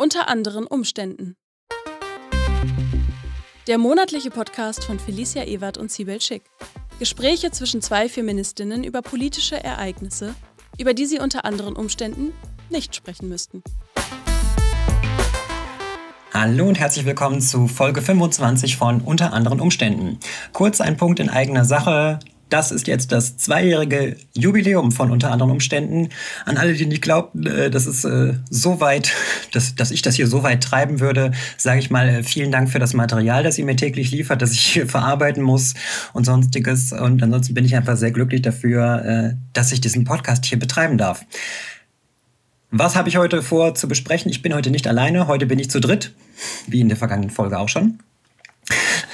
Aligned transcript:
Unter 0.00 0.30
anderen 0.30 0.66
Umständen. 0.66 1.36
Der 3.66 3.76
monatliche 3.76 4.30
Podcast 4.30 4.82
von 4.82 4.98
Felicia 4.98 5.44
Ewert 5.44 5.76
und 5.76 5.92
Sibel 5.92 6.22
Schick. 6.22 6.44
Gespräche 6.98 7.50
zwischen 7.50 7.82
zwei 7.82 8.08
Feministinnen 8.08 8.82
über 8.82 9.02
politische 9.02 9.62
Ereignisse, 9.62 10.34
über 10.78 10.94
die 10.94 11.04
sie 11.04 11.18
unter 11.18 11.44
anderen 11.44 11.76
Umständen 11.76 12.32
nicht 12.70 12.96
sprechen 12.96 13.28
müssten. 13.28 13.62
Hallo 16.32 16.66
und 16.66 16.80
herzlich 16.80 17.04
willkommen 17.04 17.42
zu 17.42 17.68
Folge 17.68 18.00
25 18.00 18.78
von 18.78 19.02
Unter 19.02 19.34
anderen 19.34 19.60
Umständen. 19.60 20.18
Kurz 20.54 20.80
ein 20.80 20.96
Punkt 20.96 21.20
in 21.20 21.28
eigener 21.28 21.66
Sache. 21.66 22.20
Das 22.50 22.72
ist 22.72 22.88
jetzt 22.88 23.12
das 23.12 23.36
zweijährige 23.36 24.16
Jubiläum 24.34 24.90
von 24.90 25.12
unter 25.12 25.30
anderen 25.30 25.52
Umständen. 25.52 26.08
An 26.44 26.58
alle, 26.58 26.74
die 26.74 26.84
nicht 26.84 27.00
glaubten, 27.00 27.46
äh, 27.46 27.70
dass 27.70 27.86
es 27.86 28.04
äh, 28.04 28.34
so 28.50 28.80
weit, 28.80 29.12
dass, 29.52 29.76
dass 29.76 29.92
ich 29.92 30.02
das 30.02 30.16
hier 30.16 30.26
so 30.26 30.42
weit 30.42 30.62
treiben 30.62 31.00
würde, 31.00 31.30
sage 31.56 31.78
ich 31.78 31.90
mal 31.90 32.08
äh, 32.08 32.22
vielen 32.24 32.50
Dank 32.50 32.68
für 32.68 32.80
das 32.80 32.92
Material, 32.92 33.44
das 33.44 33.56
ihr 33.56 33.64
mir 33.64 33.76
täglich 33.76 34.10
liefert, 34.10 34.42
das 34.42 34.52
ich 34.52 34.60
hier 34.60 34.86
verarbeiten 34.88 35.42
muss 35.42 35.74
und 36.12 36.26
sonstiges. 36.26 36.92
Und 36.92 37.22
ansonsten 37.22 37.54
bin 37.54 37.64
ich 37.64 37.76
einfach 37.76 37.96
sehr 37.96 38.10
glücklich 38.10 38.42
dafür, 38.42 39.36
dass 39.52 39.72
ich 39.72 39.80
diesen 39.80 40.04
Podcast 40.04 40.44
hier 40.44 40.58
betreiben 40.58 40.98
darf. 40.98 41.24
Was 42.70 42.96
habe 42.96 43.08
ich 43.08 43.16
heute 43.16 43.42
vor 43.42 43.74
zu 43.74 43.88
besprechen? 43.88 44.30
Ich 44.30 44.42
bin 44.42 44.54
heute 44.54 44.70
nicht 44.70 44.86
alleine, 44.86 45.26
heute 45.28 45.46
bin 45.46 45.58
ich 45.58 45.70
zu 45.70 45.80
dritt, 45.80 46.12
wie 46.66 46.80
in 46.80 46.88
der 46.88 46.96
vergangenen 46.96 47.30
Folge 47.30 47.58
auch 47.58 47.68
schon. 47.68 48.00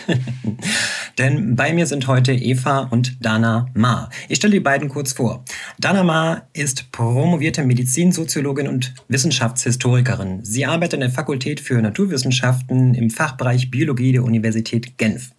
Denn 1.19 1.57
bei 1.57 1.73
mir 1.73 1.87
sind 1.87 2.07
heute 2.09 2.33
Eva 2.33 2.81
und 2.91 3.25
Dana 3.25 3.69
Ma. 3.75 4.11
Ich 4.29 4.37
stelle 4.37 4.55
die 4.55 4.61
beiden 4.61 4.89
kurz 4.89 5.13
vor. 5.15 5.45
Dana 5.79 6.03
Ma 6.03 6.43
ist 6.53 6.93
promovierte 6.93 7.65
Medizinsoziologin 7.65 8.69
und 8.69 8.95
Wissenschaftshistorikerin. 9.09 10.45
Sie 10.45 10.67
arbeitet 10.67 10.95
in 10.95 11.01
der 11.01 11.11
Fakultät 11.11 11.61
für 11.61 11.81
Naturwissenschaften 11.81 12.95
im 12.95 13.09
Fachbereich 13.09 13.71
Biologie 13.71 14.13
der 14.13 14.25
Universität 14.25 14.99
Genf. 14.99 15.31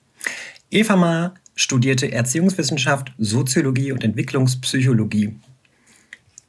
Eva 0.71 0.95
Ma 0.95 1.33
studierte 1.55 2.11
Erziehungswissenschaft, 2.11 3.13
Soziologie 3.17 3.91
und 3.91 4.03
Entwicklungspsychologie. 4.03 5.35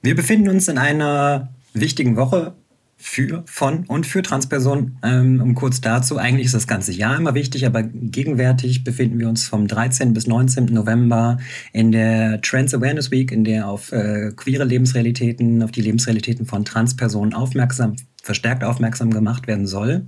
Wir 0.03 0.15
befinden 0.15 0.49
uns 0.49 0.69
in 0.69 0.79
einer 0.79 1.49
wichtigen 1.75 2.17
Woche 2.17 2.55
für, 3.01 3.45
von 3.47 3.85
und 3.87 4.07
für 4.07 4.23
Transpersonen. 4.23 4.99
Ähm, 5.05 5.41
um 5.41 5.55
kurz 5.55 5.81
dazu, 5.81 6.19
eigentlich 6.19 6.47
ist 6.47 6.55
das 6.55 6.67
ganze 6.67 6.93
Jahr 6.93 7.17
immer 7.17 7.35
wichtig, 7.35 7.65
aber 7.65 7.85
gegenwärtig 7.85 8.83
befinden 8.83 9.21
wir 9.21 9.29
uns 9.29 9.47
vom 9.47 9.69
13. 9.69 10.13
bis 10.13 10.27
19. 10.27 10.67
November 10.67 11.39
in 11.73 11.93
der 11.93 12.41
Trans 12.43 12.75
Awareness 12.75 13.13
Week, 13.13 13.31
in 13.31 13.45
der 13.45 13.69
auf 13.69 13.93
äh, 13.93 14.33
queere 14.35 14.65
Lebensrealitäten, 14.65 15.63
auf 15.63 15.71
die 15.71 15.81
Lebensrealitäten 15.81 16.45
von 16.45 16.65
Transpersonen 16.65 17.35
aufmerksam, 17.35 17.95
verstärkt 18.21 18.65
aufmerksam 18.65 19.11
gemacht 19.11 19.47
werden 19.47 19.69
soll. 19.69 20.03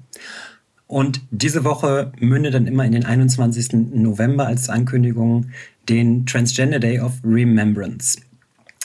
Und 0.89 1.21
diese 1.31 1.63
Woche 1.63 2.11
mündet 2.19 2.55
dann 2.55 2.67
immer 2.67 2.85
in 2.85 2.91
den 2.91 3.05
21. 3.05 3.93
November 3.95 4.49
als 4.49 4.69
Ankündigung 4.69 5.47
den 5.89 6.27
Transgender 6.27 6.81
Day 6.81 6.99
of 6.99 7.13
Remembrance. 7.25 8.19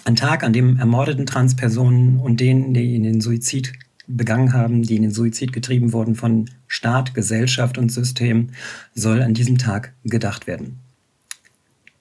Ein 0.04 0.16
Tag, 0.16 0.44
an 0.44 0.54
dem 0.54 0.78
ermordeten 0.78 1.26
Transpersonen 1.26 2.20
und 2.20 2.40
denen, 2.40 2.76
die 2.76 2.96
in 2.96 3.02
den 3.02 3.22
Suizid 3.22 3.74
begangen 4.08 4.54
haben, 4.54 4.84
die 4.84 4.96
in 4.96 5.04
den 5.04 5.12
Suizid 5.12 5.54
getrieben 5.54 5.94
wurden 5.94 6.16
von 6.16 6.50
Staat, 6.68 7.14
Gesellschaft 7.14 7.78
und 7.78 7.92
System, 7.92 8.50
soll 8.94 9.22
an 9.22 9.34
diesem 9.34 9.58
Tag 9.58 9.94
gedacht 10.04 10.48
werden. 10.48 10.80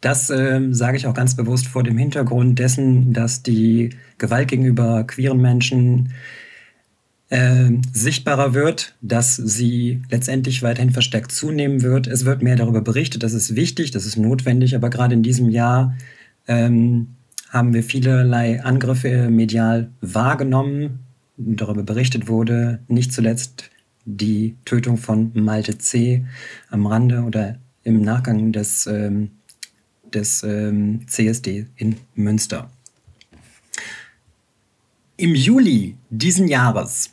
Das 0.01 0.29
äh, 0.29 0.61
sage 0.71 0.99
ich 0.99 1.07
auch 1.07 1.15
ganz 1.15 1.35
bewusst 1.35 1.67
vor 1.67 1.83
dem 1.83 1.97
Hintergrund 1.97 2.59
dessen, 2.59 3.15
dass 3.15 3.43
die 3.43 3.91
Gewalt 4.19 4.49
gegenüber 4.49 5.05
queeren 5.05 5.41
Menschen 5.41 6.13
äh, 7.31 7.71
sichtbarer 7.93 8.53
wird, 8.53 8.95
dass 9.01 9.35
sie 9.37 10.03
letztendlich 10.11 10.63
weiterhin 10.63 10.91
verstärkt 10.91 11.33
zunehmen 11.33 11.81
wird. 11.81 12.07
Es 12.07 12.27
wird 12.27 12.43
mehr 12.43 12.57
darüber 12.57 12.83
berichtet, 12.83 13.23
das 13.23 13.33
ist 13.33 13.57
wichtig, 13.57 13.93
das 13.93 14.05
ist 14.05 14.19
notwendig, 14.19 14.77
aber 14.77 14.91
gerade 14.91 15.15
in 15.15 15.23
diesem 15.23 15.49
Jahr 15.49 15.97
ähm, 16.49 17.15
haben 17.49 17.73
wir 17.73 17.83
vielerlei 17.83 18.63
Angriffe 18.63 19.31
medial 19.31 19.91
wahrgenommen, 20.01 21.04
darüber 21.37 21.83
berichtet 21.83 22.29
wurde, 22.29 22.81
nicht 22.89 23.13
zuletzt 23.13 23.71
die 24.05 24.57
Tötung 24.65 24.97
von 24.97 25.33
Malte 25.35 25.79
C. 25.79 26.25
am 26.71 26.87
Rande 26.87 27.23
oder 27.23 27.59
im 27.83 28.03
Nachgang 28.03 28.53
des, 28.53 28.87
ähm, 28.87 29.31
des 30.13 30.43
ähm, 30.43 31.07
CSD 31.07 31.67
in 31.77 31.97
Münster. 32.15 32.71
Im 35.17 35.35
Juli 35.35 35.97
diesen 36.11 36.49
Jahres 36.49 37.11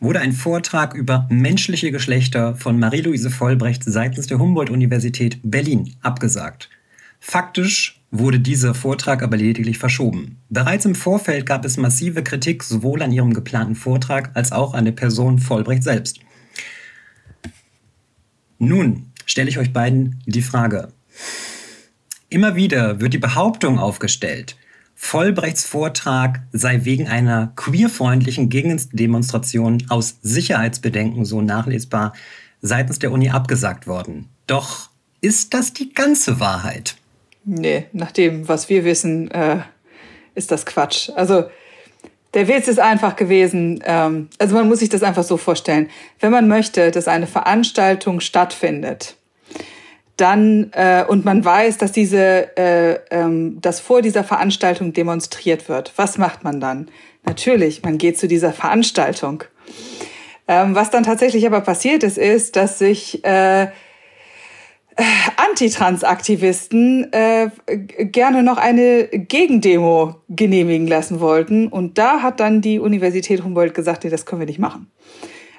wurde 0.00 0.20
ein 0.20 0.32
Vortrag 0.32 0.94
über 0.94 1.28
menschliche 1.30 1.92
Geschlechter 1.92 2.56
von 2.56 2.78
Marie-Louise 2.78 3.30
Vollbrecht 3.30 3.84
seitens 3.84 4.26
der 4.26 4.38
Humboldt-Universität 4.38 5.38
Berlin 5.42 5.94
abgesagt. 6.00 6.70
Faktisch 7.20 7.99
wurde 8.10 8.40
dieser 8.40 8.74
Vortrag 8.74 9.22
aber 9.22 9.36
lediglich 9.36 9.78
verschoben. 9.78 10.38
Bereits 10.48 10.84
im 10.84 10.94
Vorfeld 10.94 11.46
gab 11.46 11.64
es 11.64 11.76
massive 11.76 12.22
Kritik 12.22 12.62
sowohl 12.62 13.02
an 13.02 13.12
ihrem 13.12 13.34
geplanten 13.34 13.76
Vortrag 13.76 14.30
als 14.34 14.52
auch 14.52 14.74
an 14.74 14.84
der 14.84 14.92
Person 14.92 15.38
Vollbrecht 15.38 15.84
selbst. 15.84 16.20
Nun 18.58 19.12
stelle 19.26 19.48
ich 19.48 19.58
euch 19.58 19.72
beiden 19.72 20.22
die 20.26 20.42
Frage. 20.42 20.88
Immer 22.28 22.56
wieder 22.56 23.00
wird 23.00 23.14
die 23.14 23.18
Behauptung 23.18 23.78
aufgestellt, 23.78 24.56
Vollbrechts 25.02 25.64
Vortrag 25.64 26.42
sei 26.52 26.84
wegen 26.84 27.08
einer 27.08 27.52
queerfreundlichen 27.56 28.50
Gegendemonstration 28.50 29.82
aus 29.88 30.18
Sicherheitsbedenken 30.20 31.24
so 31.24 31.40
nachlesbar 31.40 32.12
seitens 32.60 32.98
der 32.98 33.10
Uni 33.10 33.30
abgesagt 33.30 33.86
worden. 33.86 34.28
Doch 34.46 34.90
ist 35.22 35.54
das 35.54 35.72
die 35.72 35.94
ganze 35.94 36.38
Wahrheit? 36.38 36.99
Nee, 37.52 37.86
nach 37.92 38.12
dem, 38.12 38.46
was 38.46 38.68
wir 38.68 38.84
wissen, 38.84 39.28
äh, 39.32 39.56
ist 40.36 40.52
das 40.52 40.64
Quatsch. 40.64 41.10
Also 41.16 41.46
der 42.32 42.46
Witz 42.46 42.68
ist 42.68 42.78
einfach 42.78 43.16
gewesen, 43.16 43.82
ähm, 43.84 44.28
also 44.38 44.54
man 44.54 44.68
muss 44.68 44.78
sich 44.78 44.88
das 44.88 45.02
einfach 45.02 45.24
so 45.24 45.36
vorstellen. 45.36 45.90
Wenn 46.20 46.30
man 46.30 46.46
möchte, 46.46 46.92
dass 46.92 47.08
eine 47.08 47.26
Veranstaltung 47.26 48.20
stattfindet, 48.20 49.16
dann 50.16 50.70
äh, 50.74 51.04
und 51.08 51.24
man 51.24 51.44
weiß, 51.44 51.78
dass 51.78 51.90
diese, 51.90 52.56
äh, 52.56 53.00
ähm, 53.10 53.60
dass 53.60 53.80
vor 53.80 54.00
dieser 54.00 54.22
Veranstaltung 54.22 54.92
demonstriert 54.92 55.68
wird, 55.68 55.92
was 55.96 56.18
macht 56.18 56.44
man 56.44 56.60
dann? 56.60 56.88
Natürlich, 57.24 57.82
man 57.82 57.98
geht 57.98 58.16
zu 58.16 58.28
dieser 58.28 58.52
Veranstaltung. 58.52 59.42
Ähm, 60.46 60.76
was 60.76 60.90
dann 60.90 61.02
tatsächlich 61.02 61.46
aber 61.46 61.62
passiert 61.62 62.04
ist, 62.04 62.16
ist, 62.16 62.54
dass 62.54 62.78
sich 62.78 63.24
äh, 63.24 63.68
Antitrans-Aktivisten 65.36 67.12
äh, 67.12 67.50
gerne 67.66 68.42
noch 68.42 68.58
eine 68.58 69.08
Gegendemo 69.08 70.16
genehmigen 70.28 70.86
lassen 70.86 71.20
wollten. 71.20 71.68
Und 71.68 71.98
da 71.98 72.22
hat 72.22 72.40
dann 72.40 72.60
die 72.60 72.78
Universität 72.78 73.42
Humboldt 73.42 73.74
gesagt, 73.74 74.04
nee, 74.04 74.10
das 74.10 74.26
können 74.26 74.40
wir 74.40 74.46
nicht 74.46 74.58
machen. 74.58 74.90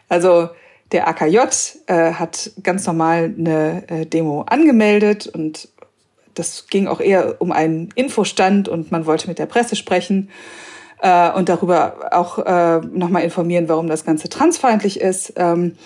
Also 0.09 0.49
der 0.91 1.07
AKJ 1.07 1.37
äh, 1.87 2.13
hat 2.13 2.51
ganz 2.63 2.85
normal 2.85 3.33
eine 3.37 3.83
äh, 3.87 4.05
Demo 4.05 4.41
angemeldet 4.41 5.27
und 5.27 5.69
das 6.33 6.67
ging 6.67 6.87
auch 6.87 6.99
eher 6.99 7.41
um 7.41 7.51
einen 7.51 7.89
Infostand 7.95 8.67
und 8.67 8.91
man 8.91 9.05
wollte 9.05 9.27
mit 9.27 9.39
der 9.39 9.45
Presse 9.45 9.75
sprechen 9.75 10.29
äh, 11.01 11.31
und 11.31 11.49
darüber 11.49 12.09
auch 12.11 12.39
äh, 12.39 12.81
nochmal 12.93 13.23
informieren, 13.23 13.67
warum 13.69 13.87
das 13.87 14.05
Ganze 14.05 14.29
transfeindlich 14.29 14.99
ist. 14.99 15.33
Ähm, 15.35 15.77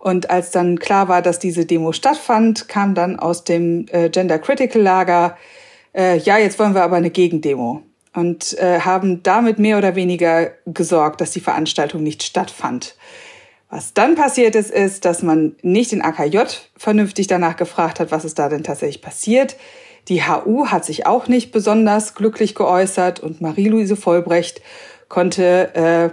und 0.00 0.30
als 0.30 0.50
dann 0.50 0.78
klar 0.78 1.08
war, 1.08 1.20
dass 1.20 1.38
diese 1.38 1.66
Demo 1.66 1.92
stattfand, 1.92 2.68
kam 2.68 2.94
dann 2.94 3.18
aus 3.18 3.44
dem 3.44 3.84
äh, 3.92 4.08
Gender 4.08 4.38
Critical 4.38 4.80
Lager, 4.80 5.36
äh, 5.94 6.16
ja, 6.16 6.38
jetzt 6.38 6.58
wollen 6.58 6.74
wir 6.74 6.82
aber 6.82 6.96
eine 6.96 7.10
Gegendemo. 7.10 7.82
Und 8.12 8.58
äh, 8.58 8.80
haben 8.80 9.22
damit 9.22 9.60
mehr 9.60 9.78
oder 9.78 9.94
weniger 9.94 10.50
gesorgt, 10.66 11.20
dass 11.20 11.30
die 11.30 11.40
Veranstaltung 11.40 12.02
nicht 12.02 12.24
stattfand. 12.24 12.96
Was 13.68 13.94
dann 13.94 14.16
passiert 14.16 14.56
ist, 14.56 14.70
ist, 14.70 15.04
dass 15.04 15.22
man 15.22 15.54
nicht 15.62 15.92
den 15.92 16.02
AKJ 16.02 16.38
vernünftig 16.76 17.28
danach 17.28 17.56
gefragt 17.56 18.00
hat, 18.00 18.10
was 18.10 18.24
ist 18.24 18.38
da 18.38 18.48
denn 18.48 18.64
tatsächlich 18.64 19.00
passiert. 19.00 19.54
Die 20.08 20.22
HU 20.22 20.66
hat 20.68 20.84
sich 20.84 21.06
auch 21.06 21.28
nicht 21.28 21.52
besonders 21.52 22.14
glücklich 22.16 22.56
geäußert 22.56 23.20
und 23.20 23.40
Marie-Louise 23.40 23.94
Vollbrecht 23.94 24.60
konnte 25.08 25.74
äh, 25.74 26.10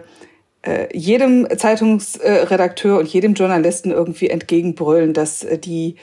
jedem 0.94 1.48
Zeitungsredakteur 1.56 3.00
und 3.00 3.08
jedem 3.08 3.34
Journalisten 3.34 3.92
irgendwie 3.92 4.30
entgegenbrüllen, 4.30 5.14
dass 5.14 5.44
äh, 5.44 5.58
die 5.58 5.96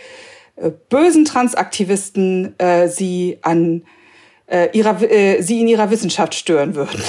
äh, 0.56 0.70
bösen 0.88 1.24
Transaktivisten 1.24 2.58
äh, 2.58 2.88
sie 2.88 3.38
an 3.42 3.82
äh, 4.46 4.68
ihrer 4.72 5.02
äh, 5.02 5.42
sie 5.42 5.60
in 5.60 5.68
ihrer 5.68 5.90
Wissenschaft 5.90 6.34
stören 6.34 6.74
würden. 6.74 7.00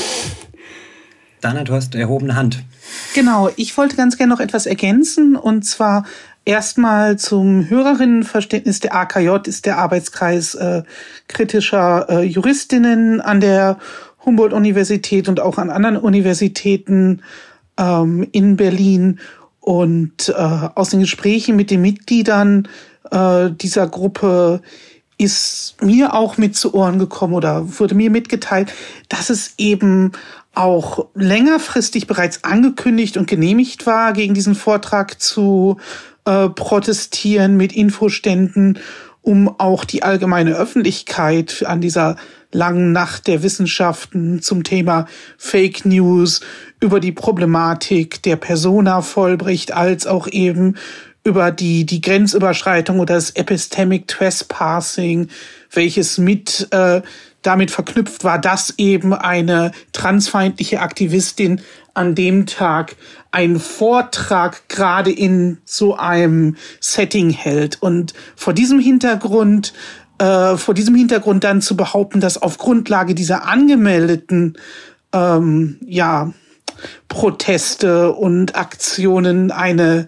Dana, 1.42 1.64
du 1.64 1.74
hast 1.74 1.94
erhobene 1.94 2.36
Hand. 2.36 2.64
Genau, 3.14 3.50
ich 3.56 3.78
wollte 3.78 3.96
ganz 3.96 4.18
gerne 4.18 4.34
noch 4.34 4.40
etwas 4.40 4.66
ergänzen 4.66 5.36
und 5.36 5.64
zwar 5.64 6.06
erstmal 6.46 7.18
zum 7.18 7.70
Hörerinnenverständnis. 7.70 8.80
Der 8.80 8.96
AKJ 8.96 9.48
ist 9.48 9.66
der 9.66 9.78
Arbeitskreis 9.78 10.56
äh, 10.56 10.84
kritischer 11.28 12.08
äh, 12.10 12.22
Juristinnen 12.24 13.22
an 13.22 13.42
der 13.42 13.78
Humboldt-Universität 14.26 15.30
und 15.30 15.40
auch 15.40 15.58
an 15.58 15.70
anderen 15.70 15.98
Universitäten 15.98 17.22
ähm, 17.78 18.28
in 18.32 18.56
Berlin. 18.56 19.20
Und 19.60 20.30
äh, 20.30 20.34
aus 20.34 20.90
den 20.90 21.00
Gesprächen 21.00 21.56
mit 21.56 21.72
den 21.72 21.82
Mitgliedern 21.82 22.68
äh, 23.12 23.50
dieser 23.52 23.88
Gruppe 23.88 24.62
ist 25.18 25.76
mir 25.82 26.14
auch 26.14 26.38
mit 26.38 26.56
zu 26.56 26.74
Ohren 26.74 27.00
gekommen 27.00 27.34
oder 27.34 27.80
wurde 27.80 27.96
mir 27.96 28.10
mitgeteilt, 28.10 28.74
dass 29.10 29.30
es 29.30 29.54
eben 29.58 30.12
auch 30.54 31.08
längerfristig 31.16 32.08
bereits 32.08 32.44
angekündigt 32.44 33.18
und 33.18 33.28
genehmigt 33.28 33.86
war, 33.86 34.14
gegen 34.14 34.34
diesen 34.34 34.56
Vortrag 34.56 35.22
zu 35.22 35.78
äh, 36.26 36.50
protestieren 36.50 37.58
mit 37.58 37.74
Infoständen, 37.74 38.80
um 39.22 39.60
auch 39.60 39.86
die 39.86 40.04
allgemeine 40.04 40.56
Öffentlichkeit 40.56 41.64
an 41.66 41.82
dieser 41.82 42.18
langen 42.52 42.92
Nacht 42.92 43.28
der 43.28 43.44
Wissenschaften 43.44 44.42
zum 44.42 44.64
Thema 44.64 45.08
Fake 45.38 45.86
News 45.86 46.42
über 46.80 47.00
die 47.00 47.12
Problematik 47.12 48.22
der 48.24 48.36
Persona 48.36 49.02
Vollbricht 49.02 49.74
als 49.74 50.08
auch 50.08 50.28
eben 50.28 50.76
über 51.24 51.52
die, 51.52 51.86
die 51.86 52.02
Grenzüberschreitung 52.02 53.00
oder 53.00 53.16
das 53.16 53.32
Epistemic 53.32 54.08
Trespassing, 54.08 55.30
welches 55.72 56.20
mit 56.20 56.68
äh, 56.72 57.02
damit 57.42 57.72
verknüpft 57.72 58.24
war, 58.24 58.40
dass 58.40 58.74
eben 58.78 59.14
eine 59.14 59.72
transfeindliche 59.92 60.82
Aktivistin 60.82 61.62
an 61.94 62.14
dem 62.14 62.46
Tag 62.46 62.96
einen 63.32 63.60
Vortrag 63.60 64.68
gerade 64.70 65.12
in 65.12 65.60
so 65.66 65.96
einem 65.96 66.58
Setting 66.80 67.30
hält. 67.30 67.82
Und 67.82 68.14
vor 68.36 68.54
diesem 68.54 68.80
Hintergrund, 68.80 69.74
äh, 70.18 70.58
vor 70.58 70.74
diesem 70.74 70.96
Hintergrund 70.96 71.44
dann 71.44 71.62
zu 71.62 71.76
behaupten, 71.76 72.20
dass 72.20 72.42
auf 72.42 72.58
Grundlage 72.58 73.16
dieser 73.16 73.48
angemeldeten, 73.48 74.58
ähm, 75.14 75.78
ja, 75.86 76.32
Proteste 77.08 78.12
und 78.12 78.56
Aktionen 78.56 79.52
eine 79.52 80.08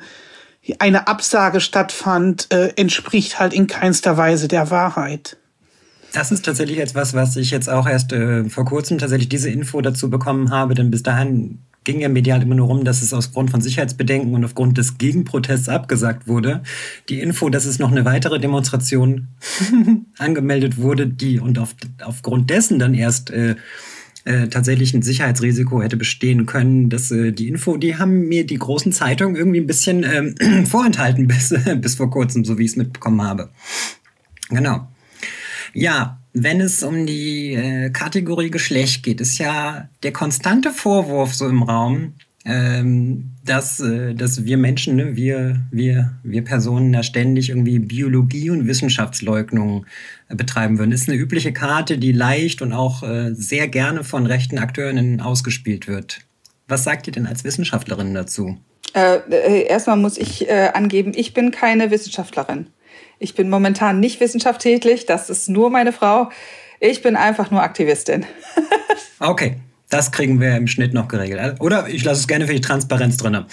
eine 0.80 1.08
Absage 1.08 1.62
stattfand, 1.62 2.48
äh, 2.52 2.74
entspricht 2.76 3.40
halt 3.40 3.54
in 3.54 3.68
keinster 3.68 4.18
Weise 4.18 4.48
der 4.48 4.70
Wahrheit. 4.70 5.38
Das 6.14 6.32
ist 6.32 6.46
tatsächlich 6.46 6.80
etwas, 6.80 7.14
was 7.14 7.36
ich 7.36 7.52
jetzt 7.52 7.70
auch 7.70 7.88
erst 7.88 8.14
äh, 8.14 8.50
vor 8.50 8.66
kurzem 8.66 8.98
tatsächlich 8.98 9.30
diese 9.30 9.50
Info 9.50 9.82
dazu 9.82 10.10
bekommen 10.10 10.52
habe, 10.52 10.74
denn 10.74 10.90
bis 10.90 11.04
dahin 11.04 11.60
ging 11.88 12.02
ja 12.02 12.10
medial 12.10 12.44
immer 12.44 12.54
nur 12.54 12.68
rum, 12.68 12.84
dass 12.84 13.02
es 13.02 13.14
aus 13.14 13.32
Grund 13.32 13.50
von 13.50 13.62
Sicherheitsbedenken 13.62 14.36
und 14.36 14.44
aufgrund 14.44 14.78
des 14.78 14.98
Gegenprotests 14.98 15.70
abgesagt 15.70 16.28
wurde. 16.28 16.62
Die 17.08 17.22
Info, 17.22 17.50
dass 17.50 17.66
es 17.66 17.80
noch 17.80 17.92
eine 17.92 18.04
weitere 18.04 18.40
Demonstration 18.40 19.30
angemeldet 20.18 20.78
wurde, 20.78 21.08
die 21.08 21.40
und 21.40 21.58
auf, 21.58 21.76
aufgrund 22.04 22.50
dessen 22.50 22.78
dann 22.78 22.94
erst 22.94 23.32
äh, 23.32 23.56
äh, 24.26 24.50
tatsächlich 24.50 24.94
ein 24.94 25.02
Sicherheitsrisiko 25.02 25.82
hätte 25.82 25.96
bestehen 25.96 26.46
können. 26.46 26.90
dass 26.90 27.10
äh, 27.10 27.32
die 27.32 27.48
Info, 27.48 27.78
die 27.78 27.96
haben 27.96 28.28
mir 28.28 28.46
die 28.46 28.60
großen 28.60 28.92
Zeitungen 28.92 29.38
irgendwie 29.38 29.62
ein 29.62 29.68
bisschen 29.68 30.04
ähm, 30.04 30.66
vorenthalten 30.66 31.26
bis, 31.28 31.56
bis 31.78 31.96
vor 31.96 32.12
kurzem, 32.12 32.44
so 32.44 32.58
wie 32.58 32.66
ich 32.66 32.72
es 32.72 32.76
mitbekommen 32.76 33.22
habe. 33.22 33.50
Genau. 34.50 34.90
Ja, 35.74 36.20
wenn 36.44 36.62
es 36.62 36.84
um 36.84 37.06
die 37.06 37.54
äh, 37.54 37.90
Kategorie 37.90 38.52
Geschlecht 38.52 39.04
geht, 39.04 39.22
ist 39.22 39.38
ja 39.38 39.90
der 40.04 40.14
konstante 40.14 40.72
Vorwurf 40.72 41.34
so 41.34 41.48
im 41.48 41.64
Raum, 41.64 42.14
ähm, 42.46 43.32
dass, 43.44 43.80
äh, 43.80 44.14
dass 44.14 44.46
wir 44.46 44.58
Menschen, 44.58 44.96
ne, 44.96 45.16
wir, 45.16 45.62
wir, 45.72 46.14
wir 46.24 46.44
Personen 46.44 46.94
da 46.94 47.04
ständig 47.04 47.50
irgendwie 47.50 47.80
Biologie 47.80 48.50
und 48.50 48.68
Wissenschaftsleugnung 48.68 49.86
äh, 50.30 50.36
betreiben 50.36 50.78
würden. 50.78 50.92
Ist 50.92 51.10
eine 51.10 51.18
übliche 51.18 51.52
Karte, 51.52 51.98
die 51.98 52.14
leicht 52.14 52.62
und 52.62 52.72
auch 52.72 53.04
äh, 53.04 53.34
sehr 53.34 53.68
gerne 53.68 54.04
von 54.04 54.26
rechten 54.26 54.60
Akteurinnen 54.60 55.20
ausgespielt 55.20 55.88
wird. 55.88 56.22
Was 56.68 56.84
sagt 56.84 57.08
ihr 57.08 57.14
denn 57.14 57.28
als 57.28 57.44
Wissenschaftlerin 57.44 58.14
dazu? 58.14 58.58
Äh, 58.94 59.18
äh, 59.30 59.68
erstmal 59.68 59.98
muss 59.98 60.18
ich 60.18 60.50
angeben, 60.50 61.12
ich 61.16 61.34
bin 61.34 61.52
keine 61.52 61.92
Wissenschaftlerin. 61.92 62.68
Ich 63.20 63.36
bin 63.36 63.50
momentan 63.50 64.00
nicht 64.00 64.20
wissenschaftstätig, 64.20 65.06
das 65.06 65.30
ist 65.30 65.50
nur 65.50 65.70
meine 65.70 65.92
Frau. 65.92 66.30
Ich 66.80 67.02
bin 67.02 67.16
einfach 67.16 67.50
nur 67.50 67.64
Aktivistin. 67.64 68.26
okay, 69.20 69.58
das 69.90 70.12
kriegen 70.12 70.42
wir 70.42 70.56
im 70.58 70.68
Schnitt 70.68 70.94
noch 70.94 71.08
geregelt. 71.08 71.62
Oder 71.62 71.88
ich 71.88 72.04
lasse 72.04 72.20
es 72.20 72.28
gerne 72.28 72.46
für 72.46 72.54
die 72.54 72.62
Transparenz 72.62 73.16
drin. 73.18 73.46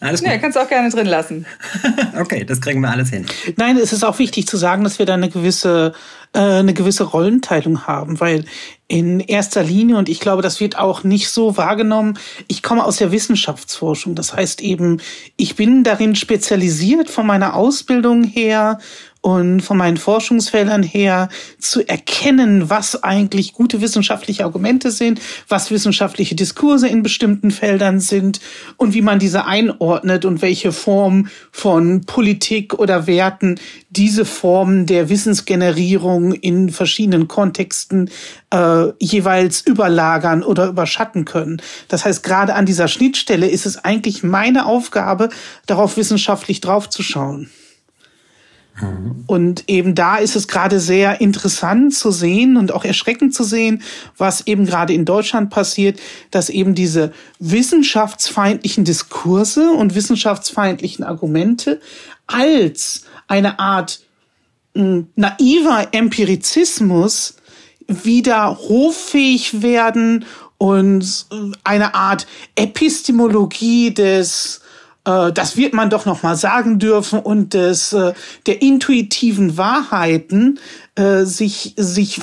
Alles 0.00 0.20
gut. 0.20 0.28
Ja, 0.28 0.36
kannst 0.36 0.56
du 0.56 0.60
auch 0.60 0.68
gerne 0.68 0.90
drin 0.90 1.06
lassen. 1.06 1.46
okay, 2.20 2.44
das 2.44 2.60
kriegen 2.60 2.80
wir 2.80 2.90
alles 2.90 3.08
hin. 3.08 3.24
Nein, 3.56 3.78
es 3.78 3.94
ist 3.94 4.04
auch 4.04 4.18
wichtig 4.18 4.46
zu 4.46 4.58
sagen, 4.58 4.84
dass 4.84 4.98
wir 4.98 5.06
da 5.06 5.14
eine 5.14 5.30
gewisse, 5.30 5.94
äh, 6.34 6.40
eine 6.40 6.74
gewisse 6.74 7.04
Rollenteilung 7.04 7.86
haben, 7.86 8.20
weil 8.20 8.44
in 8.86 9.20
erster 9.20 9.62
Linie, 9.62 9.96
und 9.96 10.10
ich 10.10 10.20
glaube, 10.20 10.42
das 10.42 10.60
wird 10.60 10.78
auch 10.78 11.04
nicht 11.04 11.30
so 11.30 11.56
wahrgenommen, 11.56 12.18
ich 12.48 12.62
komme 12.62 12.84
aus 12.84 12.98
der 12.98 13.10
Wissenschaftsforschung. 13.10 14.14
Das 14.14 14.34
heißt 14.34 14.60
eben, 14.60 15.00
ich 15.38 15.56
bin 15.56 15.84
darin 15.84 16.14
spezialisiert 16.14 17.08
von 17.08 17.26
meiner 17.26 17.54
Ausbildung 17.54 18.24
her 18.24 18.78
und 19.20 19.60
von 19.60 19.76
meinen 19.76 19.96
Forschungsfeldern 19.96 20.82
her 20.82 21.28
zu 21.58 21.86
erkennen, 21.86 22.70
was 22.70 23.02
eigentlich 23.02 23.52
gute 23.52 23.80
wissenschaftliche 23.80 24.44
Argumente 24.44 24.90
sind, 24.90 25.20
was 25.48 25.70
wissenschaftliche 25.70 26.34
Diskurse 26.34 26.88
in 26.88 27.02
bestimmten 27.02 27.50
Feldern 27.50 28.00
sind 28.00 28.40
und 28.76 28.94
wie 28.94 29.02
man 29.02 29.18
diese 29.18 29.44
einordnet 29.44 30.24
und 30.24 30.40
welche 30.40 30.72
Form 30.72 31.28
von 31.50 32.02
Politik 32.02 32.74
oder 32.74 33.06
Werten 33.06 33.58
diese 33.90 34.24
Formen 34.24 34.86
der 34.86 35.08
Wissensgenerierung 35.08 36.32
in 36.32 36.70
verschiedenen 36.70 37.26
Kontexten 37.26 38.10
äh, 38.50 38.92
jeweils 39.00 39.62
überlagern 39.66 40.42
oder 40.42 40.66
überschatten 40.66 41.24
können. 41.24 41.60
Das 41.88 42.04
heißt, 42.04 42.22
gerade 42.22 42.54
an 42.54 42.66
dieser 42.66 42.86
Schnittstelle 42.88 43.48
ist 43.48 43.66
es 43.66 43.84
eigentlich 43.84 44.22
meine 44.22 44.66
Aufgabe, 44.66 45.30
darauf 45.66 45.96
wissenschaftlich 45.96 46.60
draufzuschauen. 46.60 47.50
Und 49.26 49.64
eben 49.68 49.94
da 49.94 50.16
ist 50.16 50.36
es 50.36 50.48
gerade 50.48 50.80
sehr 50.80 51.20
interessant 51.20 51.94
zu 51.94 52.10
sehen 52.10 52.56
und 52.56 52.72
auch 52.72 52.84
erschreckend 52.84 53.34
zu 53.34 53.42
sehen, 53.42 53.82
was 54.16 54.46
eben 54.46 54.66
gerade 54.66 54.92
in 54.92 55.04
Deutschland 55.04 55.50
passiert, 55.50 55.98
dass 56.30 56.48
eben 56.48 56.74
diese 56.74 57.12
wissenschaftsfeindlichen 57.40 58.84
Diskurse 58.84 59.70
und 59.70 59.94
wissenschaftsfeindlichen 59.94 61.04
Argumente 61.04 61.80
als 62.26 63.02
eine 63.26 63.58
Art 63.58 64.00
hm, 64.74 65.08
naiver 65.16 65.88
Empirizismus 65.92 67.36
wieder 67.86 68.58
hoffähig 68.68 69.62
werden 69.62 70.24
und 70.58 71.26
eine 71.64 71.94
Art 71.94 72.26
Epistemologie 72.54 73.94
des 73.94 74.60
äh, 75.08 75.32
das 75.32 75.56
wird 75.56 75.72
man 75.72 75.90
doch 75.90 76.04
noch 76.06 76.22
mal 76.22 76.36
sagen 76.36 76.78
dürfen 76.78 77.18
und 77.18 77.54
des 77.54 77.92
äh, 77.92 78.12
der 78.46 78.62
intuitiven 78.62 79.56
Wahrheiten 79.56 80.60
äh, 80.94 81.24
sich 81.24 81.74
sich 81.76 82.20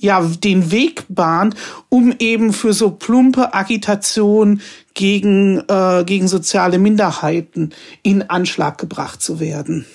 ja 0.00 0.20
den 0.20 0.70
Weg 0.70 1.04
bahnt, 1.08 1.54
um 1.88 2.14
eben 2.18 2.52
für 2.52 2.72
so 2.72 2.90
plumpe 2.90 3.54
Agitation 3.54 4.60
gegen 4.94 5.62
äh, 5.68 6.04
gegen 6.04 6.28
soziale 6.28 6.78
Minderheiten 6.78 7.70
in 8.02 8.28
Anschlag 8.28 8.78
gebracht 8.78 9.22
zu 9.22 9.38
werden. 9.38 9.86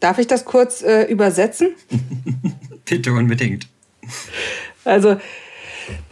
Darf 0.00 0.18
ich 0.18 0.26
das 0.28 0.44
kurz 0.44 0.82
äh, 0.82 1.04
übersetzen? 1.04 1.70
Bitte 2.84 3.12
unbedingt. 3.12 3.68
Also 4.84 5.18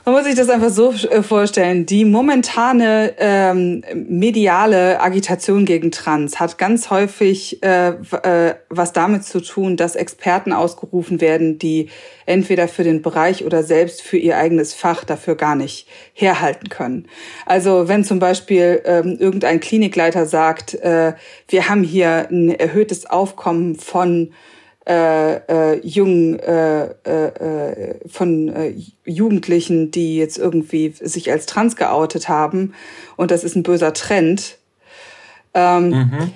man 0.06 0.14
muss 0.14 0.24
sich 0.24 0.36
das 0.36 0.48
einfach 0.48 0.70
so 0.70 0.92
äh, 0.92 1.20
vorstellen. 1.20 1.84
Die 1.84 2.04
momentane 2.04 3.14
ähm, 3.18 3.82
mediale 3.92 5.00
Agitation 5.00 5.64
gegen 5.64 5.90
Trans 5.90 6.38
hat 6.38 6.58
ganz 6.58 6.90
häufig 6.90 7.60
äh, 7.64 7.88
äh, 7.88 8.54
was 8.68 8.92
damit 8.92 9.24
zu 9.24 9.40
tun, 9.40 9.76
dass 9.76 9.96
Experten 9.96 10.52
ausgerufen 10.52 11.20
werden, 11.20 11.58
die 11.58 11.88
entweder 12.24 12.68
für 12.68 12.84
den 12.84 13.02
Bereich 13.02 13.44
oder 13.44 13.64
selbst 13.64 14.00
für 14.00 14.16
ihr 14.16 14.36
eigenes 14.36 14.74
Fach 14.74 15.02
dafür 15.02 15.34
gar 15.34 15.56
nicht 15.56 15.88
herhalten 16.12 16.68
können. 16.68 17.08
Also 17.44 17.88
wenn 17.88 18.04
zum 18.04 18.20
Beispiel 18.20 18.82
ähm, 18.84 19.16
irgendein 19.18 19.58
Klinikleiter 19.58 20.24
sagt, 20.24 20.74
äh, 20.74 21.14
wir 21.48 21.68
haben 21.68 21.82
hier 21.82 22.28
ein 22.30 22.50
erhöhtes 22.50 23.06
Aufkommen 23.06 23.74
von 23.74 24.32
äh, 24.86 25.34
äh, 25.34 25.80
jungen 25.82 26.38
äh, 26.38 26.84
äh, 26.84 27.94
von 28.08 28.48
äh, 28.48 28.74
Jugendlichen, 29.04 29.90
die 29.90 30.16
jetzt 30.16 30.38
irgendwie 30.38 30.90
sich 30.90 31.30
als 31.30 31.46
trans 31.46 31.76
geoutet 31.76 32.28
haben 32.28 32.74
und 33.16 33.30
das 33.30 33.42
ist 33.42 33.56
ein 33.56 33.62
böser 33.62 33.92
Trend, 33.92 34.58
ähm, 35.54 35.88
mhm. 35.88 36.32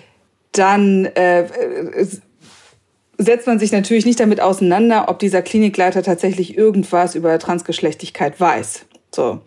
dann 0.53 1.05
äh, 1.07 1.47
setzt 3.19 3.47
man 3.47 3.59
sich 3.59 3.71
natürlich 3.71 4.07
nicht 4.07 4.19
damit 4.19 4.41
auseinander, 4.41 5.09
ob 5.09 5.19
dieser 5.19 5.43
Klinikleiter 5.43 6.03
tatsächlich 6.03 6.57
irgendwas 6.57 7.15
über 7.15 7.39
Transgeschlechtigkeit 7.39 8.41
weiß. 8.41 8.87
So. 9.15 9.43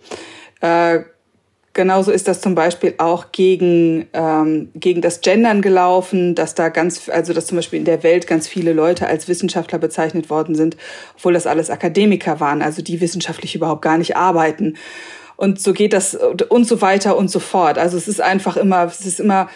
Äh, 0.61 1.01
Genauso 1.73 2.11
ist 2.11 2.27
das 2.27 2.39
zum 2.39 2.53
Beispiel 2.53 2.93
auch 2.99 3.31
gegen, 3.31 4.07
ähm, 4.13 4.69
gegen 4.75 5.01
das 5.01 5.21
Gendern 5.21 5.63
gelaufen, 5.63 6.35
dass 6.35 6.53
da 6.53 6.69
ganz, 6.69 7.09
also 7.09 7.33
dass 7.33 7.47
zum 7.47 7.55
Beispiel 7.55 7.79
in 7.79 7.85
der 7.85 8.03
Welt 8.03 8.27
ganz 8.27 8.47
viele 8.47 8.73
Leute 8.73 9.07
als 9.07 9.27
Wissenschaftler 9.27 9.79
bezeichnet 9.79 10.29
worden 10.29 10.53
sind, 10.53 10.77
obwohl 11.15 11.33
das 11.33 11.47
alles 11.47 11.71
Akademiker 11.71 12.39
waren, 12.39 12.61
also 12.61 12.83
die 12.83 13.01
wissenschaftlich 13.01 13.55
überhaupt 13.55 13.81
gar 13.81 13.97
nicht 13.97 14.15
arbeiten. 14.15 14.75
und 15.35 15.59
so 15.59 15.73
geht 15.73 15.93
das 15.93 16.15
und 16.49 16.67
so 16.67 16.81
weiter 16.81 17.17
und 17.17 17.29
so 17.29 17.39
fort. 17.39 17.79
Also 17.79 17.97
es 17.97 18.07
ist 18.07 18.21
einfach 18.21 18.55
immer, 18.55 18.85
es 18.85 19.05
ist 19.05 19.19
immer 19.19 19.49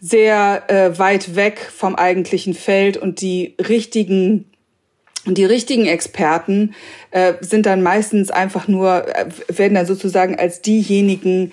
sehr 0.00 0.68
äh, 0.68 0.98
weit 0.98 1.36
weg 1.36 1.70
vom 1.72 1.94
eigentlichen 1.94 2.54
Feld 2.54 2.96
und 2.96 3.20
die 3.20 3.54
richtigen 3.60 4.50
und 5.24 5.38
die 5.38 5.44
richtigen 5.44 5.86
Experten 5.86 6.74
äh, 7.10 7.34
sind 7.40 7.66
dann 7.66 7.82
meistens 7.82 8.30
einfach 8.30 8.68
nur, 8.68 9.06
äh, 9.08 9.26
werden 9.48 9.74
dann 9.74 9.86
sozusagen 9.86 10.38
als 10.38 10.62
diejenigen 10.62 11.52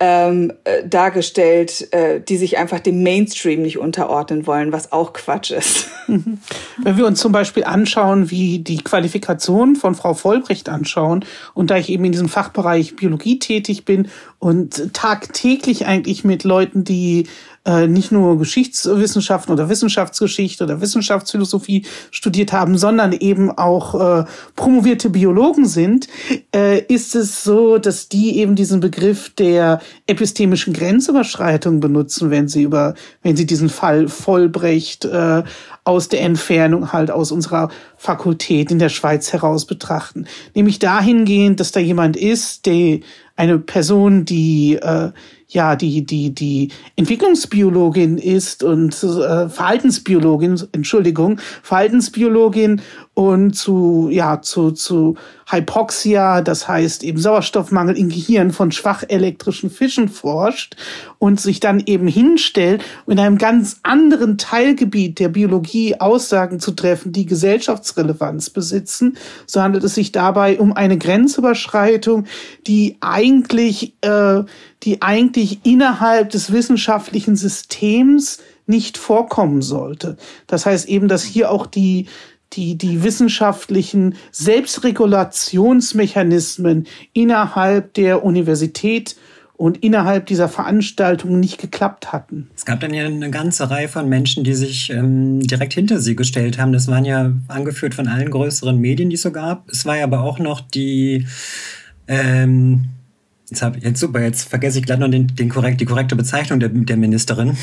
ähm, 0.00 0.52
äh, 0.64 0.86
dargestellt, 0.86 1.92
äh, 1.92 2.20
die 2.20 2.36
sich 2.36 2.58
einfach 2.58 2.80
dem 2.80 3.04
Mainstream 3.04 3.62
nicht 3.62 3.78
unterordnen 3.78 4.46
wollen, 4.46 4.72
was 4.72 4.90
auch 4.90 5.12
Quatsch 5.12 5.52
ist. 5.52 5.88
Wenn 6.08 6.96
wir 6.96 7.06
uns 7.06 7.20
zum 7.20 7.30
Beispiel 7.30 7.62
anschauen, 7.62 8.30
wie 8.30 8.58
die 8.58 8.78
Qualifikation 8.78 9.76
von 9.76 9.94
Frau 9.94 10.14
Vollbrecht 10.14 10.68
anschauen, 10.68 11.24
und 11.54 11.70
da 11.70 11.76
ich 11.76 11.90
eben 11.90 12.04
in 12.04 12.12
diesem 12.12 12.28
Fachbereich 12.28 12.96
Biologie 12.96 13.38
tätig 13.38 13.84
bin 13.84 14.08
und 14.40 14.92
tagtäglich 14.92 15.86
eigentlich 15.86 16.24
mit 16.24 16.42
Leuten, 16.42 16.82
die 16.82 17.28
äh, 17.64 17.86
nicht 17.86 18.12
nur 18.12 18.38
Geschichtswissenschaften 18.38 19.52
oder 19.52 19.68
Wissenschaftsgeschichte 19.68 20.64
oder 20.64 20.80
Wissenschaftsphilosophie 20.80 21.86
studiert 22.10 22.52
haben, 22.52 22.76
sondern 22.76 23.12
eben 23.12 23.50
auch 23.50 23.94
äh, 23.94 24.24
promovierte 24.54 25.10
Biologen 25.10 25.66
sind, 25.66 26.08
äh, 26.54 26.80
ist 26.80 27.14
es 27.14 27.42
so, 27.42 27.78
dass 27.78 28.08
die 28.08 28.38
eben 28.38 28.54
diesen 28.54 28.80
Begriff 28.80 29.34
der 29.34 29.80
epistemischen 30.06 30.72
Grenzüberschreitung 30.74 31.80
benutzen, 31.80 32.30
wenn 32.30 32.48
sie 32.48 32.62
über, 32.62 32.94
wenn 33.22 33.36
sie 33.36 33.46
diesen 33.46 33.68
Fall 33.68 34.08
Vollbrecht 34.08 35.04
äh, 35.06 35.42
aus 35.84 36.08
der 36.08 36.22
Entfernung 36.22 36.92
halt 36.92 37.10
aus 37.10 37.30
unserer 37.32 37.70
Fakultät 37.96 38.70
in 38.70 38.78
der 38.78 38.88
Schweiz 38.88 39.32
heraus 39.32 39.66
betrachten. 39.66 40.26
Nämlich 40.54 40.78
dahingehend, 40.78 41.60
dass 41.60 41.72
da 41.72 41.80
jemand 41.80 42.16
ist, 42.16 42.66
der 42.66 43.00
eine 43.36 43.58
Person, 43.58 44.24
die 44.24 44.76
äh, 44.76 45.10
ja 45.54 45.76
die 45.76 46.04
die 46.04 46.34
die 46.34 46.70
Entwicklungsbiologin 46.96 48.18
ist 48.18 48.62
und 48.62 48.92
äh, 49.02 49.48
Verhaltensbiologin, 49.48 50.60
Entschuldigung, 50.72 51.38
Verhaltensbiologin 51.62 52.82
und 53.14 53.54
zu 53.54 54.08
ja 54.10 54.42
zu 54.42 54.72
zu 54.72 55.16
Hypoxia, 55.50 56.40
das 56.40 56.68
heißt 56.68 57.04
eben 57.04 57.18
Sauerstoffmangel 57.18 57.96
im 57.96 58.08
Gehirn 58.08 58.50
von 58.52 58.72
schwach 58.72 59.04
elektrischen 59.06 59.70
Fischen 59.70 60.08
forscht 60.08 60.76
und 61.18 61.40
sich 61.40 61.60
dann 61.60 61.82
eben 61.84 62.06
hinstellt, 62.06 62.82
in 63.06 63.18
einem 63.18 63.38
ganz 63.38 63.80
anderen 63.82 64.38
Teilgebiet 64.38 65.18
der 65.18 65.28
Biologie 65.28 66.00
Aussagen 66.00 66.60
zu 66.60 66.72
treffen, 66.72 67.12
die 67.12 67.26
Gesellschaftsrelevanz 67.26 68.50
besitzen, 68.50 69.16
so 69.46 69.62
handelt 69.62 69.84
es 69.84 69.94
sich 69.94 70.12
dabei 70.12 70.58
um 70.58 70.72
eine 70.72 70.98
Grenzüberschreitung, 70.98 72.24
die 72.66 72.96
eigentlich 73.00 73.94
äh, 74.02 74.44
die 74.84 75.00
eigentlich 75.00 75.60
innerhalb 75.64 76.30
des 76.30 76.52
wissenschaftlichen 76.52 77.36
Systems 77.36 78.38
nicht 78.66 78.96
vorkommen 78.98 79.62
sollte. 79.62 80.16
Das 80.46 80.66
heißt 80.66 80.88
eben, 80.88 81.08
dass 81.08 81.22
hier 81.22 81.50
auch 81.50 81.66
die 81.66 82.06
die, 82.56 82.76
die 82.76 83.02
wissenschaftlichen 83.02 84.16
Selbstregulationsmechanismen 84.30 86.86
innerhalb 87.12 87.94
der 87.94 88.24
Universität 88.24 89.16
und 89.56 89.84
innerhalb 89.84 90.26
dieser 90.26 90.48
Veranstaltung 90.48 91.38
nicht 91.38 91.60
geklappt 91.60 92.12
hatten. 92.12 92.50
Es 92.56 92.64
gab 92.64 92.80
dann 92.80 92.92
ja 92.92 93.06
eine 93.06 93.30
ganze 93.30 93.70
Reihe 93.70 93.86
von 93.88 94.08
Menschen, 94.08 94.42
die 94.42 94.54
sich 94.54 94.90
ähm, 94.90 95.38
direkt 95.40 95.74
hinter 95.74 96.00
sie 96.00 96.16
gestellt 96.16 96.58
haben. 96.58 96.72
Das 96.72 96.88
waren 96.88 97.04
ja 97.04 97.30
angeführt 97.48 97.94
von 97.94 98.08
allen 98.08 98.30
größeren 98.30 98.76
Medien, 98.78 99.10
die 99.10 99.16
es 99.16 99.22
so 99.22 99.30
gab. 99.30 99.70
Es 99.70 99.86
war 99.86 99.96
ja 99.96 100.02
aber 100.04 100.22
auch 100.22 100.40
noch 100.40 100.60
die 100.60 101.26
ähm, 102.08 102.86
Jetzt, 103.50 103.62
hab, 103.62 103.76
jetzt 103.76 104.00
super, 104.00 104.22
jetzt 104.22 104.48
vergesse 104.48 104.78
ich 104.78 104.86
gleich 104.86 104.98
noch 104.98 105.10
den, 105.10 105.28
den 105.28 105.48
korrekt, 105.48 105.80
die 105.80 105.84
korrekte 105.84 106.16
Bezeichnung 106.16 106.60
der, 106.60 106.70
der 106.70 106.96
Ministerin. 106.96 107.56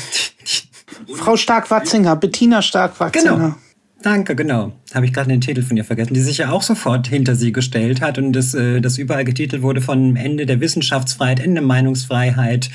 Frau 1.14 1.36
Stark-Watzinger, 1.36 2.16
Bettina 2.16 2.62
Stark-Watzinger. 2.62 3.36
Genau. 3.36 3.54
Danke, 4.02 4.34
genau. 4.34 4.72
Habe 4.94 5.06
ich 5.06 5.12
gerade 5.12 5.28
den 5.28 5.40
Titel 5.40 5.62
von 5.62 5.76
ihr 5.76 5.84
vergessen, 5.84 6.14
die 6.14 6.20
sich 6.20 6.38
ja 6.38 6.50
auch 6.50 6.62
sofort 6.62 7.06
hinter 7.06 7.36
sie 7.36 7.52
gestellt 7.52 8.00
hat 8.00 8.18
und 8.18 8.32
das, 8.32 8.52
äh, 8.52 8.80
das 8.80 8.98
überall 8.98 9.24
getitelt 9.24 9.62
wurde 9.62 9.80
von 9.80 10.16
Ende 10.16 10.44
der 10.44 10.60
Wissenschaftsfreiheit, 10.60 11.38
Ende 11.38 11.60
Meinungsfreiheit. 11.60 12.68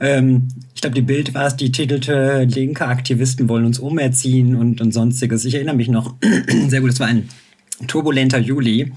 Ähm, 0.00 0.48
ich 0.74 0.82
glaube, 0.82 0.94
die 0.94 1.02
Bild 1.02 1.32
war 1.32 1.46
es, 1.46 1.56
die 1.56 1.72
titelte 1.72 2.44
Linke 2.44 2.86
Aktivisten 2.86 3.48
wollen 3.48 3.64
uns 3.64 3.78
umerziehen 3.78 4.54
und, 4.54 4.82
und 4.82 4.92
sonstiges. 4.92 5.46
Ich 5.46 5.54
erinnere 5.54 5.76
mich 5.76 5.88
noch 5.88 6.14
sehr 6.68 6.82
gut, 6.82 6.90
es 6.90 7.00
war 7.00 7.06
ein 7.06 7.28
turbulenter 7.86 8.38
Juli. 8.38 8.92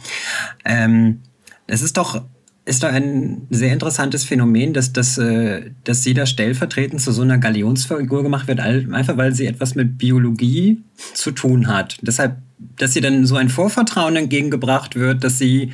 Ähm, 0.66 1.22
es 1.66 1.82
ist 1.82 1.96
doch 1.96 2.22
ist 2.70 2.84
da 2.84 2.90
ein 2.90 3.48
sehr 3.50 3.74
interessantes 3.74 4.24
Phänomen, 4.24 4.74
dass, 4.74 4.94
dass, 4.94 5.18
äh, 5.18 5.72
dass 5.84 6.04
sie 6.04 6.14
da 6.14 6.28
stellvertretend 6.28 7.02
zu 7.02 7.12
so 7.12 7.24
einer 7.24 7.40
Galionsfigur 7.40 8.22
gemacht 8.22 8.48
wird, 8.48 8.60
einfach 8.60 9.18
weil 9.18 9.34
sie 9.34 9.48
etwas 9.48 9.74
mit 9.74 9.98
Biologie 9.98 10.84
zu 11.16 11.32
tun 11.32 11.68
hat. 11.68 11.98
Deshalb, 12.02 12.38
dass 12.78 12.94
sie 12.94 13.02
dann 13.02 13.26
so 13.26 13.36
ein 13.38 13.50
Vorvertrauen 13.50 14.16
entgegengebracht 14.16 14.96
wird, 14.96 15.24
dass 15.24 15.40
sie 15.40 15.72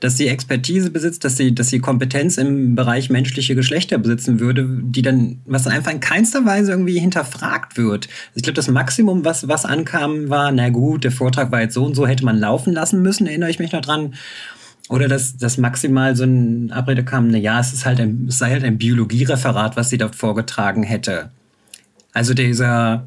dass 0.00 0.16
sie 0.16 0.28
Expertise 0.28 0.90
besitzt, 0.90 1.24
dass 1.24 1.36
sie, 1.36 1.52
dass 1.52 1.70
sie 1.70 1.80
Kompetenz 1.80 2.36
im 2.36 2.76
Bereich 2.76 3.10
menschliche 3.10 3.56
Geschlechter 3.56 3.98
besitzen 3.98 4.38
würde, 4.38 4.64
die 4.80 5.02
dann, 5.02 5.40
was 5.44 5.64
dann 5.64 5.72
einfach 5.72 5.90
in 5.90 5.98
keinster 5.98 6.44
Weise 6.44 6.70
irgendwie 6.70 7.00
hinterfragt 7.00 7.76
wird. 7.76 8.08
Ich 8.36 8.44
glaube, 8.44 8.54
das 8.54 8.68
Maximum, 8.68 9.24
was, 9.24 9.48
was 9.48 9.64
ankam, 9.64 10.28
war, 10.28 10.52
na 10.52 10.68
gut, 10.68 11.02
der 11.02 11.10
Vortrag 11.10 11.50
war 11.50 11.62
jetzt 11.62 11.74
so 11.74 11.84
und 11.84 11.96
so, 11.96 12.06
hätte 12.06 12.24
man 12.24 12.38
laufen 12.38 12.72
lassen 12.72 13.02
müssen, 13.02 13.26
erinnere 13.26 13.50
ich 13.50 13.58
mich 13.58 13.72
noch 13.72 13.80
dran. 13.80 14.14
Oder 14.88 15.06
dass, 15.06 15.36
dass 15.36 15.58
maximal 15.58 16.16
so 16.16 16.24
ein 16.24 16.70
Abrede 16.72 17.04
kam, 17.04 17.28
na 17.28 17.38
ja, 17.38 17.60
es 17.60 17.72
ist 17.72 17.84
halt 17.84 18.00
ein, 18.00 18.26
es 18.28 18.38
sei 18.38 18.50
halt 18.50 18.64
ein 18.64 18.78
Biologiereferat, 18.78 19.76
was 19.76 19.90
sie 19.90 19.98
da 19.98 20.08
vorgetragen 20.08 20.82
hätte. 20.82 21.30
Also 22.14 22.32
dieser, 22.32 23.06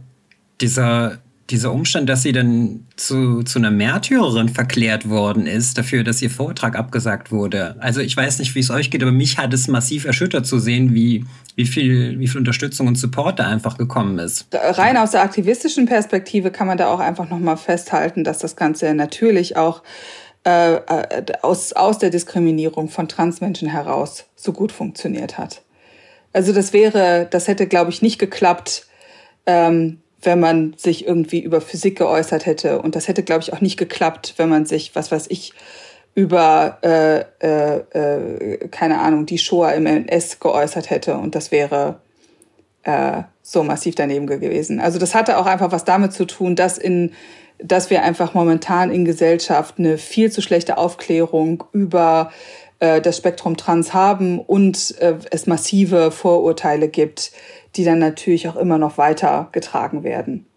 dieser, 0.61 1.17
dieser 1.49 1.71
Umstand, 1.73 2.07
dass 2.07 2.21
sie 2.21 2.31
dann 2.31 2.85
zu, 2.95 3.43
zu 3.43 3.59
einer 3.59 3.71
Märtyrerin 3.71 4.49
verklärt 4.49 5.09
worden 5.09 5.47
ist, 5.47 5.77
dafür, 5.77 6.03
dass 6.03 6.21
ihr 6.21 6.29
Vortrag 6.29 6.77
abgesagt 6.77 7.31
wurde. 7.31 7.75
Also 7.79 7.99
ich 7.99 8.15
weiß 8.15 8.39
nicht, 8.39 8.53
wie 8.53 8.59
es 8.59 8.69
euch 8.69 8.91
geht, 8.91 9.01
aber 9.01 9.11
mich 9.11 9.37
hat 9.37 9.53
es 9.53 9.67
massiv 9.67 10.05
erschüttert 10.05 10.45
zu 10.45 10.59
sehen, 10.59 10.93
wie, 10.93 11.25
wie, 11.55 11.65
viel, 11.65 12.19
wie 12.19 12.27
viel 12.27 12.37
Unterstützung 12.37 12.87
und 12.87 12.95
Support 12.95 13.39
da 13.39 13.47
einfach 13.47 13.77
gekommen 13.77 14.19
ist. 14.19 14.45
Rein 14.53 14.97
aus 14.97 15.11
der 15.11 15.23
aktivistischen 15.23 15.87
Perspektive 15.87 16.51
kann 16.51 16.67
man 16.67 16.77
da 16.77 16.87
auch 16.87 16.99
einfach 16.99 17.29
nochmal 17.29 17.57
festhalten, 17.57 18.23
dass 18.23 18.37
das 18.37 18.55
Ganze 18.55 18.93
natürlich 18.93 19.57
auch 19.57 19.81
äh, 20.45 20.75
äh, 20.75 21.23
aus, 21.43 21.73
aus 21.73 21.99
der 21.99 22.09
Diskriminierung 22.09 22.89
von 22.89 23.07
Transmenschen 23.07 23.67
heraus 23.67 24.25
so 24.35 24.53
gut 24.53 24.71
funktioniert 24.71 25.37
hat. 25.37 25.61
Also 26.33 26.53
das 26.53 26.73
wäre, 26.73 27.27
das 27.29 27.47
hätte, 27.47 27.67
glaube 27.67 27.91
ich, 27.91 28.01
nicht 28.01 28.17
geklappt, 28.17 28.87
ähm, 29.45 30.01
wenn 30.21 30.39
man 30.39 30.73
sich 30.77 31.05
irgendwie 31.05 31.39
über 31.39 31.61
Physik 31.61 31.97
geäußert 31.97 32.45
hätte. 32.45 32.81
Und 32.81 32.95
das 32.95 33.07
hätte, 33.07 33.23
glaube 33.23 33.41
ich, 33.41 33.53
auch 33.53 33.61
nicht 33.61 33.77
geklappt, 33.77 34.35
wenn 34.37 34.49
man 34.49 34.65
sich, 34.65 34.95
was 34.95 35.11
weiß 35.11 35.27
ich, 35.29 35.53
über, 36.13 36.79
äh, 36.81 37.19
äh, 37.45 37.77
äh, 37.91 38.67
keine 38.69 38.99
Ahnung, 38.99 39.25
die 39.25 39.37
Shoah 39.37 39.73
im 39.73 39.85
NS 39.85 40.39
geäußert 40.39 40.89
hätte. 40.89 41.15
Und 41.17 41.35
das 41.35 41.51
wäre 41.51 42.01
äh, 42.83 43.23
so 43.41 43.63
massiv 43.63 43.95
daneben 43.95 44.27
gewesen. 44.27 44.79
Also 44.79 44.99
das 44.99 45.15
hatte 45.15 45.37
auch 45.37 45.45
einfach 45.45 45.71
was 45.71 45.85
damit 45.85 46.13
zu 46.13 46.25
tun, 46.25 46.55
dass 46.55 46.77
in 46.77 47.13
dass 47.63 47.89
wir 47.89 48.03
einfach 48.03 48.33
momentan 48.33 48.91
in 48.91 49.05
Gesellschaft 49.05 49.75
eine 49.77 49.97
viel 49.97 50.31
zu 50.31 50.41
schlechte 50.41 50.77
Aufklärung 50.77 51.63
über 51.71 52.31
äh, 52.79 53.01
das 53.01 53.17
Spektrum 53.17 53.57
Trans 53.57 53.93
haben 53.93 54.39
und 54.39 54.95
äh, 54.99 55.15
es 55.29 55.47
massive 55.47 56.11
Vorurteile 56.11 56.87
gibt, 56.87 57.31
die 57.75 57.83
dann 57.83 57.99
natürlich 57.99 58.47
auch 58.49 58.55
immer 58.55 58.77
noch 58.77 58.97
weiter 58.97 59.49
getragen 59.51 60.03
werden. 60.03 60.50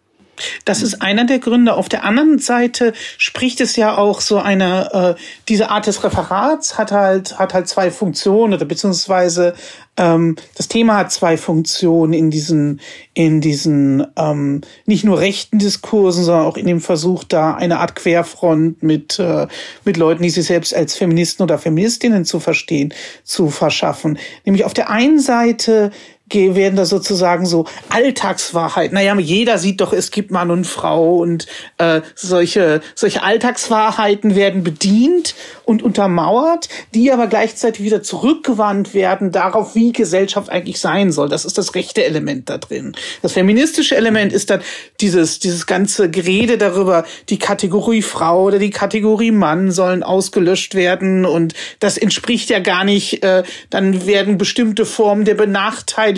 Das 0.65 0.83
ist 0.83 1.03
einer 1.03 1.25
der 1.25 1.39
Gründe. 1.39 1.75
Auf 1.75 1.89
der 1.89 2.05
anderen 2.05 2.39
Seite 2.39 2.93
spricht 3.19 3.61
es 3.61 3.77
ja 3.77 3.97
auch 3.97 4.21
so 4.21 4.39
eine, 4.39 5.17
äh, 5.17 5.21
diese 5.49 5.71
Art 5.71 5.87
des 5.87 6.05
Referats 6.05 6.79
hat 6.79 6.93
halt, 6.93 7.39
hat 7.39 7.55
halt 7.55 7.69
zwei 7.69 7.91
Funktionen 7.91 8.55
oder 8.55 8.65
beziehungsweise 8.65 9.55
ähm, 9.97 10.37
das 10.57 10.69
Thema 10.69 10.97
hat 10.97 11.13
zwei 11.13 11.37
Funktionen 11.37 12.13
in 12.13 12.31
diesen, 12.31 12.81
in 13.15 13.41
diesen 13.41 14.07
ähm, 14.17 14.63
nicht 14.87 15.05
nur 15.05 15.21
rechten 15.21 15.59
Diskursen, 15.59 16.25
sondern 16.25 16.47
auch 16.47 16.57
in 16.57 16.67
dem 16.67 16.81
Versuch, 16.81 17.25
da 17.25 17.55
eine 17.55 17.79
Art 17.79 17.95
Querfront 17.95 18.83
mit, 18.83 19.19
äh, 19.19 19.47
mit 19.85 19.97
Leuten, 19.97 20.23
die 20.23 20.31
sich 20.31 20.47
selbst 20.47 20.75
als 20.75 20.97
Feministen 20.97 21.45
oder 21.45 21.59
Feministinnen 21.59 22.25
zu 22.25 22.41
verstehen, 22.41 22.93
zu 23.23 23.51
verschaffen. 23.51 24.19
Nämlich 24.45 24.65
auf 24.65 24.75
der 24.75 24.91
einen 24.91 25.21
Seite 25.21 25.93
werden 26.31 26.77
da 26.77 26.85
sozusagen 26.85 27.47
so 27.47 27.67
Alltagswahrheit. 27.91 28.93
Naja, 28.93 29.17
jeder 29.19 29.59
sieht 29.59 29.81
doch, 29.81 29.93
es 29.93 30.11
gibt 30.11 30.31
Mann 30.31 30.51
und 30.51 30.67
Frau 30.67 31.17
und 31.19 31.47
äh, 31.79 32.01
solche, 32.15 32.81
solche 32.95 33.23
Alltagswahrheiten 33.23 34.35
werden 34.35 34.65
bedient 34.65 35.35
und 35.65 35.83
untermauert, 35.83 36.69
die 36.95 37.13
aber 37.13 37.27
gleichzeitig 37.27 37.85
wieder 37.85 38.03
zurückgewandt 38.03 38.95
werden 38.95 39.31
darauf, 39.31 39.75
wie 39.75 39.93
Gesellschaft 39.93 40.51
eigentlich 40.51 40.81
sein 40.81 41.13
soll. 41.13 41.29
Das 41.29 41.45
ist 41.45 41.57
das 41.57 41.75
rechte 41.75 42.05
Element 42.05 42.51
da 42.51 42.59
drin. 42.59 42.95
Das 43.23 43.33
feministische 43.33 43.97
Element 43.97 44.33
ist 44.33 44.51
dann 44.51 44.61
dieses, 45.01 45.39
dieses 45.39 45.67
ganze 45.67 46.11
Gerede 46.11 46.59
darüber, 46.59 47.05
die 47.29 47.39
Kategorie 47.39 48.03
Frau 48.03 48.45
oder 48.45 48.59
die 48.59 48.71
Kategorie 48.71 49.31
Mann 49.31 49.71
sollen 49.71 50.03
ausgelöscht 50.03 50.75
werden 50.75 51.25
und 51.25 51.55
das 51.81 51.97
entspricht 51.97 52.51
ja 52.51 52.59
gar 52.59 52.85
nicht, 52.85 53.23
äh, 53.23 53.45
dann 53.71 54.07
werden 54.07 54.37
bestimmte 54.39 54.85
Formen 54.85 55.25
der 55.25 55.35
Benachteiligung 55.35 56.14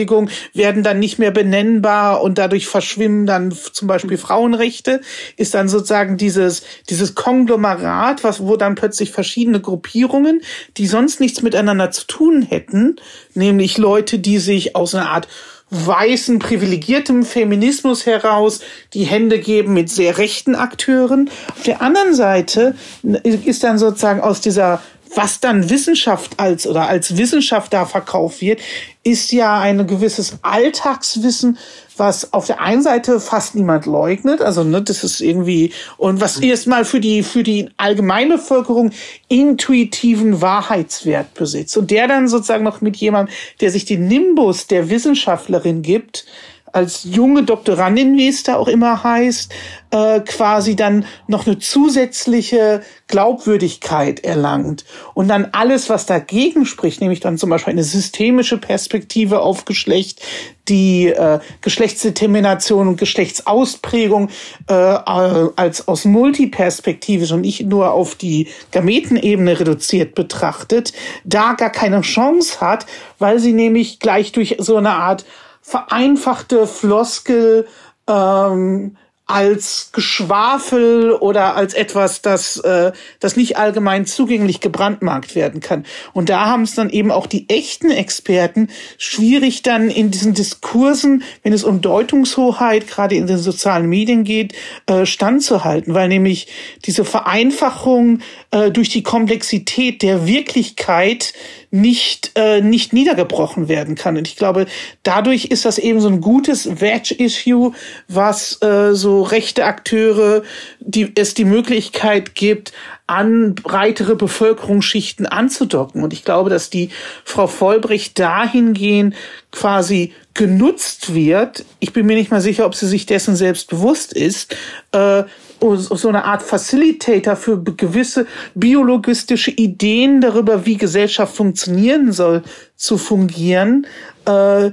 werden 0.52 0.82
dann 0.82 0.98
nicht 0.98 1.18
mehr 1.18 1.30
benennbar 1.30 2.22
und 2.22 2.38
dadurch 2.38 2.66
verschwimmen 2.66 3.26
dann 3.26 3.52
zum 3.72 3.88
Beispiel 3.88 4.18
Frauenrechte, 4.18 5.00
ist 5.36 5.54
dann 5.54 5.68
sozusagen 5.68 6.16
dieses, 6.16 6.62
dieses 6.90 7.14
Konglomerat, 7.14 8.24
was, 8.24 8.40
wo 8.40 8.56
dann 8.56 8.74
plötzlich 8.74 9.10
verschiedene 9.10 9.60
Gruppierungen, 9.60 10.42
die 10.76 10.86
sonst 10.86 11.20
nichts 11.20 11.42
miteinander 11.42 11.90
zu 11.90 12.06
tun 12.06 12.42
hätten, 12.42 12.96
nämlich 13.34 13.78
Leute, 13.78 14.18
die 14.18 14.38
sich 14.38 14.76
aus 14.76 14.94
einer 14.94 15.10
Art 15.10 15.28
weißen, 15.70 16.38
privilegiertem 16.38 17.24
Feminismus 17.24 18.06
heraus 18.06 18.60
die 18.94 19.04
Hände 19.04 19.40
geben 19.40 19.74
mit 19.74 19.90
sehr 19.90 20.16
rechten 20.18 20.54
Akteuren. 20.54 21.28
Auf 21.50 21.64
der 21.64 21.82
anderen 21.82 22.14
Seite 22.14 22.76
ist 23.02 23.64
dann 23.64 23.78
sozusagen 23.78 24.20
aus 24.20 24.40
dieser 24.40 24.80
was 25.16 25.40
dann 25.40 25.70
Wissenschaft 25.70 26.38
als 26.38 26.66
oder 26.66 26.88
als 26.88 27.16
Wissenschaft 27.16 27.72
da 27.72 27.86
verkauft 27.86 28.42
wird, 28.42 28.60
ist 29.02 29.32
ja 29.32 29.58
ein 29.60 29.86
gewisses 29.86 30.38
Alltagswissen, 30.42 31.58
was 31.96 32.32
auf 32.34 32.46
der 32.46 32.60
einen 32.60 32.82
Seite 32.82 33.20
fast 33.20 33.54
niemand 33.54 33.86
leugnet, 33.86 34.42
also 34.42 34.62
ne, 34.62 34.82
das 34.82 35.02
ist 35.04 35.20
irgendwie 35.20 35.72
und 35.96 36.20
was 36.20 36.38
erstmal 36.38 36.84
für 36.84 37.00
die 37.00 37.22
für 37.22 37.42
die 37.42 37.70
allgemeine 37.78 38.36
Bevölkerung 38.36 38.90
intuitiven 39.28 40.42
Wahrheitswert 40.42 41.32
besitzt. 41.34 41.76
Und 41.78 41.90
der 41.90 42.08
dann 42.08 42.28
sozusagen 42.28 42.64
noch 42.64 42.82
mit 42.82 42.96
jemandem, 42.96 43.34
der 43.60 43.70
sich 43.70 43.86
den 43.86 44.08
Nimbus 44.08 44.66
der 44.66 44.90
Wissenschaftlerin 44.90 45.80
gibt, 45.80 46.26
als 46.72 47.04
junge 47.04 47.42
Doktorandin, 47.42 48.16
wie 48.16 48.28
es 48.28 48.42
da 48.42 48.56
auch 48.56 48.68
immer 48.68 49.02
heißt, 49.02 49.52
äh, 49.90 50.20
quasi 50.20 50.76
dann 50.76 51.06
noch 51.26 51.46
eine 51.46 51.58
zusätzliche 51.58 52.82
Glaubwürdigkeit 53.06 54.24
erlangt. 54.24 54.84
Und 55.14 55.28
dann 55.28 55.48
alles, 55.52 55.88
was 55.88 56.06
dagegen 56.06 56.66
spricht, 56.66 57.00
nämlich 57.00 57.20
dann 57.20 57.38
zum 57.38 57.50
Beispiel 57.50 57.72
eine 57.72 57.84
systemische 57.84 58.58
Perspektive 58.58 59.40
auf 59.40 59.64
Geschlecht, 59.64 60.20
die 60.68 61.06
äh, 61.06 61.38
Geschlechtsdetermination 61.60 62.88
und 62.88 62.96
Geschlechtsausprägung 62.98 64.28
äh, 64.68 64.74
als 64.74 65.86
aus 65.86 66.04
multiperspektivisch 66.04 67.32
und 67.32 67.42
nicht 67.42 67.64
nur 67.66 67.92
auf 67.92 68.16
die 68.16 68.48
Gametenebene 68.72 69.60
reduziert 69.60 70.14
betrachtet, 70.14 70.92
da 71.24 71.52
gar 71.52 71.70
keine 71.70 72.00
Chance 72.00 72.60
hat, 72.60 72.86
weil 73.18 73.38
sie 73.38 73.52
nämlich 73.52 74.00
gleich 74.00 74.32
durch 74.32 74.56
so 74.58 74.76
eine 74.76 74.90
Art 74.90 75.24
vereinfachte 75.66 76.68
Floskel 76.68 77.66
ähm, 78.08 78.96
als 79.26 79.90
Geschwafel 79.92 81.10
oder 81.10 81.56
als 81.56 81.74
etwas, 81.74 82.22
das, 82.22 82.58
äh, 82.58 82.92
das 83.18 83.34
nicht 83.34 83.58
allgemein 83.58 84.06
zugänglich 84.06 84.60
gebrandmarkt 84.60 85.34
werden 85.34 85.60
kann. 85.60 85.84
Und 86.12 86.28
da 86.28 86.46
haben 86.46 86.62
es 86.62 86.76
dann 86.76 86.90
eben 86.90 87.10
auch 87.10 87.26
die 87.26 87.48
echten 87.48 87.90
Experten 87.90 88.68
schwierig 88.96 89.62
dann 89.62 89.90
in 89.90 90.12
diesen 90.12 90.32
Diskursen, 90.32 91.24
wenn 91.42 91.52
es 91.52 91.64
um 91.64 91.80
Deutungshoheit 91.80 92.86
gerade 92.86 93.16
in 93.16 93.26
den 93.26 93.38
sozialen 93.38 93.88
Medien 93.88 94.22
geht, 94.22 94.54
äh, 94.86 95.04
standzuhalten, 95.04 95.92
weil 95.94 96.06
nämlich 96.06 96.46
diese 96.84 97.04
Vereinfachung 97.04 98.20
äh, 98.56 98.70
durch 98.70 98.88
die 98.88 99.02
Komplexität 99.02 100.00
der 100.00 100.26
Wirklichkeit 100.26 101.34
nicht, 101.70 102.30
äh, 102.36 102.62
nicht 102.62 102.94
niedergebrochen 102.94 103.68
werden 103.68 103.96
kann. 103.96 104.16
Und 104.16 104.26
ich 104.26 104.36
glaube, 104.36 104.64
dadurch 105.02 105.46
ist 105.46 105.66
das 105.66 105.76
eben 105.76 106.00
so 106.00 106.08
ein 106.08 106.22
gutes 106.22 106.80
Wedge-Issue, 106.80 107.72
was 108.08 108.62
äh, 108.62 108.94
so 108.94 109.22
rechte 109.22 109.66
Akteure, 109.66 110.42
die 110.80 111.12
es 111.16 111.34
die 111.34 111.44
Möglichkeit 111.44 112.34
gibt, 112.34 112.72
an 113.06 113.54
breitere 113.54 114.16
Bevölkerungsschichten 114.16 115.26
anzudocken. 115.26 116.02
Und 116.02 116.14
ich 116.14 116.24
glaube, 116.24 116.48
dass 116.48 116.70
die 116.70 116.88
Frau 117.24 117.48
Vollbricht 117.48 118.18
dahingehend 118.18 119.14
quasi 119.52 120.14
genutzt 120.32 121.14
wird. 121.14 121.66
Ich 121.78 121.92
bin 121.92 122.06
mir 122.06 122.16
nicht 122.16 122.30
mal 122.30 122.40
sicher, 122.40 122.64
ob 122.64 122.74
sie 122.74 122.88
sich 122.88 123.04
dessen 123.04 123.36
selbst 123.36 123.68
bewusst 123.68 124.14
ist, 124.14 124.56
äh, 124.92 125.24
so 125.60 126.08
eine 126.08 126.24
Art 126.24 126.42
Facilitator 126.42 127.36
für 127.36 127.62
gewisse 127.62 128.26
biologistische 128.54 129.50
Ideen 129.50 130.20
darüber, 130.20 130.66
wie 130.66 130.76
Gesellschaft 130.76 131.34
funktionieren 131.34 132.12
soll, 132.12 132.42
zu 132.76 132.98
fungieren, 132.98 133.86
äh, 134.26 134.70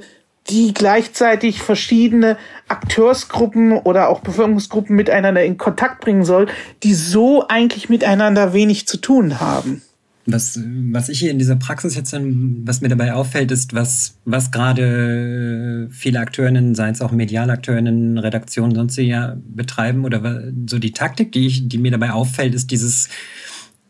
die 0.50 0.74
gleichzeitig 0.74 1.62
verschiedene 1.62 2.38
Akteursgruppen 2.68 3.74
oder 3.74 4.10
auch 4.10 4.20
Bevölkerungsgruppen 4.20 4.96
miteinander 4.96 5.44
in 5.44 5.58
Kontakt 5.58 6.02
bringen 6.02 6.26
soll, 6.26 6.48
die 6.84 6.94
so 6.94 7.48
eigentlich 7.48 7.88
miteinander 7.90 8.54
wenig 8.54 8.88
zu 8.88 8.98
tun 8.98 9.40
haben. 9.40 9.82
Was, 10.26 10.58
was 10.92 11.10
ich 11.10 11.20
hier 11.20 11.32
in 11.32 11.40
dieser 11.40 11.58
Praxis 11.58 11.96
jetzt, 11.96 12.14
was 12.14 12.80
mir 12.80 12.88
dabei 12.88 13.14
auffällt, 13.14 13.52
ist, 13.52 13.74
was, 13.74 14.16
was 14.24 14.52
gerade 14.52 15.90
viele 15.92 16.20
Akteurinnen, 16.20 16.76
seien 16.76 16.94
es 16.94 17.02
auch 17.02 17.12
Medialakteurinnen, 17.12 18.18
Redaktionen, 18.18 18.74
sonst 18.74 18.96
ja 18.98 19.36
betreiben 19.46 20.06
oder 20.06 20.44
so 20.68 20.80
die 20.80 20.92
Taktik, 20.92 21.34
die 21.34 21.48
ich, 21.48 21.68
die 21.68 21.78
mir 21.78 21.92
dabei 21.92 22.12
auffällt, 22.12 22.56
ist 22.56 22.72
dieses, 22.72 23.10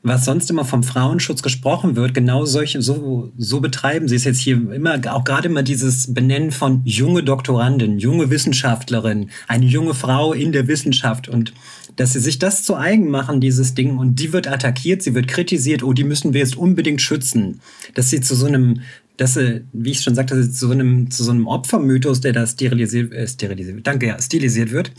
was 0.03 0.25
sonst 0.25 0.49
immer 0.49 0.65
vom 0.65 0.83
Frauenschutz 0.83 1.41
gesprochen 1.41 1.95
wird, 1.95 2.13
genau 2.13 2.43
solche, 2.43 2.81
so, 2.81 3.31
so 3.37 3.61
betreiben 3.61 4.09
sie 4.09 4.17
es 4.17 4.25
jetzt 4.25 4.39
hier 4.39 4.55
immer, 4.71 4.99
auch 5.09 5.23
gerade 5.23 5.47
immer 5.47 5.63
dieses 5.63 6.13
Benennen 6.13 6.51
von 6.51 6.81
junge 6.83 7.23
Doktorandin, 7.23 7.99
junge 7.99 8.29
Wissenschaftlerin, 8.29 9.29
eine 9.47 9.65
junge 9.65 9.93
Frau 9.93 10.33
in 10.33 10.51
der 10.51 10.67
Wissenschaft 10.67 11.29
und 11.29 11.53
dass 11.95 12.13
sie 12.13 12.19
sich 12.19 12.39
das 12.39 12.63
zu 12.63 12.75
eigen 12.75 13.09
machen, 13.09 13.41
dieses 13.41 13.73
Ding, 13.73 13.97
und 13.97 14.19
die 14.19 14.33
wird 14.33 14.47
attackiert, 14.47 15.01
sie 15.01 15.13
wird 15.13 15.27
kritisiert, 15.27 15.83
oh, 15.83 15.93
die 15.93 16.03
müssen 16.03 16.33
wir 16.33 16.41
jetzt 16.41 16.57
unbedingt 16.57 17.01
schützen. 17.01 17.61
Dass 17.93 18.09
sie 18.09 18.21
zu 18.21 18.35
so 18.35 18.45
einem, 18.45 18.81
dass 19.17 19.35
sie, 19.35 19.63
wie 19.73 19.91
ich 19.91 20.01
schon 20.01 20.15
sagte, 20.15 20.49
zu 20.49 20.67
so 20.67 20.71
einem, 20.71 21.11
zu 21.11 21.23
so 21.23 21.31
einem 21.31 21.47
Opfermythos, 21.47 22.21
der 22.21 22.33
da 22.33 22.47
sterilisiert, 22.47 23.13
äh, 23.13 23.27
sterilisiert, 23.27 23.85
danke, 23.85 24.07
ja, 24.07 24.21
stilisiert 24.21 24.71
wird. 24.71 24.91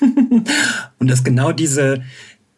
und 0.98 1.10
dass 1.10 1.24
genau 1.24 1.52
diese, 1.52 2.02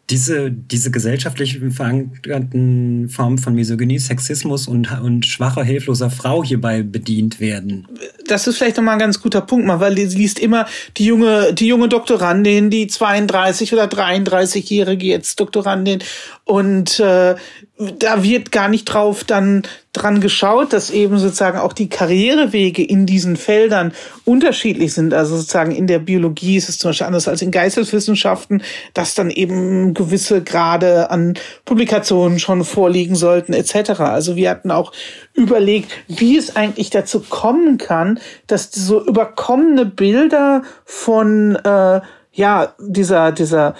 diese, 0.09 0.51
diese 0.51 0.91
gesellschaftlich 0.91 1.59
verankerten 1.71 3.09
Formen 3.09 3.37
von 3.37 3.53
Misogynie, 3.53 3.99
Sexismus 3.99 4.67
und, 4.67 4.91
und 5.01 5.25
schwacher, 5.25 5.63
hilfloser 5.63 6.09
Frau 6.09 6.43
hierbei 6.43 6.81
bedient 6.81 7.39
werden. 7.39 7.87
Das 8.27 8.47
ist 8.47 8.57
vielleicht 8.57 8.77
nochmal 8.77 8.93
ein 8.95 8.99
ganz 8.99 9.21
guter 9.21 9.41
Punkt, 9.41 9.67
weil 9.67 9.95
sie 9.95 10.17
liest 10.17 10.39
immer 10.39 10.65
die 10.97 11.05
junge, 11.05 11.53
die 11.53 11.67
junge 11.67 11.89
Doktorandin, 11.89 12.69
die 12.69 12.87
32 12.87 13.73
oder 13.73 13.85
33-jährige 13.85 15.05
jetzt 15.05 15.39
Doktorandin 15.39 15.99
und 16.43 16.99
äh, 16.99 17.35
da 17.77 18.23
wird 18.23 18.51
gar 18.51 18.67
nicht 18.67 18.85
drauf 18.85 19.23
dann 19.23 19.63
dran 19.91 20.21
geschaut, 20.21 20.71
dass 20.71 20.91
eben 20.91 21.17
sozusagen 21.17 21.57
auch 21.57 21.73
die 21.73 21.89
Karrierewege 21.89 22.83
in 22.83 23.07
diesen 23.07 23.37
Feldern 23.37 23.91
unterschiedlich 24.23 24.93
sind. 24.93 25.15
Also 25.15 25.35
sozusagen 25.35 25.71
in 25.71 25.87
der 25.87 25.97
Biologie 25.97 26.57
ist 26.57 26.69
es 26.69 26.77
zum 26.77 26.89
Beispiel 26.89 27.07
anders 27.07 27.27
als 27.27 27.41
in 27.41 27.49
Geisteswissenschaften, 27.49 28.61
dass 28.93 29.15
dann 29.15 29.31
eben 29.31 29.95
gewisse 29.95 30.43
Grade 30.43 31.09
an 31.09 31.33
Publikationen 31.65 32.37
schon 32.37 32.63
vorliegen 32.63 33.15
sollten 33.15 33.53
etc. 33.53 34.01
Also 34.01 34.35
wir 34.35 34.51
hatten 34.51 34.69
auch 34.69 34.91
überlegt, 35.33 35.91
wie 36.07 36.37
es 36.37 36.55
eigentlich 36.55 36.91
dazu 36.91 37.21
kommen 37.21 37.79
kann, 37.79 38.19
dass 38.45 38.71
so 38.71 39.03
überkommene 39.03 39.87
Bilder 39.87 40.61
von 40.85 41.55
äh, 41.55 42.01
ja 42.31 42.73
dieser 42.77 43.31
dieser 43.31 43.75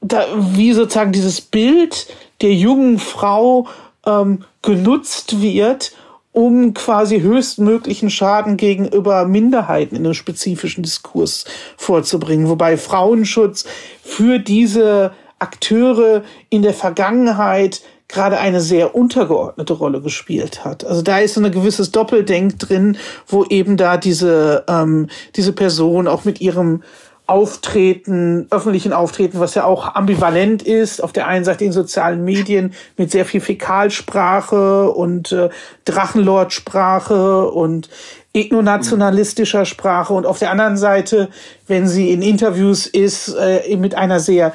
da, 0.00 0.26
wie 0.36 0.72
sozusagen 0.72 1.10
dieses 1.10 1.40
Bild 1.40 2.06
der 2.40 2.52
jungen 2.52 2.98
Frau 2.98 3.66
ähm, 4.06 4.44
genutzt 4.62 5.40
wird, 5.40 5.92
um 6.32 6.74
quasi 6.74 7.20
höchstmöglichen 7.20 8.10
Schaden 8.10 8.56
gegenüber 8.56 9.26
Minderheiten 9.26 9.96
in 9.96 10.04
einem 10.04 10.14
spezifischen 10.14 10.82
Diskurs 10.82 11.46
vorzubringen. 11.76 12.48
Wobei 12.48 12.76
Frauenschutz 12.76 13.64
für 14.02 14.38
diese 14.38 15.12
Akteure 15.38 16.22
in 16.50 16.62
der 16.62 16.74
Vergangenheit 16.74 17.82
gerade 18.08 18.38
eine 18.38 18.60
sehr 18.60 18.94
untergeordnete 18.94 19.72
Rolle 19.72 20.00
gespielt 20.00 20.64
hat. 20.64 20.84
Also 20.84 21.02
da 21.02 21.18
ist 21.18 21.34
so 21.34 21.42
ein 21.42 21.50
gewisses 21.50 21.90
Doppeldenk 21.90 22.58
drin, 22.58 22.96
wo 23.26 23.44
eben 23.44 23.76
da 23.76 23.96
diese, 23.96 24.64
ähm, 24.68 25.08
diese 25.34 25.52
Person 25.52 26.06
auch 26.06 26.24
mit 26.24 26.40
ihrem 26.40 26.82
Auftreten, 27.26 28.46
öffentlichen 28.50 28.92
Auftreten, 28.92 29.40
was 29.40 29.54
ja 29.54 29.64
auch 29.64 29.94
ambivalent 29.94 30.62
ist. 30.62 31.02
Auf 31.02 31.12
der 31.12 31.26
einen 31.26 31.44
Seite 31.44 31.64
in 31.64 31.72
sozialen 31.72 32.24
Medien 32.24 32.72
mit 32.96 33.10
sehr 33.10 33.24
viel 33.24 33.40
Fäkalsprache 33.40 34.90
und 34.90 35.32
äh, 35.32 35.48
Drachenlordsprache 35.84 37.48
und 37.50 37.88
ethnonationalistischer 38.32 39.64
Sprache 39.64 40.12
und 40.12 40.26
auf 40.26 40.38
der 40.38 40.50
anderen 40.50 40.76
Seite, 40.76 41.28
wenn 41.66 41.88
sie 41.88 42.12
in 42.12 42.22
Interviews 42.22 42.86
ist, 42.86 43.34
äh, 43.34 43.76
mit 43.76 43.94
einer 43.94 44.20
sehr, 44.20 44.52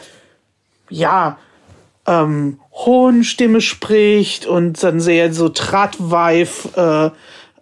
ja, 0.89 1.37
ähm, 2.07 2.59
hohen 2.73 3.23
Stimme 3.23 3.61
spricht 3.61 4.45
und 4.45 4.81
dann 4.83 4.99
sehr 4.99 5.33
so 5.33 5.49
Tratweif 5.49 6.69
äh, 6.75 7.09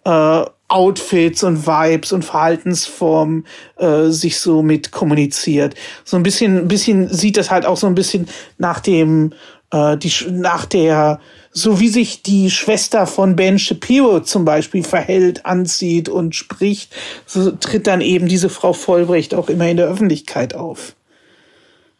äh, 0.04 0.44
Outfits 0.70 1.42
und 1.42 1.66
Vibes 1.66 2.12
und 2.12 2.24
Verhaltensformen 2.24 3.46
äh, 3.76 4.08
sich 4.08 4.38
so 4.38 4.62
mit 4.62 4.92
kommuniziert. 4.92 5.74
So 6.04 6.16
ein 6.16 6.22
bisschen, 6.22 6.58
ein 6.58 6.68
bisschen 6.68 7.12
sieht 7.12 7.36
das 7.36 7.50
halt 7.50 7.66
auch 7.66 7.76
so 7.76 7.86
ein 7.86 7.94
bisschen 7.94 8.28
nach 8.56 8.80
dem, 8.80 9.32
äh, 9.72 9.96
die, 9.96 10.12
nach 10.30 10.64
der, 10.64 11.20
so 11.52 11.80
wie 11.80 11.88
sich 11.88 12.22
die 12.22 12.50
Schwester 12.50 13.06
von 13.06 13.36
Ben 13.36 13.58
Shapiro 13.58 14.20
zum 14.20 14.44
Beispiel 14.44 14.84
verhält, 14.84 15.44
anzieht 15.44 16.08
und 16.08 16.36
spricht, 16.36 16.94
so 17.26 17.50
tritt 17.50 17.86
dann 17.86 18.00
eben 18.00 18.28
diese 18.28 18.48
Frau 18.48 18.72
Vollbrecht 18.72 19.34
auch 19.34 19.48
immer 19.48 19.68
in 19.68 19.76
der 19.76 19.88
Öffentlichkeit 19.88 20.54
auf. 20.54 20.94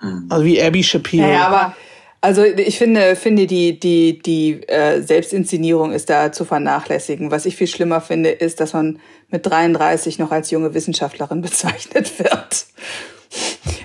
Mhm. 0.01 0.27
Also 0.29 0.45
wie 0.45 0.63
Abby 0.63 0.85
Shapiro. 0.85 1.29
Ja, 1.29 1.49
aber 1.49 1.77
also 2.21 2.45
ich 2.45 2.77
finde, 2.77 3.17
finde 3.17 3.47
die, 3.47 3.81
die, 3.81 4.19
die 4.19 4.69
äh, 4.69 5.01
Selbstinszenierung 5.01 5.93
ist 5.93 6.11
da 6.11 6.33
zu 6.33 6.45
vernachlässigen. 6.45 7.31
Was 7.31 7.47
ich 7.47 7.57
viel 7.57 7.67
schlimmer 7.67 8.01
finde, 8.01 8.31
ist, 8.31 8.61
dass 8.61 8.75
man 8.75 8.99
mit 9.31 9.47
33 9.47 10.19
noch 10.19 10.31
als 10.31 10.51
junge 10.51 10.75
Wissenschaftlerin 10.75 11.41
bezeichnet 11.43 12.19
wird. 12.19 12.67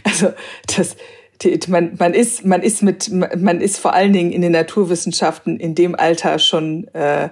Also 0.03 0.33
das, 0.75 0.97
die, 1.41 1.59
man, 1.67 1.95
man 1.97 2.13
ist, 2.13 2.45
man 2.45 2.61
ist 2.61 2.81
mit, 2.81 3.09
man 3.11 3.61
ist 3.61 3.77
vor 3.77 3.93
allen 3.93 4.11
Dingen 4.11 4.31
in 4.31 4.41
den 4.41 4.51
Naturwissenschaften 4.51 5.57
in 5.57 5.73
dem 5.73 5.95
Alter 5.95 6.39
schon 6.39 6.87
äh, 6.93 7.29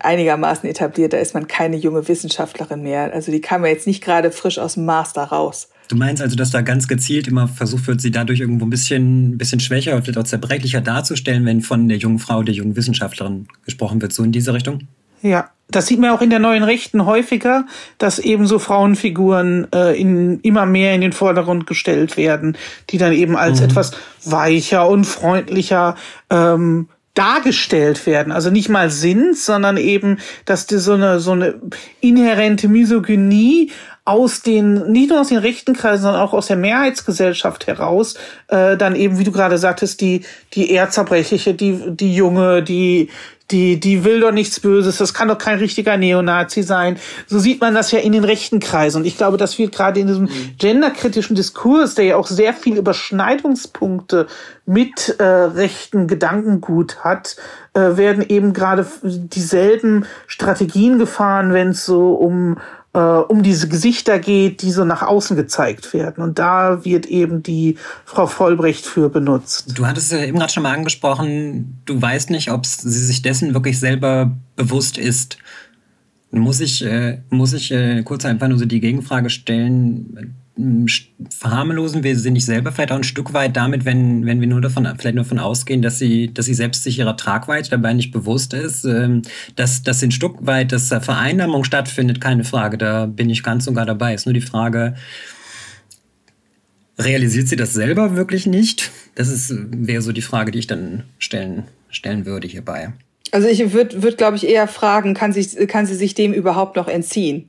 einigermaßen 0.00 0.68
etabliert. 0.68 1.12
Da 1.12 1.18
ist 1.18 1.34
man 1.34 1.46
keine 1.46 1.76
junge 1.76 2.08
Wissenschaftlerin 2.08 2.82
mehr. 2.82 3.12
Also 3.12 3.30
die 3.30 3.40
kam 3.40 3.64
ja 3.64 3.70
jetzt 3.70 3.86
nicht 3.86 4.02
gerade 4.02 4.32
frisch 4.32 4.58
aus 4.58 4.74
dem 4.74 4.84
Master 4.84 5.22
raus. 5.22 5.68
Du 5.88 5.96
meinst 5.96 6.22
also, 6.22 6.36
dass 6.36 6.50
da 6.50 6.62
ganz 6.62 6.88
gezielt 6.88 7.28
immer 7.28 7.48
versucht 7.48 7.86
wird, 7.86 8.00
sie 8.00 8.10
dadurch 8.10 8.40
irgendwo 8.40 8.64
ein 8.64 8.70
bisschen, 8.70 9.32
ein 9.32 9.38
bisschen 9.38 9.60
schwächer 9.60 9.92
oder 9.92 10.02
vielleicht 10.02 10.18
auch 10.18 10.24
zerbrechlicher 10.24 10.80
darzustellen, 10.80 11.44
wenn 11.44 11.60
von 11.60 11.88
der 11.88 11.98
jungen 11.98 12.18
Frau, 12.18 12.42
der 12.42 12.54
jungen 12.54 12.76
Wissenschaftlerin 12.76 13.46
gesprochen 13.64 14.00
wird, 14.00 14.12
so 14.12 14.22
in 14.24 14.32
diese 14.32 14.54
Richtung? 14.54 14.88
Ja, 15.22 15.50
das 15.70 15.86
sieht 15.86 16.00
man 16.00 16.10
auch 16.10 16.20
in 16.20 16.30
der 16.30 16.38
neuen 16.38 16.64
Rechten 16.64 17.06
häufiger, 17.06 17.66
dass 17.98 18.18
eben 18.18 18.46
so 18.46 18.58
Frauenfiguren 18.58 19.68
äh, 19.72 19.98
in, 19.98 20.40
immer 20.40 20.66
mehr 20.66 20.94
in 20.94 21.00
den 21.00 21.12
Vordergrund 21.12 21.66
gestellt 21.66 22.16
werden, 22.16 22.56
die 22.90 22.98
dann 22.98 23.12
eben 23.12 23.36
als 23.36 23.60
mhm. 23.60 23.66
etwas 23.66 23.92
weicher 24.24 24.88
und 24.88 25.04
freundlicher 25.04 25.94
ähm, 26.28 26.88
dargestellt 27.14 28.06
werden. 28.06 28.32
Also 28.32 28.50
nicht 28.50 28.68
mal 28.68 28.90
sind, 28.90 29.36
sondern 29.36 29.76
eben, 29.76 30.18
dass 30.44 30.66
die 30.66 30.78
so 30.78 30.94
eine, 30.94 31.20
so 31.20 31.32
eine 31.32 31.54
inhärente 32.00 32.68
Misogynie 32.68 33.70
aus 34.04 34.42
den, 34.42 34.90
nicht 34.90 35.10
nur 35.10 35.20
aus 35.20 35.28
den 35.28 35.38
rechten 35.38 35.74
Kreisen, 35.74 36.02
sondern 36.02 36.22
auch 36.22 36.32
aus 36.32 36.48
der 36.48 36.56
Mehrheitsgesellschaft 36.56 37.68
heraus, 37.68 38.16
äh, 38.48 38.76
dann 38.76 38.96
eben, 38.96 39.18
wie 39.18 39.24
du 39.24 39.30
gerade 39.30 39.58
sagtest, 39.58 40.00
die, 40.00 40.24
die 40.54 40.72
eher 40.72 40.90
zerbrechliche, 40.90 41.54
die, 41.54 41.94
die 41.94 42.14
junge, 42.14 42.64
die, 42.64 43.10
die, 43.52 43.78
die 43.78 44.02
will 44.02 44.20
doch 44.20 44.32
nichts 44.32 44.58
Böses, 44.58 44.96
das 44.96 45.14
kann 45.14 45.28
doch 45.28 45.38
kein 45.38 45.58
richtiger 45.58 45.96
Neonazi 45.96 46.62
sein. 46.62 46.98
So 47.26 47.38
sieht 47.38 47.60
man 47.60 47.74
das 47.74 47.92
ja 47.92 48.00
in 48.00 48.12
den 48.12 48.24
rechten 48.24 48.58
Kreisen. 48.58 48.98
Und 48.98 49.06
ich 49.06 49.16
glaube, 49.16 49.36
dass 49.36 49.58
wir 49.58 49.70
gerade 49.70 50.00
in 50.00 50.06
diesem 50.08 50.24
mhm. 50.24 50.54
genderkritischen 50.58 51.36
Diskurs, 51.36 51.94
der 51.94 52.04
ja 52.06 52.16
auch 52.16 52.26
sehr 52.26 52.54
viel 52.54 52.78
Überschneidungspunkte 52.78 54.26
mit 54.66 55.16
äh, 55.18 55.24
rechten 55.24 56.08
Gedankengut 56.08 57.04
hat, 57.04 57.36
äh, 57.74 57.96
werden 57.96 58.24
eben 58.26 58.52
gerade 58.52 58.86
dieselben 59.04 60.06
Strategien 60.26 60.98
gefahren, 60.98 61.52
wenn 61.52 61.70
es 61.70 61.84
so 61.84 62.14
um 62.14 62.58
äh, 62.94 62.98
um 62.98 63.42
diese 63.42 63.68
Gesichter 63.68 64.18
geht, 64.18 64.62
die 64.62 64.70
so 64.70 64.84
nach 64.84 65.02
außen 65.02 65.36
gezeigt 65.36 65.92
werden. 65.94 66.22
Und 66.22 66.38
da 66.38 66.84
wird 66.84 67.06
eben 67.06 67.42
die 67.42 67.76
Frau 68.04 68.26
Vollbrecht 68.26 68.84
für 68.84 69.08
benutzt. 69.08 69.78
Du 69.78 69.86
hattest 69.86 70.12
ja 70.12 70.18
eben 70.18 70.38
gerade 70.38 70.52
schon 70.52 70.62
mal 70.62 70.74
angesprochen, 70.74 71.80
du 71.84 72.00
weißt 72.00 72.30
nicht, 72.30 72.50
ob 72.50 72.66
sie 72.66 72.90
sich 72.90 73.22
dessen 73.22 73.54
wirklich 73.54 73.78
selber 73.78 74.32
bewusst 74.56 74.98
ist. 74.98 75.38
Muss 76.30 76.60
ich, 76.60 76.84
äh, 76.84 77.18
muss 77.30 77.52
ich 77.52 77.72
äh, 77.72 78.02
kurz 78.02 78.24
einfach 78.24 78.48
nur 78.48 78.58
so 78.58 78.64
die 78.64 78.80
Gegenfrage 78.80 79.28
stellen, 79.28 80.34
verharmlosen 81.30 82.02
wir 82.02 82.18
sie 82.18 82.30
nicht 82.30 82.44
selber 82.44 82.72
vielleicht 82.72 82.92
auch 82.92 82.96
ein 82.96 83.04
Stück 83.04 83.32
weit 83.32 83.56
damit, 83.56 83.86
wenn, 83.86 84.26
wenn 84.26 84.40
wir 84.40 84.48
nur 84.48 84.60
davon, 84.60 84.84
vielleicht 84.98 85.14
nur 85.14 85.24
davon 85.24 85.38
ausgehen, 85.38 85.80
dass 85.80 85.98
sie, 85.98 86.32
dass 86.32 86.44
sie 86.44 86.54
selbst 86.54 86.82
sich 86.82 86.98
ihrer 86.98 87.16
Tragweite 87.16 87.70
dabei 87.70 87.94
nicht 87.94 88.12
bewusst 88.12 88.52
ist, 88.52 88.84
ähm, 88.84 89.22
dass, 89.56 89.82
dass 89.82 90.02
ein 90.02 90.10
Stück 90.10 90.36
weit, 90.40 90.72
dass 90.72 90.88
Vereinnahmung 90.88 91.64
stattfindet, 91.64 92.20
keine 92.20 92.44
Frage, 92.44 92.76
da 92.76 93.06
bin 93.06 93.30
ich 93.30 93.42
ganz 93.42 93.66
und 93.66 93.74
gar 93.74 93.86
dabei. 93.86 94.12
Ist 94.12 94.26
nur 94.26 94.34
die 94.34 94.42
Frage, 94.42 94.94
realisiert 96.98 97.48
sie 97.48 97.56
das 97.56 97.72
selber 97.72 98.16
wirklich 98.16 98.46
nicht? 98.46 98.90
Das 99.14 99.28
ist, 99.28 99.54
wäre 99.56 100.02
so 100.02 100.12
die 100.12 100.22
Frage, 100.22 100.50
die 100.50 100.58
ich 100.58 100.66
dann 100.66 101.04
stellen, 101.18 101.64
stellen 101.88 102.26
würde 102.26 102.46
hierbei. 102.46 102.92
Also 103.30 103.48
ich 103.48 103.72
würde, 103.72 104.02
würd, 104.02 104.18
glaube 104.18 104.36
ich, 104.36 104.46
eher 104.46 104.68
fragen, 104.68 105.14
kann, 105.14 105.32
sich, 105.32 105.56
kann 105.66 105.86
sie 105.86 105.94
sich 105.94 106.12
dem 106.12 106.34
überhaupt 106.34 106.76
noch 106.76 106.88
entziehen? 106.88 107.48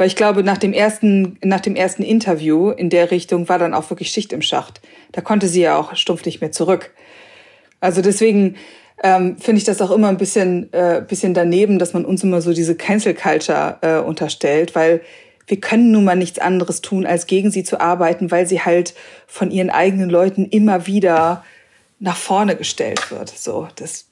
Weil 0.00 0.06
ich 0.06 0.16
glaube, 0.16 0.42
nach 0.42 0.56
dem 0.56 0.72
ersten, 0.72 1.36
nach 1.44 1.60
dem 1.60 1.76
ersten 1.76 2.02
Interview 2.02 2.70
in 2.70 2.88
der 2.88 3.10
Richtung 3.10 3.50
war 3.50 3.58
dann 3.58 3.74
auch 3.74 3.90
wirklich 3.90 4.10
Schicht 4.10 4.32
im 4.32 4.40
Schacht. 4.40 4.80
Da 5.12 5.20
konnte 5.20 5.46
sie 5.46 5.60
ja 5.60 5.76
auch 5.76 5.94
stumpf 5.94 6.24
nicht 6.24 6.40
mehr 6.40 6.52
zurück. 6.52 6.94
Also 7.80 8.00
deswegen 8.00 8.56
ähm, 9.02 9.36
finde 9.36 9.58
ich 9.58 9.64
das 9.64 9.82
auch 9.82 9.90
immer 9.90 10.08
ein 10.08 10.16
bisschen, 10.16 10.72
äh, 10.72 11.04
bisschen 11.06 11.34
daneben, 11.34 11.78
dass 11.78 11.92
man 11.92 12.06
uns 12.06 12.24
immer 12.24 12.40
so 12.40 12.54
diese 12.54 12.76
Cancel 12.76 13.12
Culture 13.12 13.76
äh, 13.82 13.98
unterstellt, 13.98 14.74
weil 14.74 15.02
wir 15.46 15.60
können 15.60 15.90
nun 15.90 16.04
mal 16.04 16.16
nichts 16.16 16.38
anderes 16.38 16.80
tun, 16.80 17.04
als 17.04 17.26
gegen 17.26 17.50
sie 17.50 17.62
zu 17.62 17.78
arbeiten, 17.78 18.30
weil 18.30 18.46
sie 18.46 18.62
halt 18.62 18.94
von 19.26 19.50
ihren 19.50 19.68
eigenen 19.68 20.08
Leuten 20.08 20.46
immer 20.46 20.86
wieder 20.86 21.44
nach 21.98 22.16
vorne 22.16 22.56
gestellt 22.56 23.10
wird. 23.10 23.28
So, 23.28 23.68
das. 23.76 24.08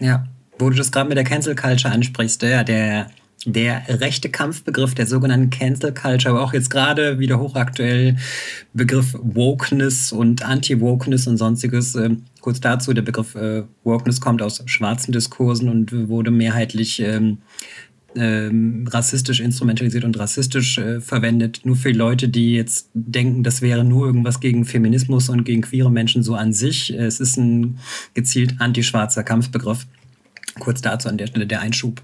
Ja, 0.00 0.24
wo 0.58 0.68
du 0.68 0.76
das 0.76 0.90
gerade 0.90 1.08
mit 1.08 1.16
der 1.16 1.24
Cancel 1.24 1.54
Culture 1.54 1.94
ansprichst, 1.94 2.42
ja, 2.42 2.64
der 2.64 3.06
der 3.44 3.82
rechte 4.00 4.30
Kampfbegriff 4.30 4.94
der 4.94 5.06
sogenannten 5.06 5.50
Cancel 5.50 5.92
Culture, 5.92 6.34
aber 6.34 6.44
auch 6.44 6.52
jetzt 6.52 6.70
gerade 6.70 7.18
wieder 7.18 7.38
hochaktuell 7.38 8.16
Begriff 8.72 9.14
Wokeness 9.20 10.12
und 10.12 10.42
Anti-Wokeness 10.42 11.26
und 11.26 11.36
sonstiges. 11.36 11.94
Äh, 11.94 12.16
kurz 12.40 12.60
dazu, 12.60 12.92
der 12.92 13.02
Begriff 13.02 13.34
äh, 13.34 13.64
Wokeness 13.82 14.20
kommt 14.20 14.42
aus 14.42 14.62
schwarzen 14.66 15.12
Diskursen 15.12 15.68
und 15.68 16.08
wurde 16.08 16.30
mehrheitlich 16.30 17.00
ähm, 17.00 17.38
ähm, 18.16 18.86
rassistisch 18.88 19.40
instrumentalisiert 19.40 20.04
und 20.04 20.18
rassistisch 20.18 20.78
äh, 20.78 21.00
verwendet. 21.00 21.60
Nur 21.64 21.76
für 21.76 21.90
Leute, 21.90 22.28
die 22.28 22.54
jetzt 22.54 22.88
denken, 22.94 23.42
das 23.42 23.60
wäre 23.60 23.84
nur 23.84 24.06
irgendwas 24.06 24.40
gegen 24.40 24.64
Feminismus 24.64 25.28
und 25.28 25.44
gegen 25.44 25.62
queere 25.62 25.90
Menschen 25.90 26.22
so 26.22 26.34
an 26.34 26.52
sich. 26.52 26.90
Es 26.90 27.20
ist 27.20 27.36
ein 27.36 27.78
gezielt 28.14 28.60
antischwarzer 28.60 29.24
Kampfbegriff. 29.24 29.86
Kurz 30.60 30.80
dazu 30.80 31.08
an 31.08 31.18
der 31.18 31.26
Stelle 31.26 31.46
der 31.46 31.60
Einschub. 31.60 32.00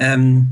Ähm, 0.00 0.48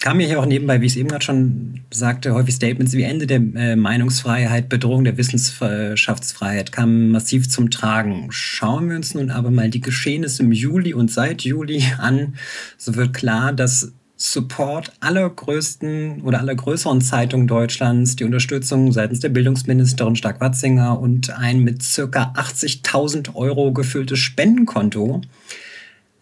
kam 0.00 0.16
mir 0.16 0.26
hier 0.26 0.40
auch 0.40 0.46
nebenbei, 0.46 0.80
wie 0.80 0.86
ich 0.86 0.92
es 0.92 0.98
eben 0.98 1.08
gerade 1.08 1.24
schon 1.24 1.80
sagte, 1.90 2.34
häufig 2.34 2.54
Statements 2.54 2.92
wie 2.92 3.02
Ende 3.02 3.26
der 3.26 3.38
äh, 3.38 3.76
Meinungsfreiheit, 3.76 4.68
Bedrohung 4.68 5.04
der 5.04 5.16
Wissenschaftsfreiheit 5.16 6.72
kamen 6.72 7.10
massiv 7.10 7.48
zum 7.50 7.70
Tragen. 7.70 8.28
Schauen 8.30 8.88
wir 8.88 8.96
uns 8.96 9.14
nun 9.14 9.30
aber 9.30 9.50
mal 9.50 9.68
die 9.68 9.80
Geschehnisse 9.80 10.42
im 10.42 10.52
Juli 10.52 10.94
und 10.94 11.10
seit 11.10 11.42
Juli 11.42 11.84
an, 11.98 12.34
so 12.78 12.96
wird 12.96 13.12
klar, 13.14 13.52
dass 13.52 13.92
Support 14.16 14.92
aller 15.00 15.28
größten 15.30 16.20
oder 16.22 16.40
aller 16.40 16.54
größeren 16.54 17.00
Zeitungen 17.00 17.46
Deutschlands, 17.46 18.16
die 18.16 18.24
Unterstützung 18.24 18.92
seitens 18.92 19.20
der 19.20 19.30
Bildungsministerin 19.30 20.14
Stark-Watzinger 20.14 21.00
und 21.00 21.30
ein 21.30 21.60
mit 21.60 21.82
circa 21.82 22.34
80.000 22.36 23.34
Euro 23.34 23.72
gefülltes 23.72 24.18
Spendenkonto 24.18 25.22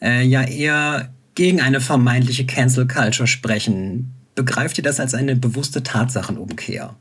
äh, 0.01 0.25
ja 0.25 0.43
eher 0.43 1.13
gegen 1.39 1.61
eine 1.61 1.81
vermeintliche 1.81 2.47
Cancel 2.47 2.89
Culture 2.89 3.29
sprechen. 3.29 4.13
Begreift 4.35 4.77
ihr 4.77 4.83
das 4.83 4.99
als 4.99 5.15
eine 5.15 5.37
bewusste 5.37 5.85
Tatsachenumkehr? 5.85 6.97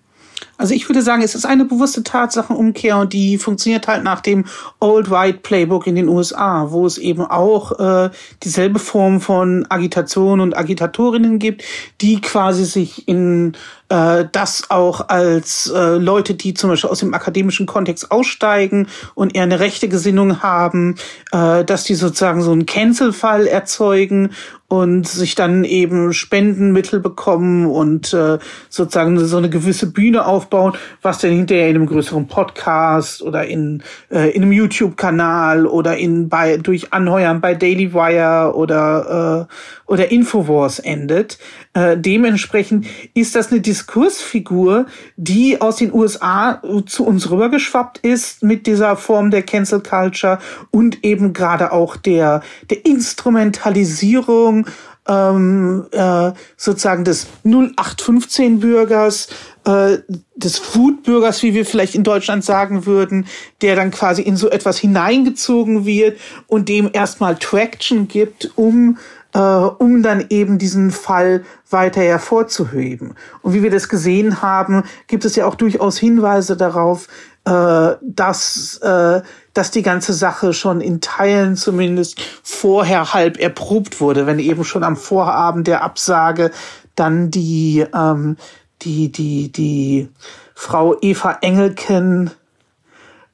Also 0.59 0.75
ich 0.75 0.87
würde 0.87 1.01
sagen, 1.01 1.23
es 1.23 1.33
ist 1.33 1.47
eine 1.47 1.65
bewusste 1.65 2.03
Tatsachenumkehr 2.03 2.97
und 2.99 3.13
die 3.13 3.39
funktioniert 3.39 3.87
halt 3.87 4.03
nach 4.03 4.21
dem 4.21 4.45
Old 4.79 5.09
White 5.09 5.39
Playbook 5.39 5.87
in 5.87 5.95
den 5.95 6.07
USA, 6.07 6.69
wo 6.69 6.85
es 6.85 6.99
eben 6.99 7.25
auch 7.25 7.79
äh, 7.79 8.11
dieselbe 8.43 8.77
Form 8.77 9.21
von 9.21 9.65
Agitation 9.69 10.39
und 10.39 10.55
Agitatorinnen 10.55 11.39
gibt, 11.39 11.63
die 12.01 12.21
quasi 12.21 12.65
sich 12.65 13.07
in 13.07 13.53
äh, 13.89 14.25
das 14.31 14.69
auch 14.69 15.09
als 15.09 15.71
äh, 15.73 15.97
Leute, 15.97 16.33
die 16.33 16.53
zum 16.53 16.69
Beispiel 16.69 16.89
aus 16.89 16.99
dem 16.99 17.13
akademischen 17.13 17.65
Kontext 17.65 18.11
aussteigen 18.11 18.87
und 19.15 19.35
eher 19.35 19.43
eine 19.43 19.59
rechte 19.59 19.87
Gesinnung 19.87 20.41
haben, 20.43 20.95
äh, 21.31 21.63
dass 21.63 21.83
die 21.83 21.95
sozusagen 21.95 22.41
so 22.41 22.51
einen 22.51 22.65
Cancel-Fall 22.65 23.47
erzeugen 23.47 24.31
und 24.69 25.07
sich 25.07 25.35
dann 25.35 25.63
eben 25.63 26.11
Spendenmittel 26.11 26.99
bekommen 26.99 27.67
und 27.67 28.13
äh, 28.13 28.37
sozusagen 28.69 29.17
so 29.17 29.37
eine 29.37 29.49
gewisse 29.49 29.89
Bühne 29.91 30.25
aufbauen, 30.25 30.73
was 31.01 31.19
dann 31.19 31.31
hinterher 31.31 31.69
in 31.69 31.77
einem 31.77 31.85
größeren 31.85 32.27
Podcast 32.27 33.21
oder 33.21 33.45
in, 33.45 33.81
äh, 34.11 34.31
in 34.31 34.43
einem 34.43 34.51
YouTube-Kanal 34.51 35.65
oder 35.65 35.97
in 35.97 36.27
bei 36.27 36.57
durch 36.57 36.91
Anheuern 36.91 37.39
bei 37.39 37.55
Daily 37.55 37.93
Wire 37.93 38.53
oder 38.55 39.47
äh, 39.47 39.53
oder 39.85 40.11
Infowars 40.11 40.79
endet. 40.79 41.37
Äh, 41.73 41.97
dementsprechend 41.97 42.87
ist 43.13 43.35
das 43.35 43.51
eine 43.51 43.61
Diskursfigur, 43.77 44.87
die 45.17 45.61
aus 45.61 45.75
den 45.75 45.93
USA 45.93 46.61
zu 46.87 47.05
uns 47.05 47.29
rübergeschwappt 47.29 47.99
ist 47.99 48.41
mit 48.41 48.65
dieser 48.65 48.95
Form 48.95 49.29
der 49.29 49.43
Cancel 49.43 49.81
Culture 49.81 50.39
und 50.71 51.03
eben 51.03 51.31
gerade 51.33 51.71
auch 51.71 51.95
der 51.95 52.41
der 52.71 52.85
Instrumentalisierung 52.85 54.65
ähm, 55.07 55.85
äh, 55.91 56.31
sozusagen 56.57 57.03
des 57.03 57.27
0815-Bürgers, 57.45 59.29
äh, 59.65 59.99
des 60.35 60.57
Food-Bürgers, 60.57 61.43
wie 61.43 61.53
wir 61.53 61.65
vielleicht 61.65 61.95
in 61.95 62.03
Deutschland 62.03 62.43
sagen 62.43 62.85
würden, 62.85 63.27
der 63.61 63.75
dann 63.75 63.91
quasi 63.91 64.21
in 64.21 64.35
so 64.35 64.49
etwas 64.49 64.77
hineingezogen 64.77 65.85
wird 65.85 66.19
und 66.47 66.67
dem 66.67 66.89
erstmal 66.91 67.37
Traction 67.37 68.07
gibt, 68.07 68.51
um 68.55 68.97
äh, 69.33 69.39
um 69.39 70.03
dann 70.03 70.25
eben 70.29 70.57
diesen 70.57 70.91
Fall 70.91 71.43
weiter 71.69 72.01
hervorzuheben. 72.01 73.15
Und 73.41 73.53
wie 73.53 73.63
wir 73.63 73.71
das 73.71 73.89
gesehen 73.89 74.41
haben, 74.41 74.83
gibt 75.07 75.25
es 75.25 75.35
ja 75.35 75.45
auch 75.45 75.55
durchaus 75.55 75.97
Hinweise 75.97 76.57
darauf, 76.57 77.07
äh, 77.45 77.95
dass, 78.01 78.77
äh, 78.77 79.21
dass 79.53 79.71
die 79.71 79.81
ganze 79.81 80.13
Sache 80.13 80.53
schon 80.53 80.81
in 80.81 81.01
Teilen 81.01 81.55
zumindest 81.55 82.19
vorher 82.43 83.13
halb 83.13 83.39
erprobt 83.39 84.01
wurde, 84.01 84.25
wenn 84.25 84.39
eben 84.39 84.63
schon 84.63 84.83
am 84.83 84.97
Vorabend 84.97 85.67
der 85.67 85.83
Absage 85.83 86.51
dann 86.95 87.31
die, 87.31 87.85
ähm, 87.93 88.37
die, 88.81 89.11
die, 89.11 89.51
die 89.51 90.09
Frau 90.55 90.97
Eva 91.01 91.37
Engelken 91.41 92.31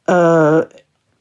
äh, 0.08 0.62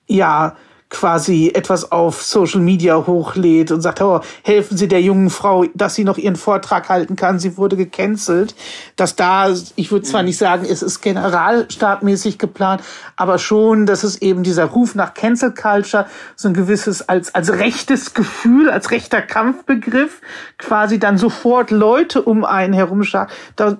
ja 0.07 0.57
quasi 0.93 1.51
etwas 1.55 1.91
auf 1.91 2.23
Social 2.23 2.61
Media 2.61 3.07
hochlädt 3.07 3.73
und 3.73 3.81
sagt, 3.81 4.03
oh, 4.03 4.21
helfen 4.45 4.77
Sie 4.77 4.89
der 4.89 5.01
jungen 5.01 5.31
Frau, 5.31 5.65
dass 5.75 5.95
sie 5.95 6.05
noch 6.05 6.19
ihren 6.19 6.37
Vortrag 6.37 6.91
halten 6.91 7.17
kann, 7.17 7.39
sie 7.39 7.57
wurde 7.57 7.77
gecancelt, 7.77 8.55
dass 8.97 9.17
da, 9.17 9.49
ich 9.75 9.91
würde 9.91 10.05
zwar 10.05 10.23
nicht 10.23 10.37
sagen, 10.37 10.67
es 10.69 10.83
ist 10.83 11.01
generalstaatmäßig 11.01 12.39
geplant, 12.39 12.83
aber 13.17 13.39
schon, 13.39 13.87
dass 13.87 14.05
es 14.05 14.21
eben 14.21 14.43
dieser 14.43 14.67
Ruf 14.67 14.95
nach 14.95 15.15
Cancel 15.15 15.53
Culture, 15.53 16.07
so 16.37 16.49
ein 16.49 16.55
gewisses 16.55 17.09
als, 17.09 17.35
als 17.35 17.51
rechtes 17.51 18.13
Gefühl, 18.13 18.69
als 18.69 18.91
rechter 18.91 19.23
Kampfbegriff, 19.23 20.21
quasi 20.59 20.99
dann 20.99 21.17
sofort 21.17 21.71
Leute 21.71 22.21
um 22.21 22.45
einen 22.45 22.75
herum, 22.75 23.03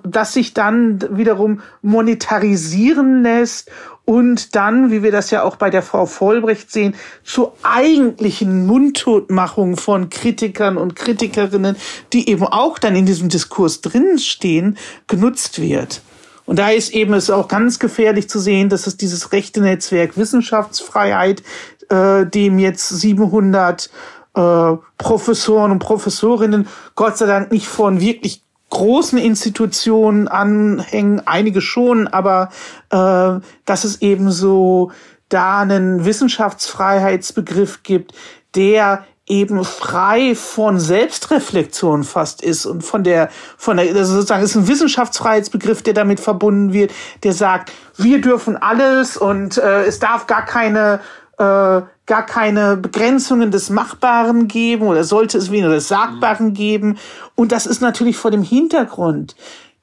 dass 0.03 0.33
sich 0.33 0.55
dann 0.55 0.99
wiederum 1.15 1.61
monetarisieren 1.83 3.21
lässt 3.21 3.69
und 4.05 4.55
dann, 4.55 4.91
wie 4.91 5.01
wir 5.01 5.11
das 5.11 5.31
ja 5.31 5.43
auch 5.43 5.55
bei 5.55 5.69
der 5.69 5.81
Frau 5.81 6.05
Vollbrecht 6.05 6.71
sehen, 6.71 6.95
zur 7.23 7.55
eigentlichen 7.63 8.67
Mundtotmachung 8.67 9.77
von 9.77 10.09
Kritikern 10.09 10.77
und 10.77 10.95
Kritikerinnen, 10.95 11.77
die 12.11 12.29
eben 12.29 12.45
auch 12.45 12.79
dann 12.79 12.95
in 12.95 13.05
diesem 13.05 13.29
Diskurs 13.29 13.81
drinstehen, 13.81 14.77
genutzt 15.07 15.61
wird. 15.61 16.01
Und 16.45 16.59
da 16.59 16.69
ist 16.69 16.93
eben 16.93 17.13
es 17.13 17.29
auch 17.29 17.47
ganz 17.47 17.79
gefährlich 17.79 18.27
zu 18.27 18.39
sehen, 18.39 18.67
dass 18.67 18.87
es 18.87 18.97
dieses 18.97 19.31
rechte 19.31 19.61
Netzwerk 19.61 20.17
Wissenschaftsfreiheit, 20.17 21.41
äh, 21.89 22.25
dem 22.25 22.59
jetzt 22.59 22.89
700 22.89 23.89
äh, 24.35 24.73
Professoren 24.97 25.71
und 25.71 25.79
Professorinnen 25.79 26.67
Gott 26.95 27.17
sei 27.17 27.27
Dank 27.27 27.51
nicht 27.51 27.67
von 27.67 28.01
wirklich 28.01 28.43
großen 28.73 29.19
Institutionen 29.19 30.27
anhängen, 30.27 31.21
einige 31.25 31.61
schon, 31.61 32.07
aber 32.07 32.49
äh, 32.89 33.39
dass 33.65 33.83
es 33.83 34.01
eben 34.01 34.31
so 34.31 34.91
da 35.29 35.59
einen 35.59 36.05
Wissenschaftsfreiheitsbegriff 36.05 37.83
gibt, 37.83 38.13
der 38.55 39.05
eben 39.27 39.63
frei 39.63 40.35
von 40.35 40.79
Selbstreflexion 40.79 42.03
fast 42.03 42.41
ist 42.41 42.65
und 42.65 42.81
von 42.81 43.03
der, 43.03 43.29
von 43.57 43.77
der, 43.77 43.95
also 43.95 44.15
sozusagen 44.15 44.43
ist 44.43 44.55
ein 44.55 44.67
Wissenschaftsfreiheitsbegriff, 44.67 45.81
der 45.81 45.93
damit 45.93 46.19
verbunden 46.19 46.73
wird, 46.73 46.91
der 47.23 47.33
sagt, 47.33 47.71
wir 47.95 48.19
dürfen 48.19 48.57
alles 48.57 49.15
und 49.15 49.57
äh, 49.57 49.85
es 49.85 49.99
darf 49.99 50.27
gar 50.27 50.45
keine 50.45 50.99
äh, 51.43 51.81
gar 52.05 52.25
keine 52.25 52.77
Begrenzungen 52.77 53.51
des 53.51 53.69
Machbaren 53.69 54.47
geben 54.47 54.87
oder 54.87 55.03
sollte 55.03 55.37
es 55.37 55.51
weniger 55.51 55.69
des 55.69 55.87
Sagbaren 55.87 56.53
geben. 56.53 56.97
Und 57.35 57.51
das 57.51 57.65
ist 57.65 57.81
natürlich 57.81 58.17
vor 58.17 58.31
dem 58.31 58.43
Hintergrund 58.43 59.35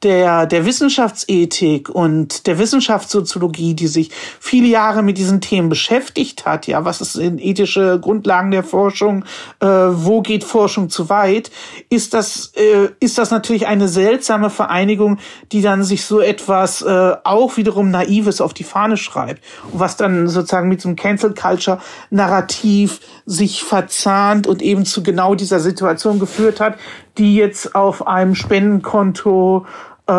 der, 0.03 0.47
der 0.47 0.65
Wissenschaftsethik 0.65 1.91
und 1.91 2.47
der 2.47 2.59
Wissenschaftssoziologie, 2.59 3.75
die 3.75 3.87
sich 3.87 4.11
viele 4.41 4.67
Jahre 4.69 5.03
mit 5.03 5.19
diesen 5.19 5.43
Themen 5.43 5.69
beschäftigt 5.69 6.47
hat, 6.47 6.67
ja, 6.67 6.87
was 6.87 7.03
ist 7.03 7.17
in 7.17 7.39
ethische 7.39 8.01
Grundlagen 8.01 8.51
der 8.51 8.65
Forschung, 8.65 9.25
äh, 9.61 9.67
wo 9.67 10.23
geht 10.23 10.45
Forschung 10.45 10.89
zu 10.89 11.11
weit, 11.11 11.51
ist 11.91 12.15
das, 12.15 12.53
äh, 12.57 12.89
ist 12.99 13.19
das 13.19 13.31
natürlich 13.31 13.67
eine 13.67 13.89
seltsame 13.89 14.49
Vereinigung, 14.49 15.19
die 15.53 15.61
dann 15.61 15.85
sich 15.85 16.05
so 16.05 16.21
etwas 16.21 16.81
äh, 16.81 17.17
auch 17.25 17.59
wiederum 17.59 17.91
Naives 17.91 18.41
auf 18.41 18.55
die 18.55 18.65
Fahne 18.65 18.97
schreibt? 18.97 19.45
Was 19.73 19.99
dann 19.99 20.29
sozusagen 20.29 20.71
mit 20.71 20.81
so 20.81 20.89
einem 20.89 20.97
Cancel 20.97 21.35
Culture 21.35 21.79
Narrativ 22.09 23.01
sich 23.27 23.63
verzahnt 23.63 24.47
und 24.47 24.63
eben 24.63 24.87
zu 24.87 25.03
genau 25.03 25.35
dieser 25.35 25.61
Situation 25.61 26.19
geführt 26.19 26.59
hat, 26.59 26.79
die 27.19 27.37
jetzt 27.37 27.75
auf 27.75 28.07
einem 28.07 28.35
Spendenkonto 28.35 29.67
äh, 30.09 30.13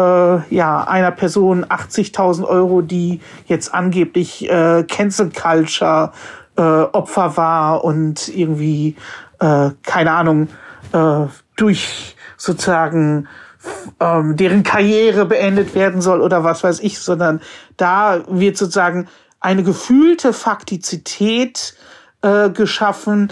ja, 0.54 0.84
einer 0.84 1.12
Person 1.12 1.66
80.000 1.66 2.44
Euro, 2.46 2.82
die 2.82 3.22
jetzt 3.46 3.74
angeblich 3.74 4.50
äh, 4.50 4.84
Cancel 4.84 5.32
Culture 5.32 6.12
äh, 6.58 6.62
Opfer 6.62 7.38
war 7.38 7.84
und 7.84 8.28
irgendwie, 8.28 8.96
äh, 9.40 9.72
keine 9.84 10.12
Ahnung, 10.12 10.48
äh, 10.94 11.26
durch 11.56 12.16
sozusagen 12.38 13.28
ähm, 14.00 14.36
deren 14.36 14.64
Karriere 14.64 15.26
beendet 15.26 15.76
werden 15.76 16.02
soll 16.02 16.22
oder 16.22 16.44
was 16.44 16.64
weiß 16.64 16.80
ich, 16.80 17.00
sondern 17.00 17.42
da 17.78 18.22
wird 18.28 18.58
sozusagen 18.58 19.08
eine 19.40 19.64
gefühlte 19.64 20.34
Faktizität 20.34 21.76
äh, 22.22 22.50
geschaffen, 22.50 23.32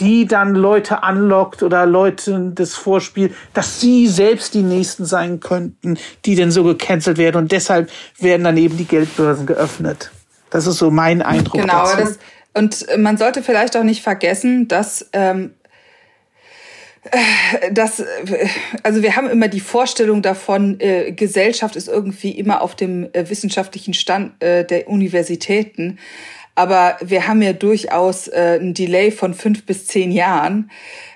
die 0.00 0.26
dann 0.26 0.54
Leute 0.54 1.02
anlockt 1.02 1.62
oder 1.62 1.86
Leute 1.86 2.52
das 2.54 2.74
Vorspiel, 2.74 3.34
dass 3.54 3.80
sie 3.80 4.08
selbst 4.08 4.54
die 4.54 4.62
Nächsten 4.62 5.04
sein 5.04 5.40
könnten, 5.40 5.98
die 6.24 6.34
denn 6.34 6.50
so 6.50 6.64
gecancelt 6.64 7.18
werden. 7.18 7.36
Und 7.36 7.52
deshalb 7.52 7.90
werden 8.18 8.44
dann 8.44 8.56
eben 8.56 8.76
die 8.76 8.86
Geldbörsen 8.86 9.46
geöffnet. 9.46 10.10
Das 10.50 10.66
ist 10.66 10.78
so 10.78 10.90
mein 10.90 11.22
Eindruck. 11.22 11.60
Genau, 11.60 11.84
das, 11.96 12.18
und 12.54 12.86
man 12.98 13.16
sollte 13.16 13.42
vielleicht 13.42 13.76
auch 13.76 13.84
nicht 13.84 14.02
vergessen, 14.02 14.68
dass 14.68 15.08
ähm, 15.12 15.54
äh, 17.10 17.72
das, 17.72 18.00
äh, 18.00 18.48
also 18.82 19.02
wir 19.02 19.16
haben 19.16 19.28
immer 19.28 19.48
die 19.48 19.60
Vorstellung 19.60 20.22
davon, 20.22 20.78
äh, 20.80 21.12
Gesellschaft 21.12 21.76
ist 21.76 21.88
irgendwie 21.88 22.30
immer 22.30 22.60
auf 22.62 22.76
dem 22.76 23.08
äh, 23.12 23.28
wissenschaftlichen 23.28 23.94
Stand 23.94 24.42
äh, 24.42 24.64
der 24.64 24.88
Universitäten. 24.88 25.98
Aber 26.54 26.96
wir 27.00 27.26
haben 27.26 27.40
ja 27.42 27.52
durchaus 27.52 28.28
äh, 28.28 28.58
ein 28.60 28.74
Delay 28.74 29.10
von 29.10 29.34
fünf 29.34 29.64
bis 29.64 29.86
zehn 29.86 30.12
Jahren. 30.12 30.70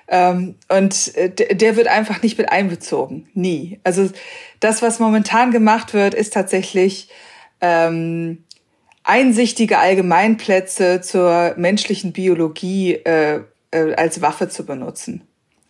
Ähm, 0.07 0.55
und 0.69 1.15
äh, 1.15 1.29
der 1.29 1.75
wird 1.75 1.87
einfach 1.87 2.21
nicht 2.23 2.37
mit 2.37 2.51
einbezogen. 2.51 3.29
Nie. 3.33 3.79
Also 3.83 4.09
das, 4.59 4.81
was 4.81 4.99
momentan 4.99 5.51
gemacht 5.51 5.93
wird, 5.93 6.13
ist 6.13 6.33
tatsächlich 6.33 7.09
ähm, 7.61 8.43
einsichtige 9.03 9.77
Allgemeinplätze 9.77 11.01
zur 11.01 11.53
menschlichen 11.57 12.13
Biologie 12.13 12.93
äh, 12.93 13.41
äh, 13.71 13.93
als 13.95 14.21
Waffe 14.21 14.49
zu 14.49 14.65
benutzen. 14.65 15.21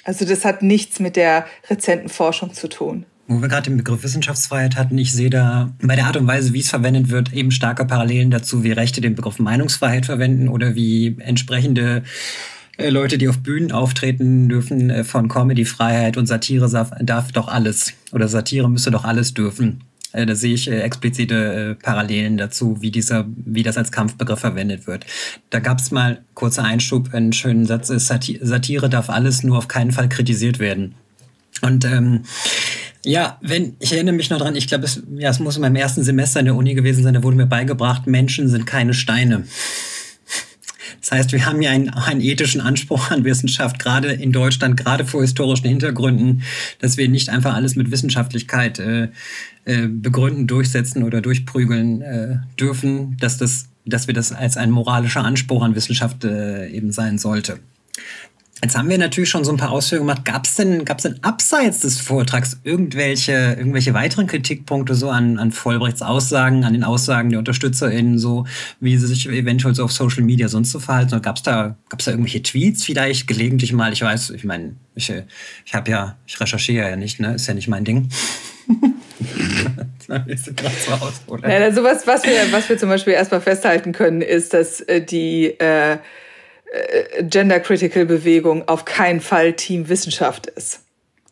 Also 0.04 0.26
das 0.26 0.46
hat 0.46 0.62
nichts 0.62 1.00
mit 1.00 1.16
der 1.16 1.46
rezenten 1.70 2.10
Forschung 2.10 2.54
zu 2.54 2.70
tun. 2.70 3.06
Wo 3.30 3.42
wir 3.42 3.50
gerade 3.50 3.70
den 3.70 3.78
Begriff 3.78 4.04
Wissenschaftsfreiheit 4.04 4.78
hatten, 4.78 4.98
ich 4.98 5.12
sehe 5.12 5.30
da 5.30 5.74
bei 5.82 5.98
der 5.98 6.06
Art 6.06 6.16
und 6.16 6.28
Weise, 6.28 6.54
wie 6.54 6.62
es 6.62 6.70
verwendet 6.70 7.10
wird, 7.10 7.34
eben 7.34 7.52
starke 7.52 7.84
Parallelen 7.84 8.32
dazu, 8.32 8.64
wie 8.64 8.72
Rechte 8.72 9.02
den 9.02 9.16
Begriff 9.16 9.38
Meinungsfreiheit 9.38 10.06
verwenden 10.06 10.48
oder 10.48 10.76
wie 10.76 11.18
entsprechende 11.20 12.04
äh, 12.78 12.90
Leute, 12.90 13.18
die 13.18 13.28
auf 13.28 13.40
Bühnen 13.40 13.74
auftreten 13.74 14.48
dürfen, 14.48 14.90
äh, 14.90 15.04
von 15.04 15.28
Comedy-Freiheit 15.28 16.16
und 16.16 16.26
Satire 16.26 16.70
darf 17.02 17.32
doch 17.34 17.50
alles 17.50 17.94
oder 18.14 18.30
Satire 18.30 18.70
müsste 18.70 18.92
doch 18.92 19.04
alles 19.04 19.34
dürfen. 19.34 19.84
Äh, 20.14 20.26
da 20.26 20.34
sehe 20.34 20.54
ich 20.54 20.72
explizite 20.72 21.76
Parallelen 21.84 22.38
dazu, 22.38 22.82
wie 22.82 22.92
dieser, 22.92 23.26
wie 23.36 23.64
das 23.64 23.78
als 23.78 23.92
Kampfbegriff 23.92 24.40
verwendet 24.40 24.88
wird. 24.88 25.06
Da 25.50 25.60
gab 25.60 25.80
es 25.80 25.92
mal 25.92 26.22
kurzer 26.34 26.64
Einschub, 26.64 27.14
einen 27.14 27.34
schönen 27.34 27.66
Satz: 27.66 27.88
Satire 27.88 28.90
darf 28.90 29.10
alles, 29.10 29.44
nur 29.44 29.58
auf 29.58 29.68
keinen 29.68 29.92
Fall 29.92 30.08
kritisiert 30.08 30.60
werden. 30.60 30.96
Und 31.62 31.86
ähm, 31.86 32.22
ja, 33.04 33.38
wenn, 33.42 33.76
ich 33.80 33.94
erinnere 33.94 34.16
mich 34.16 34.30
noch 34.30 34.40
dran, 34.40 34.56
ich 34.56 34.68
glaube, 34.68 34.86
es, 34.86 35.02
ja, 35.18 35.30
es 35.30 35.40
muss 35.40 35.56
in 35.56 35.62
meinem 35.62 35.76
ersten 35.76 36.04
Semester 36.04 36.40
in 36.40 36.48
der 36.48 36.56
Uni 36.56 36.74
gewesen 36.74 37.04
sein, 37.04 37.14
da 37.14 37.24
wurde 37.24 37.38
mir 37.38 37.46
beigebracht, 37.46 38.08
Menschen 38.08 38.50
sind 38.50 38.66
keine 38.66 38.94
Steine. 38.94 39.44
Das 41.00 41.12
heißt, 41.12 41.32
wir 41.32 41.46
haben 41.46 41.62
ja 41.62 41.72
einen, 41.72 41.90
einen 41.90 42.22
ethischen 42.22 42.60
Anspruch 42.60 43.12
an 43.12 43.24
Wissenschaft, 43.24 43.80
gerade 43.80 44.12
in 44.12 44.32
Deutschland, 44.32 44.76
gerade 44.76 45.06
vor 45.06 45.22
historischen 45.22 45.68
Hintergründen, 45.68 46.44
dass 46.80 46.98
wir 46.98 47.08
nicht 47.08 47.30
einfach 47.30 47.54
alles 47.54 47.76
mit 47.76 47.92
Wissenschaftlichkeit 47.92 48.80
äh, 48.80 49.10
äh, 49.66 49.88
begründen, 49.88 50.48
durchsetzen 50.48 51.04
oder 51.04 51.22
durchprügeln 51.22 52.02
äh, 52.02 52.38
dürfen, 52.60 53.16
dass, 53.20 53.38
das, 53.38 53.70
dass 53.86 54.08
wir 54.08 54.14
das 54.14 54.34
als 54.34 54.58
ein 54.58 54.72
moralischer 54.72 55.24
Anspruch 55.24 55.64
an 55.64 55.76
Wissenschaft 55.76 56.26
äh, 56.26 56.68
eben 56.68 56.92
sein 56.92 57.18
sollte. 57.18 57.60
Jetzt 58.62 58.76
haben 58.76 58.90
wir 58.90 58.98
natürlich 58.98 59.30
schon 59.30 59.44
so 59.44 59.52
ein 59.52 59.58
paar 59.58 59.72
Ausführungen 59.72 60.08
gemacht. 60.08 60.26
Gab 60.26 60.46
es 60.46 60.56
denn, 60.56 60.84
gab's 60.84 61.04
denn 61.04 61.24
abseits 61.24 61.82
des 61.82 62.00
Vortrags 62.00 62.60
irgendwelche, 62.64 63.56
irgendwelche 63.58 63.94
weiteren 63.94 64.26
Kritikpunkte 64.26 64.96
so 64.96 65.10
an, 65.10 65.38
an 65.38 65.52
Vollbrechts 65.52 66.02
Aussagen, 66.02 66.64
an 66.64 66.74
den 66.74 66.84
Aussagen 66.84 67.30
der 67.30 67.40
UnterstützerInnen, 67.40 68.18
so 68.18 68.46
wie 68.80 68.98
sie 68.98 69.08
sich 69.08 69.28
eventuell 69.30 69.76
so 69.76 69.84
auf 69.84 69.92
Social 69.92 70.24
Media 70.24 70.48
sonst 70.48 70.72
so 70.72 70.80
verhalten? 70.80 71.14
Oder 71.14 71.22
gab 71.22 71.38
es 71.38 71.44
da, 71.44 71.76
gab's 71.90 72.06
da 72.06 72.12
irgendwelche 72.12 72.42
Tweets 72.42 72.84
vielleicht 72.84 73.28
gelegentlich 73.28 73.74
mal? 73.74 73.94
Ich 73.94 74.02
weiß, 74.02 74.32
ich 74.32 74.44
meine, 74.44 74.76
ich, 74.96 75.14
ich 75.66 75.74
habe 75.76 75.92
ja, 75.92 76.18
ich 76.26 76.40
recherchiere 76.40 76.90
ja 76.90 76.96
nicht, 76.96 77.20
ne? 77.20 77.36
Ist 77.36 77.48
ja 77.48 77.54
nicht 77.54 77.68
mein 77.68 77.86
Ding. 77.86 78.10
ja, 80.08 81.58
also 81.58 81.84
was, 81.84 82.08
was, 82.08 82.24
wir, 82.24 82.52
was 82.52 82.70
wir 82.70 82.78
zum 82.78 82.90
Beispiel 82.90 83.14
erstmal 83.14 83.42
festhalten 83.42 83.92
können, 83.92 84.22
ist, 84.22 84.54
dass 84.54 84.82
äh, 84.82 85.02
die 85.02 85.48
äh, 85.60 85.98
äh, 86.72 87.24
Gender-Critical-Bewegung 87.24 88.68
auf 88.68 88.86
keinen 88.86 89.22
Fall 89.22 89.54
Team 89.54 89.90
Wissenschaft 89.90 90.48
ist. 90.48 90.82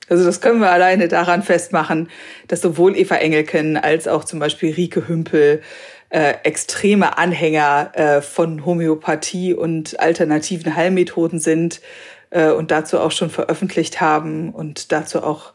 Also 0.07 0.23
das 0.23 0.39
können 0.39 0.59
wir 0.59 0.69
alleine 0.69 1.07
daran 1.07 1.41
festmachen, 1.41 2.09
dass 2.47 2.61
sowohl 2.61 2.95
Eva 2.95 3.15
Engelken 3.15 3.75
als 3.77 4.07
auch 4.07 4.23
zum 4.23 4.39
Beispiel 4.39 4.73
Rike 4.73 5.07
Hümpel 5.07 5.61
äh, 6.09 6.35
extreme 6.43 7.17
Anhänger 7.17 7.91
äh, 7.93 8.21
von 8.21 8.65
Homöopathie 8.65 9.53
und 9.53 9.99
alternativen 9.99 10.75
Heilmethoden 10.75 11.39
sind 11.39 11.81
äh, 12.29 12.51
und 12.51 12.69
dazu 12.69 12.99
auch 12.99 13.11
schon 13.11 13.31
veröffentlicht 13.31 13.99
haben 14.01 14.51
und 14.51 14.91
dazu 14.91 15.23
auch 15.23 15.53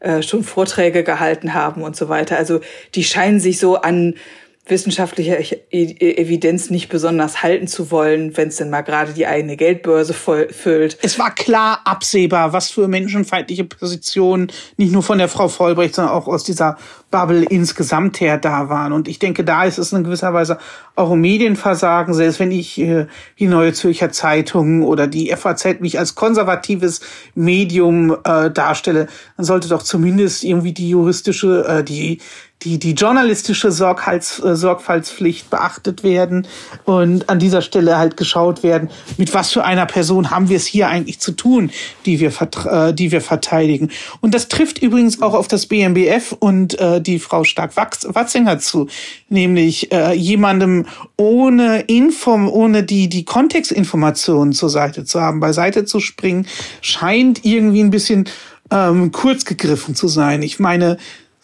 äh, 0.00 0.22
schon 0.22 0.44
Vorträge 0.44 1.02
gehalten 1.02 1.52
haben 1.54 1.82
und 1.82 1.96
so 1.96 2.08
weiter. 2.08 2.36
Also 2.36 2.60
die 2.94 3.02
scheinen 3.02 3.40
sich 3.40 3.58
so 3.58 3.76
an 3.76 4.14
wissenschaftlicher 4.70 5.38
Evidenz 5.70 6.70
nicht 6.70 6.88
besonders 6.88 7.42
halten 7.42 7.66
zu 7.66 7.90
wollen, 7.90 8.36
wenn 8.36 8.48
es 8.48 8.56
denn 8.56 8.70
mal 8.70 8.82
gerade 8.82 9.12
die 9.12 9.26
eigene 9.26 9.56
Geldbörse 9.56 10.14
voll 10.14 10.48
füllt. 10.50 10.98
Es 11.02 11.18
war 11.18 11.34
klar 11.34 11.80
absehbar, 11.84 12.52
was 12.52 12.70
für 12.70 12.88
menschenfeindliche 12.88 13.64
Positionen 13.64 14.52
nicht 14.76 14.92
nur 14.92 15.02
von 15.02 15.18
der 15.18 15.28
Frau 15.28 15.48
Vollbrecht, 15.48 15.94
sondern 15.94 16.14
auch 16.14 16.26
aus 16.26 16.44
dieser 16.44 16.76
Bubble 17.10 17.44
insgesamt 17.44 18.20
her 18.20 18.36
da 18.36 18.68
waren. 18.68 18.92
Und 18.92 19.08
ich 19.08 19.18
denke, 19.18 19.42
da 19.42 19.64
ist 19.64 19.78
es 19.78 19.92
in 19.92 20.04
gewisser 20.04 20.34
Weise 20.34 20.58
auch 20.94 21.12
ein 21.12 21.20
Medienversagen, 21.20 22.12
selbst 22.12 22.38
wenn 22.38 22.52
ich 22.52 22.78
äh, 22.78 23.06
die 23.38 23.46
Neue 23.46 23.72
Zürcher 23.72 24.10
Zeitung 24.10 24.82
oder 24.82 25.06
die 25.06 25.34
FAZ 25.34 25.80
mich 25.80 25.98
als 25.98 26.14
konservatives 26.14 27.00
Medium 27.34 28.16
äh, 28.24 28.50
darstelle, 28.50 29.06
dann 29.36 29.46
sollte 29.46 29.68
doch 29.68 29.82
zumindest 29.82 30.44
irgendwie 30.44 30.72
die 30.72 30.90
juristische, 30.90 31.64
äh, 31.66 31.84
die 31.84 32.20
die, 32.62 32.78
die 32.78 32.92
journalistische 32.92 33.70
Sorgfalts, 33.70 34.40
äh, 34.40 34.56
Sorgfaltspflicht 34.56 35.48
beachtet 35.48 36.02
werden 36.02 36.46
und 36.84 37.28
an 37.28 37.38
dieser 37.38 37.62
Stelle 37.62 37.98
halt 37.98 38.16
geschaut 38.16 38.64
werden, 38.64 38.90
mit 39.16 39.32
was 39.32 39.52
für 39.52 39.64
einer 39.64 39.86
Person 39.86 40.30
haben 40.30 40.48
wir 40.48 40.56
es 40.56 40.66
hier 40.66 40.88
eigentlich 40.88 41.20
zu 41.20 41.32
tun, 41.32 41.70
die 42.04 42.18
wir, 42.18 42.32
äh, 42.66 42.92
die 42.92 43.12
wir 43.12 43.20
verteidigen. 43.20 43.90
Und 44.20 44.34
das 44.34 44.48
trifft 44.48 44.82
übrigens 44.82 45.22
auch 45.22 45.34
auf 45.34 45.46
das 45.46 45.66
BMBF 45.66 46.32
und 46.32 46.78
äh, 46.80 47.00
die 47.00 47.20
Frau 47.20 47.44
Stark-Watzinger 47.44 48.58
zu, 48.58 48.88
nämlich 49.28 49.92
äh, 49.92 50.14
jemandem 50.14 50.86
ohne 51.16 51.82
Inform, 51.82 52.48
ohne 52.48 52.82
die, 52.82 53.08
die 53.08 53.24
Kontextinformationen 53.24 54.52
zur 54.52 54.68
Seite 54.68 55.04
zu 55.04 55.20
haben, 55.20 55.38
beiseite 55.38 55.84
zu 55.84 56.00
springen, 56.00 56.46
scheint 56.80 57.44
irgendwie 57.44 57.80
ein 57.80 57.90
bisschen 57.90 58.28
ähm, 58.70 59.12
kurz 59.12 59.44
gegriffen 59.44 59.94
zu 59.94 60.08
sein. 60.08 60.42
Ich 60.42 60.58
meine, 60.58 60.98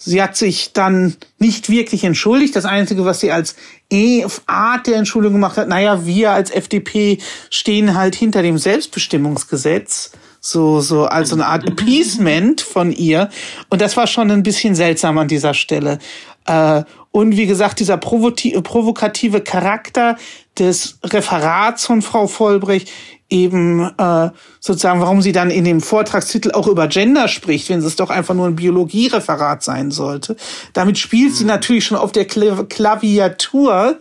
Sie 0.06 0.22
hat 0.22 0.36
sich 0.36 0.74
dann 0.74 1.16
nicht 1.38 1.70
wirklich 1.70 2.04
entschuldigt. 2.04 2.54
Das 2.54 2.66
Einzige, 2.66 3.06
was 3.06 3.20
sie 3.20 3.32
als 3.32 3.56
E-Art 3.90 4.86
der 4.86 4.96
Entschuldigung 4.96 5.36
gemacht 5.36 5.56
hat, 5.56 5.68
naja, 5.68 6.04
wir 6.04 6.32
als 6.32 6.50
FDP 6.50 7.18
stehen 7.48 7.94
halt 7.94 8.14
hinter 8.14 8.42
dem 8.42 8.58
Selbstbestimmungsgesetz. 8.58 10.12
So, 10.40 10.80
so 10.80 11.06
als 11.06 11.32
eine 11.32 11.46
Art 11.46 11.66
Appeasement 11.66 12.60
von 12.60 12.92
ihr. 12.92 13.30
Und 13.70 13.80
das 13.80 13.96
war 13.96 14.06
schon 14.06 14.30
ein 14.30 14.42
bisschen 14.42 14.74
seltsam 14.74 15.16
an 15.16 15.26
dieser 15.26 15.54
Stelle. 15.54 15.98
Äh, 16.44 16.82
und 17.10 17.38
wie 17.38 17.46
gesagt, 17.46 17.80
dieser 17.80 17.96
provokative 17.96 19.40
Charakter 19.40 20.18
des 20.58 20.98
Referats 21.02 21.86
von 21.86 22.02
Frau 22.02 22.26
Vollbrecht 22.26 22.90
eben 23.34 23.90
äh, 23.98 24.30
sozusagen, 24.60 25.00
warum 25.00 25.20
sie 25.20 25.32
dann 25.32 25.50
in 25.50 25.64
dem 25.64 25.80
Vortragstitel 25.80 26.52
auch 26.52 26.68
über 26.68 26.86
Gender 26.86 27.28
spricht, 27.28 27.68
wenn 27.68 27.80
es 27.80 27.96
doch 27.96 28.10
einfach 28.10 28.34
nur 28.34 28.46
ein 28.46 28.56
Biologiereferat 28.56 29.62
sein 29.62 29.90
sollte. 29.90 30.36
Damit 30.72 30.98
spielt 30.98 31.34
sie 31.34 31.44
natürlich 31.44 31.84
schon 31.84 31.98
auf 31.98 32.12
der 32.12 32.26
Klaviatur 32.26 33.98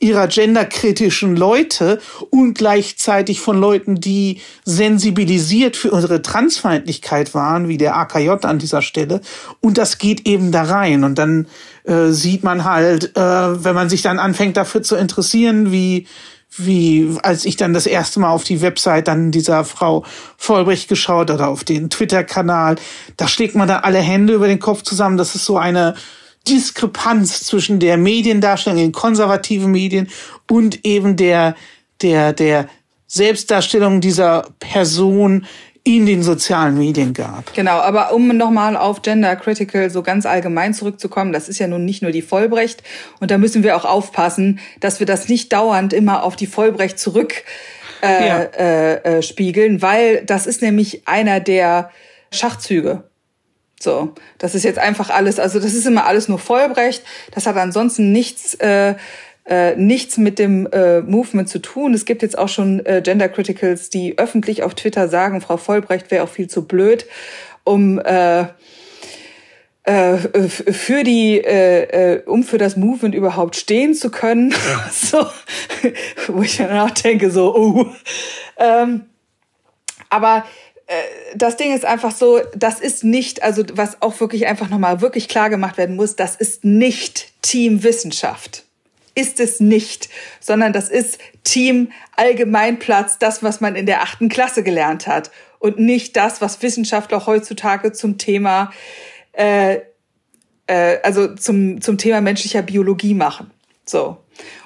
ihrer 0.00 0.28
genderkritischen 0.28 1.36
Leute 1.36 2.00
und 2.30 2.54
gleichzeitig 2.54 3.40
von 3.40 3.58
Leuten, 3.58 4.00
die 4.00 4.40
sensibilisiert 4.64 5.76
für 5.76 5.90
unsere 5.90 6.22
Transfeindlichkeit 6.22 7.34
waren, 7.34 7.68
wie 7.68 7.76
der 7.76 7.96
AKJ 7.96 8.30
an 8.46 8.58
dieser 8.58 8.80
Stelle. 8.80 9.20
Und 9.60 9.76
das 9.76 9.98
geht 9.98 10.26
eben 10.26 10.52
da 10.52 10.62
rein. 10.62 11.04
Und 11.04 11.18
dann 11.18 11.48
äh, 11.84 12.08
sieht 12.08 12.42
man 12.42 12.64
halt, 12.64 13.14
äh, 13.14 13.20
wenn 13.20 13.74
man 13.74 13.90
sich 13.90 14.00
dann 14.00 14.18
anfängt 14.18 14.56
dafür 14.56 14.82
zu 14.82 14.96
interessieren, 14.96 15.70
wie 15.70 16.06
wie 16.56 17.08
als 17.22 17.44
ich 17.44 17.56
dann 17.56 17.74
das 17.74 17.86
erste 17.86 18.20
Mal 18.20 18.30
auf 18.30 18.44
die 18.44 18.60
Website 18.60 19.08
dann 19.08 19.30
dieser 19.30 19.64
Frau 19.64 20.04
Vollbrecht 20.36 20.88
geschaut 20.88 21.30
oder 21.30 21.48
auf 21.48 21.64
den 21.64 21.90
Twitter-Kanal, 21.90 22.76
da 23.16 23.28
schlägt 23.28 23.54
man 23.54 23.68
da 23.68 23.80
alle 23.80 24.00
Hände 24.00 24.34
über 24.34 24.48
den 24.48 24.58
Kopf 24.58 24.82
zusammen. 24.82 25.16
Das 25.16 25.34
ist 25.34 25.44
so 25.44 25.56
eine 25.56 25.94
Diskrepanz 26.48 27.40
zwischen 27.44 27.78
der 27.78 27.96
Mediendarstellung 27.96 28.78
in 28.78 28.92
konservativen 28.92 29.70
Medien 29.70 30.08
und 30.50 30.84
eben 30.84 31.16
der, 31.16 31.54
der, 32.02 32.32
der 32.32 32.68
Selbstdarstellung 33.06 34.00
dieser 34.00 34.48
Person 34.58 35.46
in 35.82 36.04
den 36.04 36.22
sozialen 36.22 36.76
Medien 36.76 37.14
gab. 37.14 37.54
Genau, 37.54 37.78
aber 37.78 38.12
um 38.12 38.36
nochmal 38.36 38.76
auf 38.76 39.02
Gender 39.02 39.34
Critical 39.36 39.88
so 39.90 40.02
ganz 40.02 40.26
allgemein 40.26 40.74
zurückzukommen, 40.74 41.32
das 41.32 41.48
ist 41.48 41.58
ja 41.58 41.66
nun 41.66 41.84
nicht 41.84 42.02
nur 42.02 42.10
die 42.10 42.22
Vollbrecht 42.22 42.82
und 43.18 43.30
da 43.30 43.38
müssen 43.38 43.62
wir 43.62 43.76
auch 43.76 43.86
aufpassen, 43.86 44.60
dass 44.80 45.00
wir 45.00 45.06
das 45.06 45.28
nicht 45.28 45.52
dauernd 45.52 45.92
immer 45.92 46.22
auf 46.22 46.36
die 46.36 46.46
Vollbrecht 46.46 46.98
zurück 46.98 47.44
äh, 48.02 48.28
ja. 48.28 48.38
äh, 48.38 48.94
äh, 49.18 49.22
spiegeln, 49.22 49.80
weil 49.80 50.24
das 50.24 50.46
ist 50.46 50.60
nämlich 50.60 51.08
einer 51.08 51.40
der 51.40 51.90
Schachzüge. 52.30 53.04
So, 53.82 54.14
das 54.36 54.54
ist 54.54 54.64
jetzt 54.64 54.78
einfach 54.78 55.08
alles, 55.08 55.38
also 55.38 55.58
das 55.58 55.72
ist 55.72 55.86
immer 55.86 56.04
alles 56.04 56.28
nur 56.28 56.38
Vollbrecht, 56.38 57.02
das 57.32 57.46
hat 57.46 57.56
ansonsten 57.56 58.12
nichts 58.12 58.52
äh, 58.56 58.94
äh, 59.46 59.74
nichts 59.76 60.16
mit 60.18 60.38
dem 60.38 60.66
äh, 60.66 61.00
Movement 61.00 61.48
zu 61.48 61.58
tun. 61.60 61.94
Es 61.94 62.04
gibt 62.04 62.22
jetzt 62.22 62.38
auch 62.38 62.48
schon 62.48 62.84
äh, 62.86 63.00
Gender 63.02 63.28
Criticals, 63.28 63.90
die 63.90 64.18
öffentlich 64.18 64.62
auf 64.62 64.74
Twitter 64.74 65.08
sagen, 65.08 65.40
Frau 65.40 65.56
Vollbrecht 65.56 66.10
wäre 66.10 66.24
auch 66.24 66.28
viel 66.28 66.48
zu 66.48 66.66
blöd, 66.66 67.06
um 67.64 67.98
äh, 67.98 68.46
äh, 69.84 70.18
für 70.18 71.04
die, 71.04 71.38
äh, 71.38 72.14
äh, 72.14 72.22
um 72.26 72.42
für 72.42 72.58
das 72.58 72.76
Movement 72.76 73.14
überhaupt 73.14 73.56
stehen 73.56 73.94
zu 73.94 74.10
können. 74.10 74.54
so, 74.92 75.26
wo 76.28 76.42
ich 76.42 76.58
dann 76.58 76.78
auch 76.78 76.90
denke, 76.90 77.30
so, 77.30 77.54
oh. 77.54 77.86
Ähm, 78.58 79.06
aber 80.10 80.44
äh, 80.86 80.92
das 81.34 81.56
Ding 81.56 81.74
ist 81.74 81.84
einfach 81.84 82.10
so, 82.10 82.40
das 82.54 82.78
ist 82.78 83.04
nicht, 83.04 83.42
also 83.42 83.64
was 83.72 84.02
auch 84.02 84.20
wirklich 84.20 84.46
einfach 84.46 84.68
nochmal 84.68 85.00
wirklich 85.00 85.28
klar 85.28 85.48
gemacht 85.48 85.78
werden 85.78 85.96
muss, 85.96 86.14
das 86.14 86.36
ist 86.36 86.64
nicht 86.64 87.32
Teamwissenschaft 87.42 88.64
ist 89.14 89.40
es 89.40 89.60
nicht, 89.60 90.08
sondern 90.40 90.72
das 90.72 90.88
ist 90.88 91.18
Team 91.44 91.92
Allgemeinplatz, 92.16 93.18
das, 93.18 93.42
was 93.42 93.60
man 93.60 93.76
in 93.76 93.86
der 93.86 94.02
achten 94.02 94.28
Klasse 94.28 94.62
gelernt 94.62 95.06
hat 95.06 95.30
und 95.58 95.78
nicht 95.78 96.16
das, 96.16 96.40
was 96.40 96.62
Wissenschaftler 96.62 97.26
heutzutage 97.26 97.92
zum 97.92 98.18
Thema, 98.18 98.72
äh, 99.32 99.80
äh, 100.66 100.98
also 101.02 101.34
zum, 101.34 101.80
zum 101.80 101.98
Thema 101.98 102.20
menschlicher 102.20 102.62
Biologie 102.62 103.14
machen. 103.14 103.50
So. 103.84 104.18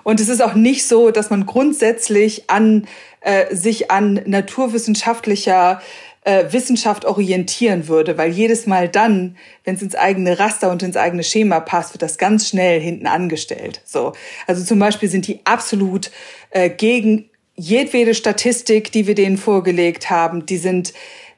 Und 0.05 0.21
es 0.21 0.29
ist 0.29 0.43
auch 0.43 0.55
nicht 0.55 0.87
so, 0.87 1.11
dass 1.11 1.31
man 1.31 1.47
grundsätzlich 1.47 2.49
an 2.49 2.87
äh, 3.25 3.55
sich 3.55 3.91
an 3.91 4.21
naturwissenschaftlicher 4.27 5.81
äh, 6.25 6.53
Wissenschaft 6.53 7.05
orientieren 7.05 7.87
würde, 7.87 8.19
weil 8.19 8.31
jedes 8.31 8.67
Mal 8.67 8.89
dann, 8.89 9.37
wenn 9.65 9.77
es 9.77 9.83
ins 9.83 9.95
eigene 9.95 10.39
Raster 10.39 10.71
und 10.71 10.83
ins 10.83 10.97
eigene 10.97 11.23
Schema 11.23 11.61
passt, 11.61 11.95
wird 11.95 12.03
das 12.03 12.19
ganz 12.19 12.49
schnell 12.49 12.81
hinten 12.81 13.07
angestellt. 13.07 13.83
So, 13.85 14.15
also 14.47 14.65
zum 14.65 14.79
Beispiel 14.79 15.09
sind 15.09 15.27
die 15.27 15.41
absolut 15.45 16.11
äh, 16.51 16.71
gegen 16.71 17.31
jedwede 17.57 18.15
Statistik, 18.15 18.91
die 18.91 19.07
wir 19.07 19.15
denen 19.15 19.37
vorgelegt 19.37 20.11
haben. 20.11 20.47
Die 20.47 20.57
sind 20.57 20.93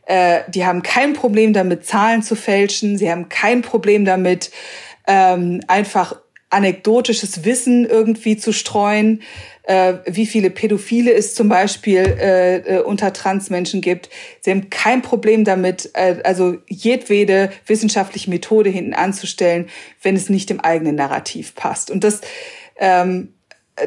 äh, 0.06 0.42
die 0.48 0.64
haben 0.64 0.82
kein 0.82 1.12
Problem 1.12 1.52
damit, 1.52 1.84
Zahlen 1.84 2.22
zu 2.22 2.36
fälschen. 2.36 2.96
Sie 2.96 3.10
haben 3.10 3.28
kein 3.28 3.62
Problem 3.62 4.04
damit, 4.04 4.52
ähm, 5.06 5.60
einfach 5.66 6.16
anekdotisches 6.48 7.44
Wissen 7.44 7.86
irgendwie 7.86 8.36
zu 8.36 8.52
streuen. 8.52 9.22
Äh, 9.66 9.94
wie 10.06 10.26
viele 10.26 10.50
Pädophile 10.50 11.12
es 11.12 11.34
zum 11.34 11.48
Beispiel 11.48 11.98
äh, 11.98 12.56
äh, 12.56 12.80
unter 12.80 13.12
Transmenschen 13.12 13.80
gibt. 13.80 14.08
Sie 14.40 14.50
haben 14.50 14.70
kein 14.70 15.02
Problem 15.02 15.44
damit, 15.44 15.90
äh, 15.94 16.16
also 16.24 16.56
jedwede 16.68 17.50
wissenschaftliche 17.66 18.30
Methode 18.30 18.70
hinten 18.70 18.94
anzustellen, 18.94 19.68
wenn 20.02 20.16
es 20.16 20.30
nicht 20.30 20.50
im 20.50 20.60
eigenen 20.60 20.94
Narrativ 20.94 21.54
passt. 21.54 21.90
Und 21.90 22.04
das 22.04 22.20
ähm, 22.78 23.32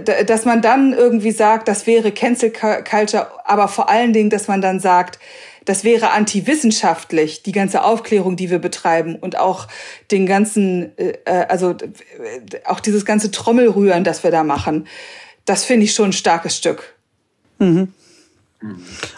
dass 0.05 0.45
man 0.45 0.61
dann 0.61 0.93
irgendwie 0.93 1.31
sagt, 1.31 1.67
das 1.67 1.87
wäre 1.87 2.11
Cancel 2.11 2.51
Culture, 2.51 3.27
aber 3.43 3.67
vor 3.67 3.89
allen 3.89 4.13
Dingen, 4.13 4.29
dass 4.29 4.47
man 4.47 4.61
dann 4.61 4.79
sagt, 4.79 5.17
das 5.65 5.83
wäre 5.83 6.11
antiwissenschaftlich, 6.11 7.43
die 7.43 7.51
ganze 7.51 7.83
Aufklärung, 7.83 8.35
die 8.35 8.49
wir 8.49 8.59
betreiben 8.59 9.15
und 9.15 9.37
auch 9.37 9.67
den 10.11 10.25
ganzen, 10.25 10.97
äh, 10.97 11.13
äh 11.25 11.45
also 11.47 11.71
äh, 11.71 12.59
auch 12.65 12.79
dieses 12.79 13.05
ganze 13.05 13.31
Trommelrühren, 13.31 14.03
das 14.03 14.23
wir 14.23 14.31
da 14.31 14.43
machen. 14.43 14.87
Das 15.49 15.65
finde 15.65 15.85
ich 15.85 15.95
schon 15.95 16.09
ein 16.09 16.13
starkes 16.13 16.57
Stück. 16.57 16.93
Mhm. 17.57 17.91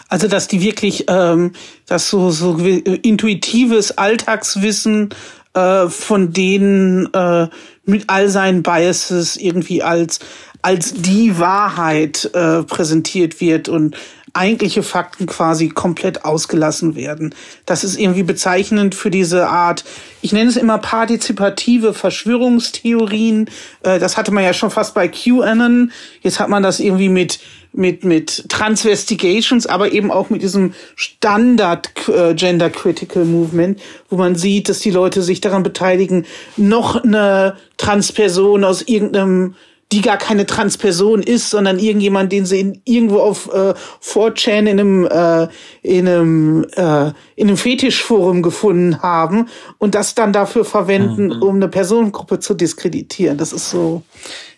Also, 0.08 0.28
dass 0.28 0.48
die 0.48 0.62
wirklich, 0.62 1.04
ähm, 1.08 1.52
das 1.86 2.08
so, 2.08 2.30
so 2.30 2.56
intuitives 2.56 3.98
Alltagswissen 3.98 5.10
äh, 5.52 5.88
von 5.88 6.32
denen 6.32 7.12
äh, 7.12 7.48
mit 7.84 8.04
all 8.06 8.30
seinen 8.30 8.62
Biases 8.62 9.36
irgendwie 9.36 9.82
als 9.82 10.20
als 10.62 10.94
die 10.94 11.38
Wahrheit 11.38 12.30
äh, 12.32 12.62
präsentiert 12.62 13.42
wird 13.42 13.68
und 13.68 13.94
eigentliche 14.34 14.82
Fakten 14.82 15.26
quasi 15.26 15.68
komplett 15.68 16.24
ausgelassen 16.24 16.94
werden. 16.94 17.34
Das 17.66 17.84
ist 17.84 17.98
irgendwie 17.98 18.22
bezeichnend 18.22 18.94
für 18.94 19.10
diese 19.10 19.48
Art, 19.48 19.84
ich 20.22 20.32
nenne 20.32 20.48
es 20.48 20.56
immer 20.56 20.78
partizipative 20.78 21.92
Verschwörungstheorien. 21.92 23.50
Äh, 23.82 23.98
das 23.98 24.16
hatte 24.16 24.32
man 24.32 24.44
ja 24.44 24.54
schon 24.54 24.70
fast 24.70 24.94
bei 24.94 25.08
QAnon. 25.08 25.92
Jetzt 26.22 26.40
hat 26.40 26.48
man 26.48 26.62
das 26.62 26.80
irgendwie 26.80 27.08
mit 27.08 27.40
mit 27.74 28.04
mit 28.04 28.50
Transvestigations, 28.50 29.66
aber 29.66 29.92
eben 29.92 30.10
auch 30.10 30.28
mit 30.28 30.42
diesem 30.42 30.74
Standard 30.94 31.90
äh, 32.08 32.34
Gender 32.34 32.68
Critical 32.68 33.24
Movement, 33.24 33.80
wo 34.10 34.16
man 34.16 34.34
sieht, 34.34 34.68
dass 34.68 34.80
die 34.80 34.90
Leute 34.90 35.22
sich 35.22 35.40
daran 35.40 35.62
beteiligen, 35.62 36.26
noch 36.56 37.02
eine 37.02 37.56
Transperson 37.78 38.64
aus 38.64 38.82
irgendeinem 38.82 39.54
die 39.92 40.00
gar 40.00 40.16
keine 40.16 40.46
Transperson 40.46 41.22
ist, 41.22 41.50
sondern 41.50 41.78
irgendjemand, 41.78 42.32
den 42.32 42.46
sie 42.46 42.60
in, 42.60 42.80
irgendwo 42.84 43.18
auf 43.18 43.48
äh, 43.52 43.74
4chan 44.02 44.66
in 44.66 44.80
einem, 44.80 45.06
äh, 45.06 45.48
in 45.82 46.08
einem, 46.08 46.66
äh, 46.74 47.12
in 47.36 47.48
einem 47.48 47.56
Fetischforum 47.56 48.42
gefunden 48.42 49.02
haben 49.02 49.48
und 49.78 49.94
das 49.94 50.14
dann 50.14 50.32
dafür 50.32 50.64
verwenden, 50.64 51.26
mhm. 51.26 51.42
um 51.42 51.56
eine 51.56 51.68
Personengruppe 51.68 52.40
zu 52.40 52.54
diskreditieren. 52.54 53.36
Das 53.36 53.52
ist 53.52 53.70
so, 53.70 54.02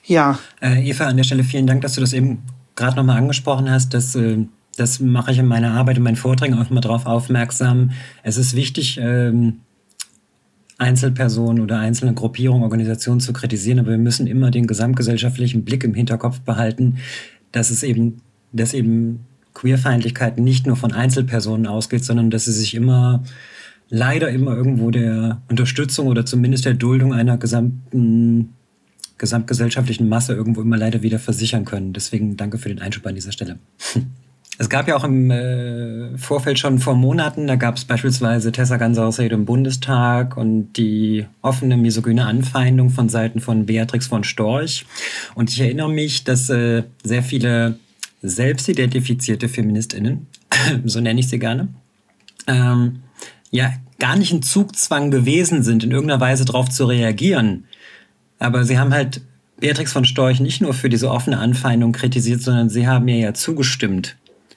ja. 0.05 0.39
Äh, 0.61 0.89
Eva, 0.89 1.07
an 1.07 1.17
der 1.17 1.25
Stelle 1.25 1.43
vielen 1.43 1.67
Dank, 1.67 1.83
dass 1.83 1.95
du 1.95 2.01
das 2.01 2.13
eben 2.13 2.43
gerade 2.77 2.97
nochmal 2.97 3.19
angesprochen 3.19 3.71
hast, 3.71 3.93
dass 3.93 4.15
äh, 4.15 4.39
das 4.77 5.01
mache 5.01 5.33
ich 5.33 5.39
in 5.39 5.47
meiner 5.47 5.73
Arbeit, 5.73 5.97
in 5.97 6.03
meinen 6.03 6.17
Vorträgen 6.17 6.59
auch 6.59 6.71
immer 6.71 6.81
darauf 6.81 7.07
aufmerksam. 7.07 7.91
Es 8.23 8.37
ist 8.37 8.55
wichtig, 8.55 8.99
ähm, 9.01 9.61
Einzelpersonen 10.85 11.63
oder 11.63 11.79
einzelne 11.79 12.13
Gruppierungen, 12.13 12.63
Organisationen 12.63 13.21
zu 13.21 13.33
kritisieren, 13.33 13.79
aber 13.79 13.93
wir 13.93 13.99
müssen 13.99 14.27
immer 14.27 14.51
den 14.51 14.67
gesamtgesellschaftlichen 14.67 15.65
Blick 15.65 15.83
im 15.83 15.95
Hinterkopf 15.95 16.41
behalten, 16.41 16.99
dass 17.53 17.71
es 17.71 17.83
eben, 17.83 18.21
dass 18.53 18.75
eben 18.75 19.21
Queerfeindlichkeit 19.55 20.39
nicht 20.39 20.67
nur 20.67 20.77
von 20.77 20.93
Einzelpersonen 20.93 21.67
ausgeht, 21.67 22.05
sondern 22.05 22.31
dass 22.31 22.45
sie 22.45 22.53
sich 22.53 22.75
immer 22.75 23.25
leider 23.89 24.29
immer 24.29 24.55
irgendwo 24.55 24.91
der 24.91 25.41
Unterstützung 25.49 26.07
oder 26.07 26.27
zumindest 26.27 26.67
der 26.67 26.75
Duldung 26.75 27.15
einer 27.15 27.39
gesamten 27.39 28.51
gesamtgesellschaftlichen 29.17 30.09
Masse 30.09 30.35
irgendwo 30.35 30.61
immer 30.61 30.77
leider 30.77 31.01
wieder 31.01 31.19
versichern 31.19 31.65
können. 31.65 31.93
Deswegen 31.95 32.37
danke 32.37 32.59
für 32.59 32.69
den 32.69 32.81
Einschub 32.81 33.07
an 33.07 33.15
dieser 33.15 33.33
Stelle. 33.33 33.59
Es 34.57 34.69
gab 34.69 34.87
ja 34.87 34.95
auch 34.97 35.03
im 35.03 35.31
äh, 35.31 36.17
Vorfeld 36.17 36.61
schon 36.61 36.79
vor 36.79 36.95
Monaten, 36.95 37.49
da 37.49 37.57
gab 37.57 37.77
es 37.77 37.85
beispielsweise 37.85 38.53
Tessa 38.53 38.77
Ganser-Rede 38.77 39.35
im 39.35 39.47
Bundestag 39.47 40.37
und 40.37 40.75
die 40.75 41.27
offene 41.43 41.77
misogyne 41.77 42.27
Anfeindung 42.27 42.91
von 42.91 43.09
Seiten 43.09 43.41
von 43.41 43.67
Beatrix 43.67 44.07
von 44.07 44.23
Storch. 44.23 44.87
Und 45.35 45.51
ich 45.51 45.61
erinnere 45.61 45.91
mich, 45.91 46.23
dass 46.23 46.51
äh, 46.51 46.85
sehr 47.03 47.25
viele 47.25 47.79
selbstidentifizierte 48.23 49.49
Feministinnen, 49.49 50.29
so 50.85 51.01
nenne 51.01 51.19
ich 51.19 51.29
sie 51.29 51.41
gerne, 51.41 51.69
ähm, 52.47 53.01
ja, 53.51 53.73
gar 53.99 54.17
nicht 54.17 54.33
in 54.33 54.43
Zugzwang 54.43 55.11
gewesen 55.11 55.63
sind, 55.63 55.83
in 55.83 55.91
irgendeiner 55.91 56.21
Weise 56.21 56.45
darauf 56.45 56.69
zu 56.71 56.87
reagieren. 56.87 57.65
Aber 58.39 58.65
sie 58.65 58.79
haben 58.79 58.93
halt 58.93 59.21
Beatrix 59.59 59.93
von 59.93 60.05
Storch 60.05 60.41
nicht 60.41 60.61
nur 60.61 60.75
für 60.75 60.89
diese 60.89 61.11
offene 61.11 61.39
Anfeindung 61.39 61.93
kritisiert, 61.93 62.41
sondern 62.41 62.69
sie 62.69 62.87
haben 62.87 63.09
ihr 63.09 63.19
ja 63.19 63.35
zugestimmt. 63.35 64.17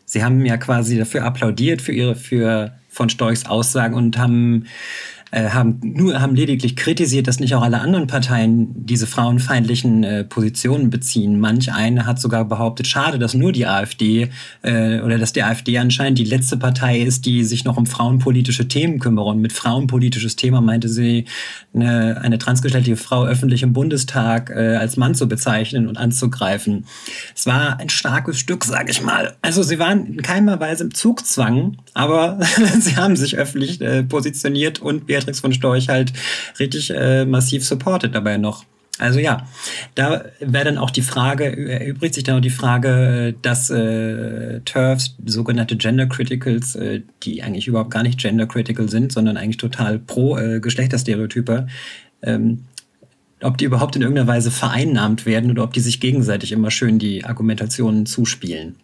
Sie 0.09 0.23
haben 0.23 0.45
ja 0.45 0.55
quasi 0.55 0.97
dafür 0.97 1.25
applaudiert 1.25 1.81
für 1.81 1.91
ihre, 1.91 2.15
für 2.15 2.71
von 2.87 3.09
Storchs 3.09 3.45
Aussagen 3.45 3.93
und 3.93 4.17
haben 4.17 4.65
äh, 5.31 5.49
haben 5.49 5.79
nur 5.81 6.21
haben 6.21 6.35
lediglich 6.35 6.75
kritisiert, 6.75 7.27
dass 7.27 7.39
nicht 7.39 7.55
auch 7.55 7.61
alle 7.61 7.79
anderen 7.79 8.07
Parteien 8.07 8.85
diese 8.85 9.07
frauenfeindlichen 9.07 10.03
äh, 10.03 10.23
Positionen 10.23 10.89
beziehen. 10.89 11.39
Manch 11.39 11.71
eine 11.73 12.05
hat 12.05 12.19
sogar 12.19 12.45
behauptet, 12.45 12.87
schade, 12.87 13.19
dass 13.19 13.33
nur 13.33 13.51
die 13.51 13.65
AfD 13.65 14.29
äh, 14.61 15.01
oder 15.01 15.17
dass 15.17 15.33
die 15.33 15.43
AfD 15.43 15.77
anscheinend 15.77 16.19
die 16.19 16.23
letzte 16.23 16.57
Partei 16.57 16.99
ist, 16.99 17.25
die 17.25 17.43
sich 17.43 17.65
noch 17.65 17.77
um 17.77 17.85
frauenpolitische 17.85 18.67
Themen 18.67 18.99
kümmere. 18.99 19.25
Und 19.25 19.41
mit 19.41 19.53
frauenpolitisches 19.53 20.35
Thema 20.35 20.61
meinte 20.61 20.89
sie, 20.89 21.25
eine, 21.73 22.21
eine 22.21 22.37
transgeschlechtliche 22.37 22.97
Frau 22.97 23.25
öffentlich 23.25 23.63
im 23.63 23.73
Bundestag 23.73 24.49
äh, 24.49 24.75
als 24.75 24.97
Mann 24.97 25.15
zu 25.15 25.27
bezeichnen 25.27 25.87
und 25.87 25.97
anzugreifen. 25.97 26.85
Es 27.35 27.45
war 27.45 27.79
ein 27.79 27.89
starkes 27.89 28.39
Stück, 28.39 28.63
sage 28.63 28.91
ich 28.91 29.01
mal. 29.01 29.35
Also 29.41 29.63
sie 29.63 29.79
waren 29.79 30.05
in 30.05 30.21
keiner 30.21 30.59
Weise 30.59 30.85
im 30.85 30.93
Zugzwang, 30.93 31.77
aber 31.93 32.39
sie 32.79 32.95
haben 32.95 33.15
sich 33.15 33.37
öffentlich 33.37 33.81
äh, 33.81 34.03
positioniert 34.03 34.79
und 34.79 35.07
wir 35.07 35.16
Beatrix 35.17 35.39
von 35.39 35.53
Storch 35.53 35.89
halt 35.89 36.13
richtig 36.59 36.91
äh, 36.91 37.25
massiv 37.25 37.65
supportet 37.65 38.13
dabei 38.13 38.37
noch. 38.37 38.65
Also 38.99 39.19
ja, 39.19 39.45
da 39.93 40.25
wäre 40.39 40.65
dann 40.65 40.77
auch 40.79 40.89
die 40.89 41.03
Frage, 41.03 41.45
erübrigt 41.45 42.15
sich 42.15 42.23
dann 42.23 42.37
auch 42.37 42.41
die 42.41 42.49
Frage, 42.49 43.35
dass 43.43 43.69
äh, 43.69 44.61
TERFs, 44.61 45.15
sogenannte 45.23 45.75
Gender 45.77 46.07
Criticals, 46.07 46.75
äh, 46.75 47.01
die 47.21 47.43
eigentlich 47.43 47.67
überhaupt 47.67 47.91
gar 47.91 48.01
nicht 48.01 48.19
Gender 48.19 48.47
Critical 48.47 48.89
sind, 48.89 49.11
sondern 49.11 49.37
eigentlich 49.37 49.57
total 49.57 49.99
pro 49.99 50.37
äh, 50.37 50.59
Geschlechterstereotype, 50.59 51.67
ähm, 52.23 52.65
ob 53.43 53.59
die 53.59 53.65
überhaupt 53.65 53.95
in 53.95 54.01
irgendeiner 54.01 54.27
Weise 54.27 54.49
vereinnahmt 54.49 55.27
werden 55.27 55.51
oder 55.51 55.63
ob 55.63 55.73
die 55.73 55.79
sich 55.79 55.99
gegenseitig 55.99 56.51
immer 56.51 56.71
schön 56.71 56.97
die 56.97 57.23
Argumentationen 57.23 58.07
zuspielen. 58.07 58.77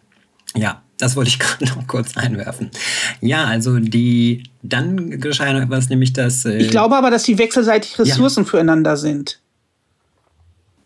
Ja, 0.56 0.82
das 1.04 1.16
wollte 1.16 1.28
ich 1.28 1.38
gerade 1.38 1.64
noch 1.66 1.86
kurz 1.86 2.16
einwerfen. 2.16 2.70
Ja, 3.20 3.44
also 3.44 3.78
die, 3.78 4.44
dann 4.62 5.20
geschah 5.20 5.52
noch 5.52 5.62
etwas, 5.62 5.88
nämlich 5.88 6.12
dass. 6.12 6.44
Äh, 6.44 6.56
ich 6.56 6.70
glaube 6.70 6.96
aber, 6.96 7.10
dass 7.10 7.24
die 7.24 7.38
wechselseitig 7.38 7.98
Ressourcen 7.98 8.44
ja. 8.44 8.50
füreinander 8.50 8.96
sind. 8.96 9.40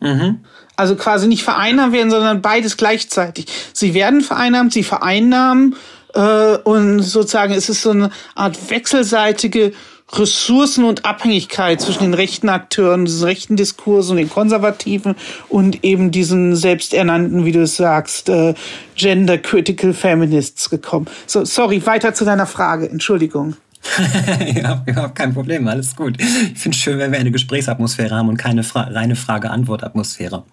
Mhm. 0.01 0.41
Also 0.77 0.95
quasi 0.95 1.27
nicht 1.27 1.43
vereinnahmt 1.43 1.93
werden, 1.93 2.11
sondern 2.11 2.43
beides 2.43 2.77
gleichzeitig. 2.77 3.47
Sie 3.73 3.95
werden 3.95 4.21
vereinnahmt, 4.21 4.73
sie 4.73 4.85
vereinnahmen 4.85 5.75
äh, 6.15 6.57
und 6.59 7.01
sozusagen 7.01 7.53
es 7.53 7.69
ist 7.69 7.83
so 7.83 7.91
eine 7.91 8.11
Art 8.35 8.71
wechselseitige 8.71 9.73
Ressourcen 10.13 10.85
und 10.85 11.05
Abhängigkeit 11.05 11.81
zwischen 11.81 12.05
den 12.05 12.15
rechten 12.15 12.49
Akteuren, 12.49 13.05
diesen 13.05 13.25
rechten 13.25 13.57
Diskurs 13.57 14.11
und 14.11 14.17
den 14.17 14.31
konservativen 14.31 15.17
und 15.49 15.85
eben 15.85 16.11
diesen 16.11 16.57
selbsternannten, 16.57 17.45
wie 17.45 17.53
du 17.53 17.63
es 17.63 17.77
sagst, 17.77 18.29
äh, 18.29 18.55
Gender 18.97 19.39
Critical 19.39 19.93
Feminists 19.93 20.71
gekommen. 20.71 21.07
So, 21.27 21.45
sorry, 21.45 21.85
weiter 21.87 22.15
zu 22.15 22.25
deiner 22.25 22.47
Frage. 22.47 22.89
Entschuldigung. 22.89 23.57
ja, 24.55 24.83
überhaupt 24.87 25.15
kein 25.15 25.33
Problem, 25.33 25.67
alles 25.69 25.95
gut. 25.97 26.21
Ich 26.21 26.59
finde 26.59 26.77
es 26.77 26.83
schön, 26.83 26.99
wenn 26.99 27.13
wir 27.13 27.19
eine 27.19 27.31
Gesprächsatmosphäre 27.31 28.15
haben 28.15 28.29
und 28.29 28.37
keine 28.37 28.63
Fra 28.63 28.83
reine 28.83 29.17
Frage-Antwort-Atmosphäre. 29.17 30.45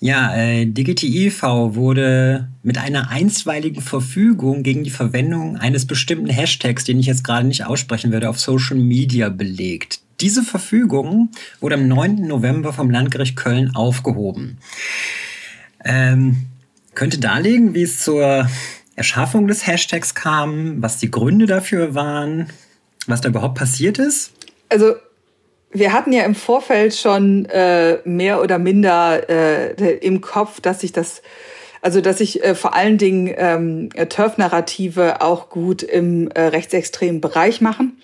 Ja, 0.00 0.34
äh, 0.34 0.66
DGTIV 0.66 1.42
wurde 1.42 2.48
mit 2.62 2.78
einer 2.78 3.10
einstweiligen 3.10 3.82
Verfügung 3.82 4.62
gegen 4.62 4.84
die 4.84 4.90
Verwendung 4.90 5.56
eines 5.56 5.86
bestimmten 5.86 6.28
Hashtags, 6.28 6.84
den 6.84 6.98
ich 6.98 7.06
jetzt 7.06 7.24
gerade 7.24 7.46
nicht 7.46 7.64
aussprechen 7.64 8.12
werde, 8.12 8.28
auf 8.28 8.40
Social 8.40 8.76
Media 8.76 9.28
belegt. 9.28 10.00
Diese 10.20 10.42
Verfügung 10.42 11.30
wurde 11.60 11.76
am 11.76 11.86
9. 11.86 12.26
November 12.26 12.72
vom 12.72 12.90
Landgericht 12.90 13.36
Köln 13.36 13.74
aufgehoben. 13.74 14.58
Ähm, 15.84 16.48
könnte 16.94 17.18
darlegen, 17.18 17.74
wie 17.74 17.82
es 17.82 18.00
zur 18.00 18.48
Erschaffung 18.98 19.46
des 19.46 19.66
Hashtags 19.66 20.14
kam, 20.14 20.82
was 20.82 20.98
die 20.98 21.10
Gründe 21.10 21.46
dafür 21.46 21.94
waren, 21.94 22.50
was 23.06 23.20
da 23.20 23.28
überhaupt 23.28 23.56
passiert 23.56 23.98
ist? 23.98 24.32
Also 24.68 24.94
wir 25.70 25.92
hatten 25.92 26.12
ja 26.12 26.24
im 26.24 26.34
Vorfeld 26.34 26.94
schon 26.94 27.46
äh, 27.46 27.98
mehr 28.04 28.42
oder 28.42 28.58
minder 28.58 29.28
äh, 29.28 29.96
im 29.98 30.20
Kopf, 30.20 30.60
dass 30.60 30.80
sich 30.80 30.92
das, 30.92 31.22
also 31.82 32.00
dass 32.00 32.18
sich 32.18 32.42
äh, 32.42 32.54
vor 32.54 32.74
allen 32.74 32.98
Dingen 32.98 33.32
ähm, 33.36 33.90
Turf-Narrative 34.08 35.20
auch 35.20 35.50
gut 35.50 35.82
im 35.82 36.30
äh, 36.30 36.42
rechtsextremen 36.42 37.20
Bereich 37.20 37.60
machen 37.60 38.00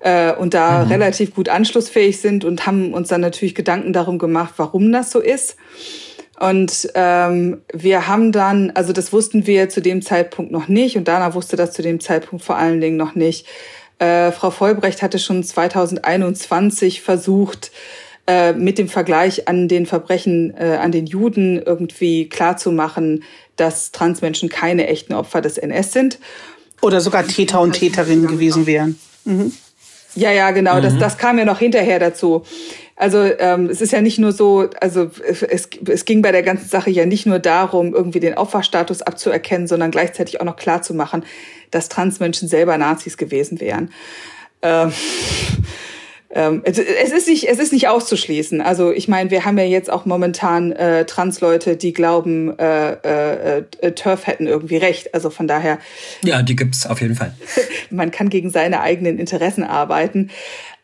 äh, 0.00 0.32
und 0.32 0.54
da 0.54 0.84
mhm. 0.84 0.92
relativ 0.92 1.34
gut 1.34 1.48
anschlussfähig 1.48 2.20
sind 2.20 2.44
und 2.44 2.66
haben 2.66 2.92
uns 2.92 3.08
dann 3.08 3.20
natürlich 3.20 3.54
Gedanken 3.54 3.92
darum 3.92 4.18
gemacht, 4.18 4.54
warum 4.56 4.92
das 4.92 5.10
so 5.10 5.20
ist. 5.20 5.56
Und 6.42 6.88
ähm, 6.96 7.62
wir 7.72 8.08
haben 8.08 8.32
dann, 8.32 8.72
also 8.72 8.92
das 8.92 9.12
wussten 9.12 9.46
wir 9.46 9.68
zu 9.68 9.80
dem 9.80 10.02
Zeitpunkt 10.02 10.50
noch 10.50 10.66
nicht 10.66 10.96
und 10.96 11.06
Dana 11.06 11.34
wusste 11.34 11.54
das 11.54 11.70
zu 11.70 11.82
dem 11.82 12.00
Zeitpunkt 12.00 12.44
vor 12.44 12.56
allen 12.56 12.80
Dingen 12.80 12.96
noch 12.96 13.14
nicht. 13.14 13.46
Äh, 14.00 14.32
Frau 14.32 14.50
Vollbrecht 14.50 15.02
hatte 15.02 15.20
schon 15.20 15.44
2021 15.44 17.00
versucht, 17.00 17.70
äh, 18.26 18.54
mit 18.54 18.78
dem 18.78 18.88
Vergleich 18.88 19.46
an 19.46 19.68
den 19.68 19.86
Verbrechen 19.86 20.52
äh, 20.56 20.78
an 20.80 20.90
den 20.90 21.06
Juden 21.06 21.62
irgendwie 21.62 22.28
klarzumachen, 22.28 23.22
dass 23.54 23.92
Transmenschen 23.92 24.48
keine 24.48 24.88
echten 24.88 25.14
Opfer 25.14 25.42
des 25.42 25.58
NS 25.58 25.92
sind. 25.92 26.18
Oder 26.80 27.00
sogar 27.00 27.24
Täter 27.24 27.60
und 27.60 27.74
Täterinnen 27.74 28.26
gewesen 28.26 28.66
wären. 28.66 28.98
Mhm. 29.24 29.52
Ja, 30.16 30.32
ja, 30.32 30.50
genau. 30.50 30.78
Mhm. 30.78 30.82
Das, 30.82 30.98
das 30.98 31.18
kam 31.18 31.38
ja 31.38 31.44
noch 31.44 31.60
hinterher 31.60 32.00
dazu. 32.00 32.44
Also 32.96 33.24
ähm, 33.38 33.70
es 33.70 33.80
ist 33.80 33.92
ja 33.92 34.00
nicht 34.00 34.18
nur 34.18 34.32
so, 34.32 34.68
also 34.80 35.10
es, 35.26 35.42
es 35.42 36.04
ging 36.04 36.22
bei 36.22 36.30
der 36.30 36.42
ganzen 36.42 36.68
Sache 36.68 36.90
ja 36.90 37.06
nicht 37.06 37.26
nur 37.26 37.38
darum, 37.38 37.94
irgendwie 37.94 38.20
den 38.20 38.34
Opferstatus 38.34 39.02
abzuerkennen, 39.02 39.66
sondern 39.66 39.90
gleichzeitig 39.90 40.40
auch 40.40 40.44
noch 40.44 40.56
klar 40.56 40.82
zu 40.82 40.94
machen, 40.94 41.24
dass 41.70 41.88
Transmenschen 41.88 42.48
selber 42.48 42.76
Nazis 42.78 43.16
gewesen 43.16 43.60
wären. 43.60 43.90
Ähm, 44.60 44.92
ähm, 46.30 46.60
es, 46.64 46.78
es, 46.78 47.12
ist 47.12 47.28
nicht, 47.28 47.48
es 47.48 47.58
ist 47.58 47.72
nicht 47.72 47.88
auszuschließen. 47.88 48.60
Also 48.60 48.92
ich 48.92 49.08
meine, 49.08 49.30
wir 49.30 49.44
haben 49.44 49.58
ja 49.58 49.64
jetzt 49.64 49.90
auch 49.90 50.04
momentan 50.04 50.72
äh, 50.72 51.06
Transleute, 51.06 51.76
die 51.76 51.94
glauben, 51.94 52.56
äh, 52.58 52.92
äh, 52.92 53.64
äh, 53.80 53.92
Turf 53.92 54.26
hätten 54.26 54.46
irgendwie 54.46 54.76
recht. 54.76 55.14
Also 55.14 55.30
von 55.30 55.48
daher. 55.48 55.78
Ja, 56.22 56.42
die 56.42 56.56
gibt's 56.56 56.86
auf 56.86 57.00
jeden 57.00 57.16
Fall. 57.16 57.34
man 57.90 58.10
kann 58.10 58.28
gegen 58.28 58.50
seine 58.50 58.80
eigenen 58.80 59.18
Interessen 59.18 59.64
arbeiten. 59.64 60.30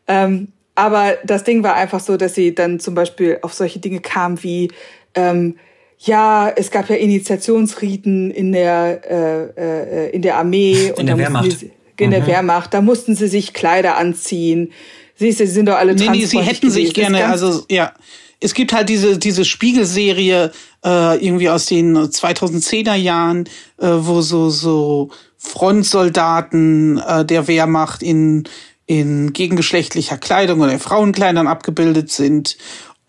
Ähm, 0.09 0.49
aber 0.79 1.19
das 1.25 1.43
Ding 1.43 1.65
war 1.65 1.75
einfach 1.75 1.99
so, 1.99 2.17
dass 2.17 2.35
sie 2.35 2.55
dann 2.55 2.79
zum 2.79 2.95
Beispiel 2.95 3.39
auf 3.43 3.53
solche 3.53 3.81
Dinge 3.81 3.99
kam 4.01 4.43
wie 4.45 4.71
ähm, 5.15 5.57
ja, 5.99 6.49
es 6.55 6.71
gab 6.71 6.89
ja 6.89 6.95
Initiationsriten 6.95 8.31
in 8.31 8.53
der 8.53 9.01
äh, 9.11 10.07
äh, 10.07 10.11
in 10.11 10.23
der 10.23 10.37
Armee 10.37 10.87
in 10.87 10.95
und 10.95 11.07
der 11.07 11.19
Wehrmacht. 11.19 11.59
Sie, 11.59 11.73
in 11.99 12.13
der 12.13 12.21
mhm. 12.21 12.27
Wehrmacht, 12.29 12.73
da 12.73 12.81
mussten 12.81 13.17
sie 13.17 13.27
sich 13.27 13.53
Kleider 13.53 13.97
anziehen. 13.97 14.71
Siehst 15.17 15.41
du, 15.41 15.47
sie 15.47 15.53
sind 15.53 15.67
doch 15.67 15.75
alle 15.75 15.97
Nee, 15.97 16.11
nee, 16.11 16.27
sie 16.27 16.41
hätten 16.41 16.71
sich 16.71 16.95
gerne, 16.95 17.27
also 17.27 17.65
ja. 17.69 17.93
Es 18.41 18.55
gibt 18.55 18.73
halt 18.73 18.89
diese, 18.89 19.19
diese 19.19 19.45
Spiegelserie 19.45 20.53
äh, 20.85 21.27
irgendwie 21.27 21.51
aus 21.51 21.67
den 21.67 21.97
2010er 21.97 22.95
Jahren, 22.95 23.49
äh, 23.79 23.89
wo 23.89 24.21
so, 24.21 24.49
so 24.49 25.11
Frontsoldaten 25.39 26.99
äh, 26.99 27.25
der 27.25 27.49
Wehrmacht 27.49 28.01
in, 28.01 28.45
in 28.89 29.33
gegengeschlechtlicher 29.33 30.17
Kleidung 30.17 30.61
oder 30.61 30.73
in 30.73 30.81
Frauenkleidern 30.81 31.47
abgebildet 31.47 32.11
sind 32.11 32.57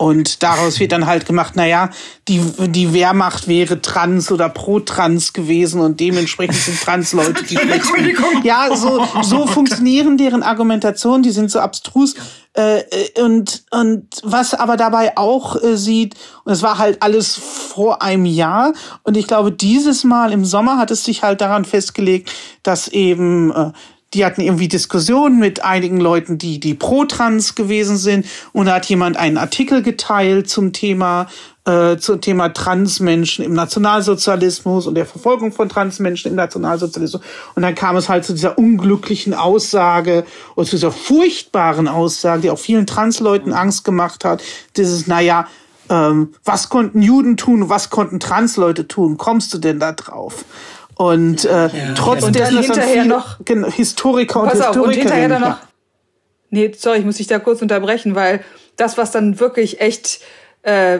und 0.01 0.43
daraus 0.43 0.79
wird 0.79 0.93
dann 0.93 1.07
halt 1.07 1.25
gemacht, 1.25 1.57
naja, 1.57 1.89
die, 2.29 2.39
die 2.67 2.93
Wehrmacht 2.93 3.49
wäre 3.49 3.81
trans 3.81 4.31
oder 4.31 4.47
pro-trans 4.47 5.33
gewesen 5.33 5.81
und 5.81 5.99
dementsprechend 5.99 6.55
sind 6.55 6.79
Trans-Leute 6.79 7.43
die 7.43 7.57
schlechten. 7.57 8.45
Ja, 8.45 8.73
so, 8.77 9.05
so 9.21 9.45
funktionieren 9.45 10.17
deren 10.17 10.41
Argumentationen, 10.41 11.21
die 11.21 11.31
sind 11.31 11.51
so 11.51 11.59
abstrus. 11.59 12.15
Äh, 12.53 12.81
und, 13.21 13.65
und 13.71 14.07
was 14.23 14.53
aber 14.53 14.77
dabei 14.77 15.17
auch 15.17 15.61
äh, 15.61 15.75
sieht, 15.75 16.15
und 16.45 16.53
es 16.53 16.61
war 16.61 16.77
halt 16.77 17.03
alles 17.03 17.35
vor 17.35 18.01
einem 18.01 18.25
Jahr, 18.25 18.71
und 19.03 19.17
ich 19.17 19.27
glaube, 19.27 19.51
dieses 19.51 20.05
Mal 20.05 20.31
im 20.31 20.45
Sommer 20.45 20.77
hat 20.77 20.91
es 20.91 21.03
sich 21.03 21.23
halt 21.23 21.41
daran 21.41 21.65
festgelegt, 21.65 22.31
dass 22.63 22.87
eben 22.87 23.51
äh, 23.51 23.71
die 24.13 24.25
hatten 24.25 24.41
irgendwie 24.41 24.67
Diskussionen 24.67 25.39
mit 25.39 25.63
einigen 25.63 25.99
Leuten, 25.99 26.37
die, 26.37 26.59
die 26.59 26.73
pro-trans 26.73 27.55
gewesen 27.55 27.97
sind. 27.97 28.25
Und 28.53 28.65
da 28.65 28.75
hat 28.75 28.85
jemand 28.85 29.17
einen 29.17 29.37
Artikel 29.37 29.83
geteilt 29.83 30.49
zum 30.49 30.73
Thema, 30.73 31.27
äh, 31.65 31.97
zum 31.97 32.19
Thema 32.19 32.49
Transmenschen 32.49 33.45
im 33.45 33.53
Nationalsozialismus 33.53 34.87
und 34.87 34.95
der 34.95 35.05
Verfolgung 35.05 35.51
von 35.51 35.69
Transmenschen 35.69 36.31
im 36.31 36.35
Nationalsozialismus. 36.35 37.21
Und 37.53 37.61
dann 37.61 37.75
kam 37.75 37.95
es 37.97 38.09
halt 38.09 38.25
zu 38.25 38.33
dieser 38.33 38.57
unglücklichen 38.57 39.35
Aussage 39.35 40.25
oder 40.55 40.65
zu 40.65 40.75
dieser 40.77 40.91
furchtbaren 40.91 41.87
Aussage, 41.87 42.41
die 42.41 42.49
auch 42.49 42.59
vielen 42.59 42.87
Transleuten 42.87 43.53
Angst 43.53 43.83
gemacht 43.83 44.25
hat. 44.25 44.41
Dieses, 44.75 45.05
naja, 45.05 45.47
ähm, 45.89 46.33
was 46.43 46.69
konnten 46.69 47.03
Juden 47.03 47.37
tun, 47.37 47.69
was 47.69 47.91
konnten 47.91 48.19
Transleute 48.19 48.87
tun? 48.87 49.17
Kommst 49.17 49.53
du 49.53 49.59
denn 49.59 49.79
da 49.79 49.91
drauf? 49.91 50.45
Und 51.01 51.45
äh, 51.45 51.47
ja. 51.47 51.69
trotz 51.95 52.23
und 52.23 52.35
dessen, 52.35 52.57
dass 52.57 52.67
dann 52.67 53.07
noch 53.07 53.37
genau, 53.45 53.69
Historiker 53.69 54.41
und. 54.41 54.47
Und 54.47 54.51
noch, 55.39 55.59
nee, 56.49 56.73
sorry, 56.77 56.99
ich 56.99 57.05
muss 57.05 57.15
dich 57.15 57.27
da 57.27 57.39
kurz 57.39 57.61
unterbrechen, 57.61 58.15
weil 58.15 58.41
das, 58.75 58.97
was 58.97 59.11
dann 59.11 59.39
wirklich 59.39 59.79
echt, 59.79 60.19
äh, 60.63 60.99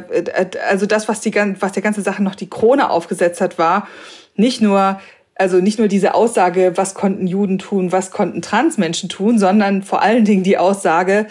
also 0.70 0.86
das, 0.86 1.10
was, 1.10 1.20
die, 1.20 1.36
was 1.36 1.74
der 1.74 1.84
ganze 1.84 2.00
Sache 2.00 2.24
noch 2.24 2.36
die 2.36 2.50
Krone 2.50 2.89
aufgesetzt 2.89 3.41
hat, 3.41 3.60
war 3.60 3.89
nicht 4.36 4.62
nur 4.62 5.02
also 5.36 5.58
nicht 5.58 5.80
nur 5.80 5.89
diese 5.89 6.16
Aussage, 6.16 6.74
was 6.76 6.93
konnten 6.93 7.28
Juden 7.28 7.60
tun, 7.60 7.91
was 7.91 8.12
konnten 8.12 8.41
Transmenschen 8.41 9.10
tun, 9.10 9.38
sondern 9.38 9.84
vor 9.84 10.02
allen 10.02 10.24
Dingen 10.24 10.43
die 10.43 10.58
Aussage, 10.58 11.28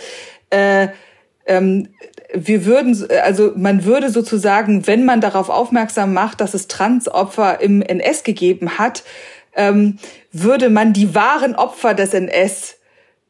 äh, 0.50 0.88
ähm, 1.48 1.88
wir 2.34 2.66
würden, 2.66 3.08
also 3.24 3.52
man 3.56 3.84
würde 3.84 4.10
sozusagen, 4.10 4.86
wenn 4.86 5.04
man 5.04 5.20
darauf 5.20 5.48
aufmerksam 5.48 6.12
macht, 6.12 6.40
dass 6.40 6.54
es 6.54 6.68
Transopfer 6.68 7.60
im 7.60 7.82
NS 7.82 8.22
gegeben 8.22 8.78
hat, 8.78 9.02
ähm, 9.56 9.98
würde 10.30 10.68
man 10.68 10.92
die 10.92 11.14
wahren 11.14 11.54
Opfer 11.54 11.94
des 11.94 12.14
NS 12.14 12.76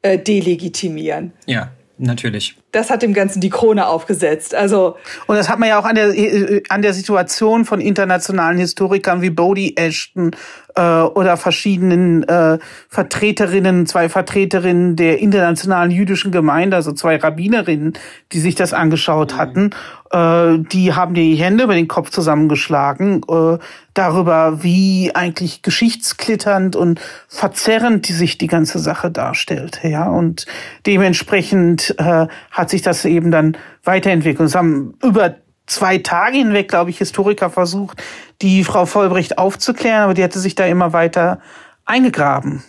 äh, 0.02 0.18
delegitimieren. 0.18 1.32
Ja, 1.46 1.70
natürlich 1.96 2.56
das 2.72 2.90
hat 2.90 3.02
dem 3.02 3.14
Ganzen 3.14 3.40
die 3.40 3.50
Krone 3.50 3.86
aufgesetzt. 3.86 4.54
Also 4.54 4.96
und 5.26 5.36
das 5.36 5.48
hat 5.48 5.58
man 5.58 5.68
ja 5.68 5.78
auch 5.78 5.84
an 5.84 5.94
der 5.94 6.08
äh, 6.16 6.62
an 6.68 6.82
der 6.82 6.92
Situation 6.92 7.64
von 7.64 7.80
internationalen 7.80 8.58
Historikern 8.58 9.22
wie 9.22 9.30
Bodie 9.30 9.76
Ashton 9.76 10.32
äh, 10.78 10.80
oder 10.80 11.36
verschiedenen 11.36 12.22
äh, 12.28 12.58
Vertreterinnen, 12.88 13.86
zwei 13.86 14.08
Vertreterinnen 14.08 14.96
der 14.96 15.18
internationalen 15.18 15.90
jüdischen 15.90 16.30
Gemeinde, 16.30 16.76
also 16.76 16.92
zwei 16.92 17.16
Rabbinerinnen, 17.16 17.94
die 18.32 18.40
sich 18.40 18.54
das 18.54 18.72
angeschaut 18.72 19.34
mhm. 19.34 19.38
hatten. 19.38 19.70
Äh, 20.10 20.58
die 20.70 20.94
haben 20.94 21.14
die 21.14 21.34
Hände 21.34 21.64
über 21.64 21.74
den 21.74 21.88
Kopf 21.88 22.10
zusammengeschlagen 22.10 23.22
äh, 23.28 23.58
darüber, 23.94 24.62
wie 24.62 25.10
eigentlich 25.14 25.62
geschichtsklitternd 25.62 26.76
und 26.76 27.00
verzerrend 27.26 28.08
die 28.08 28.12
sich 28.12 28.38
die 28.38 28.46
ganze 28.46 28.78
Sache 28.78 29.10
darstellt. 29.10 29.80
Ja 29.82 30.08
und 30.08 30.46
dementsprechend 30.86 31.94
äh, 31.98 32.28
hat 32.58 32.70
sich 32.70 32.82
das 32.82 33.04
eben 33.04 33.30
dann 33.30 33.56
weiterentwickelt. 33.84 34.48
Es 34.48 34.56
haben 34.56 34.98
über 35.00 35.36
zwei 35.66 35.98
Tage 35.98 36.38
hinweg, 36.38 36.68
glaube 36.68 36.90
ich, 36.90 36.98
Historiker 36.98 37.50
versucht, 37.50 38.02
die 38.42 38.64
Frau 38.64 38.84
Vollbrecht 38.84 39.38
aufzuklären, 39.38 40.02
aber 40.02 40.14
die 40.14 40.24
hatte 40.24 40.40
sich 40.40 40.56
da 40.56 40.66
immer 40.66 40.92
weiter 40.92 41.40
eingegraben. 41.84 42.64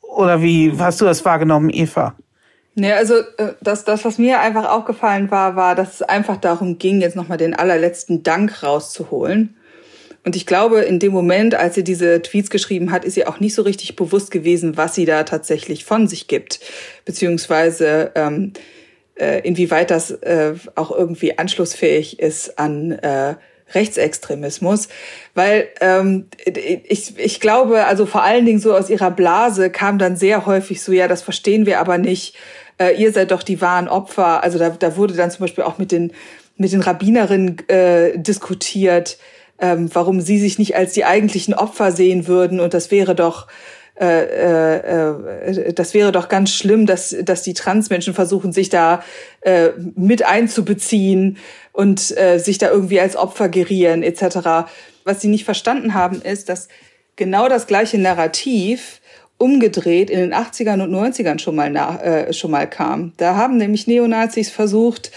Oder 0.00 0.42
wie 0.42 0.72
hast 0.78 1.00
du 1.00 1.04
das 1.04 1.24
wahrgenommen, 1.24 1.70
Eva? 1.70 2.14
Nee, 2.74 2.92
also 2.92 3.14
äh, 3.36 3.54
das, 3.60 3.84
das, 3.84 4.04
was 4.04 4.16
mir 4.18 4.40
einfach 4.40 4.70
aufgefallen 4.70 5.30
war, 5.30 5.56
war, 5.56 5.74
dass 5.74 5.94
es 5.94 6.02
einfach 6.02 6.36
darum 6.36 6.78
ging, 6.78 7.00
jetzt 7.00 7.16
nochmal 7.16 7.36
den 7.36 7.54
allerletzten 7.54 8.22
Dank 8.22 8.62
rauszuholen. 8.62 9.56
Und 10.24 10.36
ich 10.36 10.46
glaube, 10.46 10.82
in 10.82 11.00
dem 11.00 11.12
Moment, 11.12 11.56
als 11.56 11.74
sie 11.74 11.82
diese 11.82 12.22
Tweets 12.22 12.48
geschrieben 12.48 12.92
hat, 12.92 13.04
ist 13.04 13.16
ihr 13.16 13.28
auch 13.28 13.40
nicht 13.40 13.54
so 13.54 13.62
richtig 13.62 13.96
bewusst 13.96 14.30
gewesen, 14.30 14.76
was 14.76 14.94
sie 14.94 15.04
da 15.04 15.24
tatsächlich 15.24 15.84
von 15.84 16.06
sich 16.06 16.28
gibt. 16.28 16.60
Beziehungsweise 17.04 18.12
ähm, 18.14 18.52
äh, 18.54 18.60
inwieweit 19.16 19.90
das 19.90 20.10
äh, 20.10 20.54
auch 20.74 20.90
irgendwie 20.90 21.38
anschlussfähig 21.38 22.18
ist 22.18 22.58
an 22.58 22.92
äh, 22.92 23.34
Rechtsextremismus, 23.74 24.88
weil 25.34 25.68
ähm, 25.80 26.26
ich, 26.44 27.18
ich 27.18 27.40
glaube, 27.40 27.86
also 27.86 28.06
vor 28.06 28.22
allen 28.22 28.44
Dingen 28.46 28.58
so 28.58 28.74
aus 28.74 28.90
ihrer 28.90 29.10
Blase 29.10 29.70
kam 29.70 29.98
dann 29.98 30.16
sehr 30.16 30.46
häufig 30.46 30.82
so, 30.82 30.92
ja, 30.92 31.08
das 31.08 31.22
verstehen 31.22 31.66
wir 31.66 31.80
aber 31.80 31.98
nicht, 31.98 32.36
äh, 32.78 32.94
ihr 33.00 33.12
seid 33.12 33.30
doch 33.30 33.42
die 33.42 33.60
wahren 33.60 33.88
Opfer. 33.88 34.42
Also 34.42 34.58
da, 34.58 34.70
da 34.70 34.96
wurde 34.96 35.14
dann 35.14 35.30
zum 35.30 35.40
Beispiel 35.40 35.64
auch 35.64 35.78
mit 35.78 35.92
den, 35.92 36.12
mit 36.56 36.72
den 36.72 36.80
Rabbinerinnen 36.80 37.68
äh, 37.68 38.18
diskutiert, 38.18 39.18
ähm, 39.58 39.90
warum 39.92 40.20
sie 40.20 40.38
sich 40.38 40.58
nicht 40.58 40.76
als 40.76 40.92
die 40.92 41.04
eigentlichen 41.04 41.54
Opfer 41.54 41.92
sehen 41.92 42.26
würden. 42.26 42.60
Und 42.60 42.74
das 42.74 42.90
wäre 42.90 43.14
doch 43.14 43.46
äh, 44.00 44.22
äh, 44.22 45.50
äh, 45.50 45.72
das 45.72 45.94
wäre 45.94 46.12
doch 46.12 46.28
ganz 46.28 46.50
schlimm, 46.50 46.86
dass, 46.86 47.14
dass 47.22 47.42
die 47.42 47.54
Transmenschen 47.54 48.14
versuchen, 48.14 48.52
sich 48.52 48.68
da 48.68 49.02
äh, 49.42 49.70
mit 49.96 50.24
einzubeziehen 50.24 51.36
und 51.72 52.16
äh, 52.16 52.38
sich 52.38 52.58
da 52.58 52.70
irgendwie 52.70 53.00
als 53.00 53.16
Opfer 53.16 53.48
gerieren 53.48 54.02
etc. 54.02 54.70
Was 55.04 55.20
sie 55.20 55.28
nicht 55.28 55.44
verstanden 55.44 55.94
haben, 55.94 56.22
ist, 56.22 56.48
dass 56.48 56.68
genau 57.16 57.48
das 57.48 57.66
gleiche 57.66 57.98
Narrativ 57.98 59.00
umgedreht 59.42 60.08
in 60.08 60.20
den 60.20 60.34
80ern 60.34 60.82
und 60.82 60.94
90ern 60.94 61.40
schon 61.40 61.56
mal, 61.56 61.68
nach, 61.68 62.00
äh, 62.00 62.32
schon 62.32 62.52
mal 62.52 62.70
kam. 62.70 63.12
Da 63.16 63.34
haben 63.34 63.56
nämlich 63.56 63.88
Neonazis 63.88 64.50
versucht, 64.50 65.10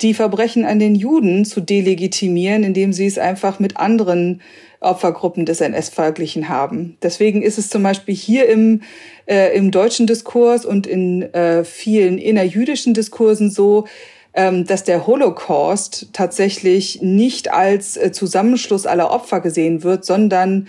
die 0.00 0.14
Verbrechen 0.14 0.64
an 0.64 0.80
den 0.80 0.96
Juden 0.96 1.44
zu 1.44 1.60
delegitimieren, 1.60 2.64
indem 2.64 2.92
sie 2.92 3.06
es 3.06 3.18
einfach 3.18 3.60
mit 3.60 3.76
anderen 3.76 4.42
Opfergruppen 4.80 5.44
des 5.44 5.60
NS 5.60 5.88
verglichen 5.88 6.48
haben. 6.48 6.96
Deswegen 7.02 7.42
ist 7.42 7.58
es 7.58 7.68
zum 7.68 7.82
Beispiel 7.82 8.14
hier 8.14 8.48
im, 8.48 8.82
äh, 9.26 9.56
im 9.56 9.70
deutschen 9.70 10.06
Diskurs 10.06 10.64
und 10.64 10.86
in 10.86 11.22
äh, 11.34 11.64
vielen 11.64 12.18
innerjüdischen 12.18 12.94
Diskursen 12.94 13.50
so, 13.50 13.86
ähm, 14.34 14.66
dass 14.66 14.84
der 14.84 15.06
Holocaust 15.06 16.10
tatsächlich 16.12 17.02
nicht 17.02 17.52
als 17.52 17.96
äh, 17.96 18.12
Zusammenschluss 18.12 18.86
aller 18.86 19.10
Opfer 19.10 19.40
gesehen 19.40 19.82
wird, 19.82 20.04
sondern 20.04 20.68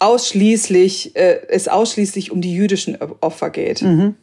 ausschließlich, 0.00 1.14
äh, 1.16 1.40
es 1.48 1.68
ausschließlich 1.68 2.32
um 2.32 2.40
die 2.40 2.54
jüdischen 2.54 2.98
Opfer 3.20 3.50
geht. 3.50 3.82
Mhm. 3.82 4.16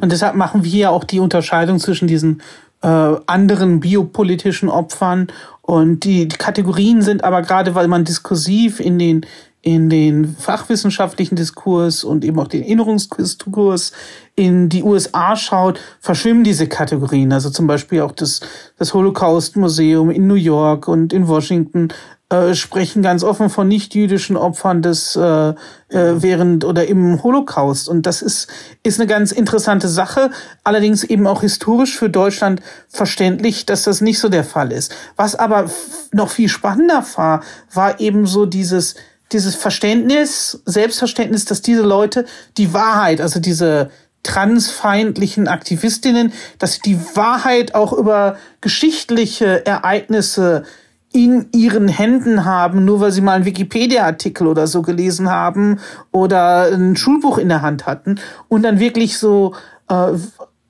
Und 0.00 0.12
deshalb 0.12 0.34
machen 0.36 0.64
wir 0.64 0.70
ja 0.70 0.90
auch 0.90 1.04
die 1.04 1.20
Unterscheidung 1.20 1.78
zwischen 1.78 2.06
diesen 2.06 2.42
äh, 2.82 2.86
anderen 2.86 3.80
biopolitischen 3.80 4.68
Opfern 4.68 5.28
und 5.62 6.04
die, 6.04 6.28
Kategorien 6.28 7.02
sind 7.02 7.24
aber 7.24 7.42
gerade, 7.42 7.74
weil 7.74 7.88
man 7.88 8.04
diskursiv 8.04 8.80
in 8.80 8.98
den 8.98 9.26
in 9.64 9.88
den 9.88 10.36
fachwissenschaftlichen 10.36 11.36
Diskurs 11.36 12.02
und 12.02 12.24
eben 12.24 12.38
auch 12.40 12.48
den 12.48 12.62
Erinnerungsdiskurs 12.62 13.92
in 14.34 14.68
die 14.68 14.82
USA 14.82 15.36
schaut, 15.36 15.78
verschwimmen 16.00 16.42
diese 16.42 16.66
Kategorien. 16.66 17.32
Also 17.32 17.48
zum 17.48 17.68
Beispiel 17.68 18.00
auch 18.00 18.10
das, 18.10 18.40
das 18.76 18.92
Holocaust-Museum 18.92 20.10
in 20.10 20.26
New 20.26 20.34
York 20.34 20.88
und 20.88 21.12
in 21.12 21.28
Washington 21.28 21.88
äh, 22.32 22.54
sprechen 22.54 23.02
ganz 23.02 23.24
offen 23.24 23.50
von 23.50 23.68
nicht-jüdischen 23.68 24.38
Opfern 24.38 24.80
des 24.80 25.16
äh, 25.16 25.20
äh, 25.50 25.54
während 25.90 26.64
oder 26.64 26.86
im 26.86 27.22
Holocaust. 27.22 27.90
Und 27.90 28.06
das 28.06 28.22
ist, 28.22 28.48
ist 28.82 28.98
eine 28.98 29.06
ganz 29.06 29.32
interessante 29.32 29.86
Sache, 29.86 30.30
allerdings 30.64 31.04
eben 31.04 31.26
auch 31.26 31.42
historisch 31.42 31.94
für 31.94 32.08
Deutschland 32.08 32.62
verständlich, 32.88 33.66
dass 33.66 33.82
das 33.82 34.00
nicht 34.00 34.18
so 34.18 34.30
der 34.30 34.44
Fall 34.44 34.72
ist. 34.72 34.94
Was 35.16 35.34
aber 35.34 35.70
noch 36.12 36.30
viel 36.30 36.48
spannender 36.48 37.04
war, 37.16 37.42
war 37.74 38.00
eben 38.00 38.24
so 38.24 38.46
dieses, 38.46 38.94
dieses 39.32 39.54
Verständnis, 39.54 40.62
Selbstverständnis, 40.64 41.44
dass 41.44 41.60
diese 41.60 41.82
Leute 41.82 42.24
die 42.56 42.72
Wahrheit, 42.72 43.20
also 43.20 43.40
diese 43.40 43.90
transfeindlichen 44.22 45.48
Aktivistinnen, 45.48 46.32
dass 46.58 46.78
die 46.78 46.98
Wahrheit 47.14 47.74
auch 47.74 47.92
über 47.92 48.38
geschichtliche 48.62 49.66
Ereignisse 49.66 50.64
in 51.12 51.48
ihren 51.52 51.88
Händen 51.88 52.44
haben, 52.44 52.84
nur 52.84 53.00
weil 53.00 53.12
sie 53.12 53.20
mal 53.20 53.34
einen 53.34 53.44
Wikipedia-Artikel 53.44 54.46
oder 54.46 54.66
so 54.66 54.82
gelesen 54.82 55.30
haben 55.30 55.78
oder 56.10 56.72
ein 56.72 56.96
Schulbuch 56.96 57.38
in 57.38 57.48
der 57.48 57.62
Hand 57.62 57.86
hatten 57.86 58.18
und 58.48 58.62
dann 58.62 58.80
wirklich 58.80 59.18
so 59.18 59.54
äh, 59.88 60.12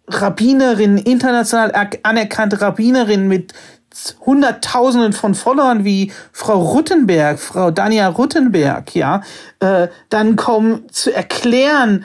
Rabbinerinnen, 0.09 0.99
international 0.99 1.73
anerkannte 2.03 2.61
Rabbinerinnen 2.61 3.29
mit 3.29 3.53
Hunderttausenden 4.25 5.13
von 5.13 5.35
Followern 5.35 5.85
wie 5.85 6.13
Frau 6.33 6.61
Ruttenberg, 6.61 7.39
Frau 7.39 7.71
Dania 7.71 8.09
Ruttenberg, 8.09 8.95
ja, 8.95 9.23
äh, 9.61 9.89
dann 10.09 10.37
kommen 10.37 10.89
zu 10.91 11.15
erklären, 11.15 12.05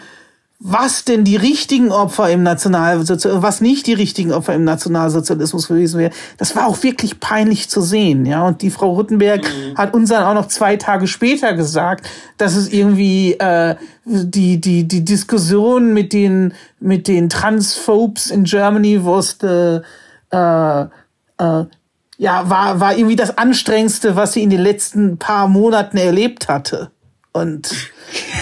was 0.60 1.04
denn 1.06 1.24
die 1.24 1.36
richtigen 1.36 1.92
Opfer 1.92 2.32
im 2.32 2.42
Nationalsozialismus, 2.42 3.44
was 3.44 3.62
nicht 3.62 3.86
die 3.86 3.94
richtigen 3.94 4.34
Opfer 4.34 4.56
im 4.56 4.64
Nationalsozialismus 4.64 5.68
gewesen 5.68 6.00
wären. 6.00 6.14
Das 6.38 6.56
war 6.56 6.66
auch 6.66 6.82
wirklich 6.82 7.20
peinlich 7.20 7.70
zu 7.70 7.82
sehen, 7.82 8.26
ja. 8.26 8.44
Und 8.48 8.64
die 8.64 8.72
Frau 8.72 8.94
Ruttenberg 8.94 9.44
mhm. 9.44 9.78
hat 9.78 9.94
uns 9.94 10.10
dann 10.10 10.24
auch 10.24 10.34
noch 10.34 10.48
zwei 10.48 10.76
Tage 10.76 11.06
später 11.06 11.54
gesagt, 11.54 12.10
dass 12.38 12.56
es 12.56 12.74
irgendwie 12.74 13.34
äh, 13.34 13.76
die 14.06 14.60
die 14.60 14.88
die 14.88 15.06
Diskussion 15.06 15.94
mit 15.94 16.12
den 16.12 16.54
mit 16.80 17.08
den 17.08 17.30
Transphobes 17.30 18.32
in 18.32 18.44
Germany 18.46 19.06
was 19.06 19.38
the 19.40 19.82
äh, 20.32 20.82
äh, 20.82 21.66
ja 22.18 22.50
war 22.50 22.80
war 22.80 22.98
irgendwie 22.98 23.16
das 23.16 23.38
anstrengendste, 23.38 24.16
was 24.16 24.34
sie 24.34 24.42
in 24.42 24.50
den 24.50 24.62
letzten 24.62 25.20
paar 25.20 25.48
Monaten 25.48 25.98
erlebt 25.98 26.48
hatte. 26.48 26.90
Und 27.38 27.92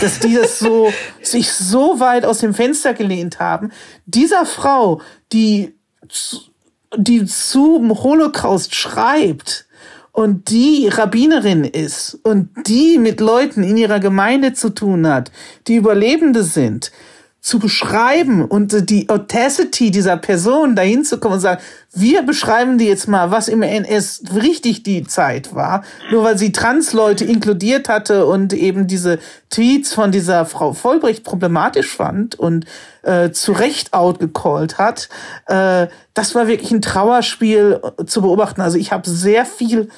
dass 0.02 0.20
die 0.20 0.36
das 0.36 0.60
so, 0.60 0.92
sich 1.22 1.52
so 1.52 2.00
weit 2.00 2.26
aus 2.26 2.40
dem 2.40 2.54
Fenster 2.54 2.94
gelehnt 2.94 3.40
haben. 3.40 3.72
Dieser 4.06 4.46
Frau, 4.46 5.02
die, 5.32 5.76
die 6.96 7.26
zum 7.26 8.04
Holocaust 8.04 8.76
schreibt 8.76 9.66
und 10.12 10.50
die 10.50 10.88
Rabbinerin 10.88 11.66
ist 11.66 12.20
und 12.24 12.50
die 12.68 12.98
mit 12.98 13.20
Leuten 13.20 13.64
in 13.64 13.76
ihrer 13.76 14.00
Gemeinde 14.00 14.54
zu 14.54 14.70
tun 14.70 15.08
hat, 15.08 15.32
die 15.68 15.76
Überlebende 15.76 16.44
sind, 16.44 16.92
zu 17.46 17.60
beschreiben 17.60 18.44
und 18.44 18.90
die 18.90 19.08
Audacity 19.08 19.92
dieser 19.92 20.18
Person 20.18 20.76
dahin 20.76 21.06
zu 21.06 21.20
kommen 21.20 21.36
und 21.36 21.42
sagen, 21.42 21.62
wir 21.94 22.24
beschreiben 22.24 22.80
dir 22.80 22.88
jetzt 22.88 23.08
mal, 23.08 23.30
was 23.30 23.50
im 23.50 23.62
NS 23.62 24.24
richtig 24.34 24.82
die 24.82 25.04
Zeit 25.04 25.54
war, 25.54 25.84
nur 26.10 26.24
weil 26.24 26.40
sie 26.40 26.52
Transleute 26.52 27.24
inkludiert 27.24 27.88
hatte 27.88 28.26
und 28.26 28.52
eben 28.54 28.88
diese 28.88 29.20
Tweets 29.52 29.94
von 29.94 30.12
dieser 30.12 30.48
Frau 30.48 30.74
Vollbrecht 30.74 31.24
problematisch 31.24 31.96
fand 31.96 32.34
und 32.34 32.66
äh, 33.04 33.30
zu 33.30 33.52
Recht 33.52 33.94
outgecallt 33.94 34.80
hat. 34.80 35.10
Äh, 35.46 35.86
das 36.16 36.34
war 36.34 36.48
wirklich 36.48 36.72
ein 36.72 36.82
Trauerspiel 36.82 37.80
zu 38.08 38.24
beobachten. 38.24 38.62
Also 38.62 38.80
ich 38.80 38.92
habe 38.92 39.08
sehr 39.08 39.46
viel 39.46 39.90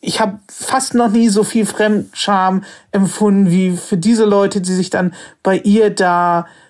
ich 0.00 0.20
habe 0.20 0.38
fast 0.50 0.94
noch 0.94 1.10
nie 1.10 1.28
so 1.28 1.44
viel 1.44 1.66
Fremdscham 1.66 2.64
empfunden 2.92 3.50
wie 3.50 3.76
für 3.76 3.98
diese 3.98 4.24
Leute, 4.24 4.62
die 4.62 4.72
sich 4.72 4.88
dann 4.88 5.12
bei 5.42 5.58
ihr 5.58 5.90
da 5.90 6.46
äh, 6.46 6.65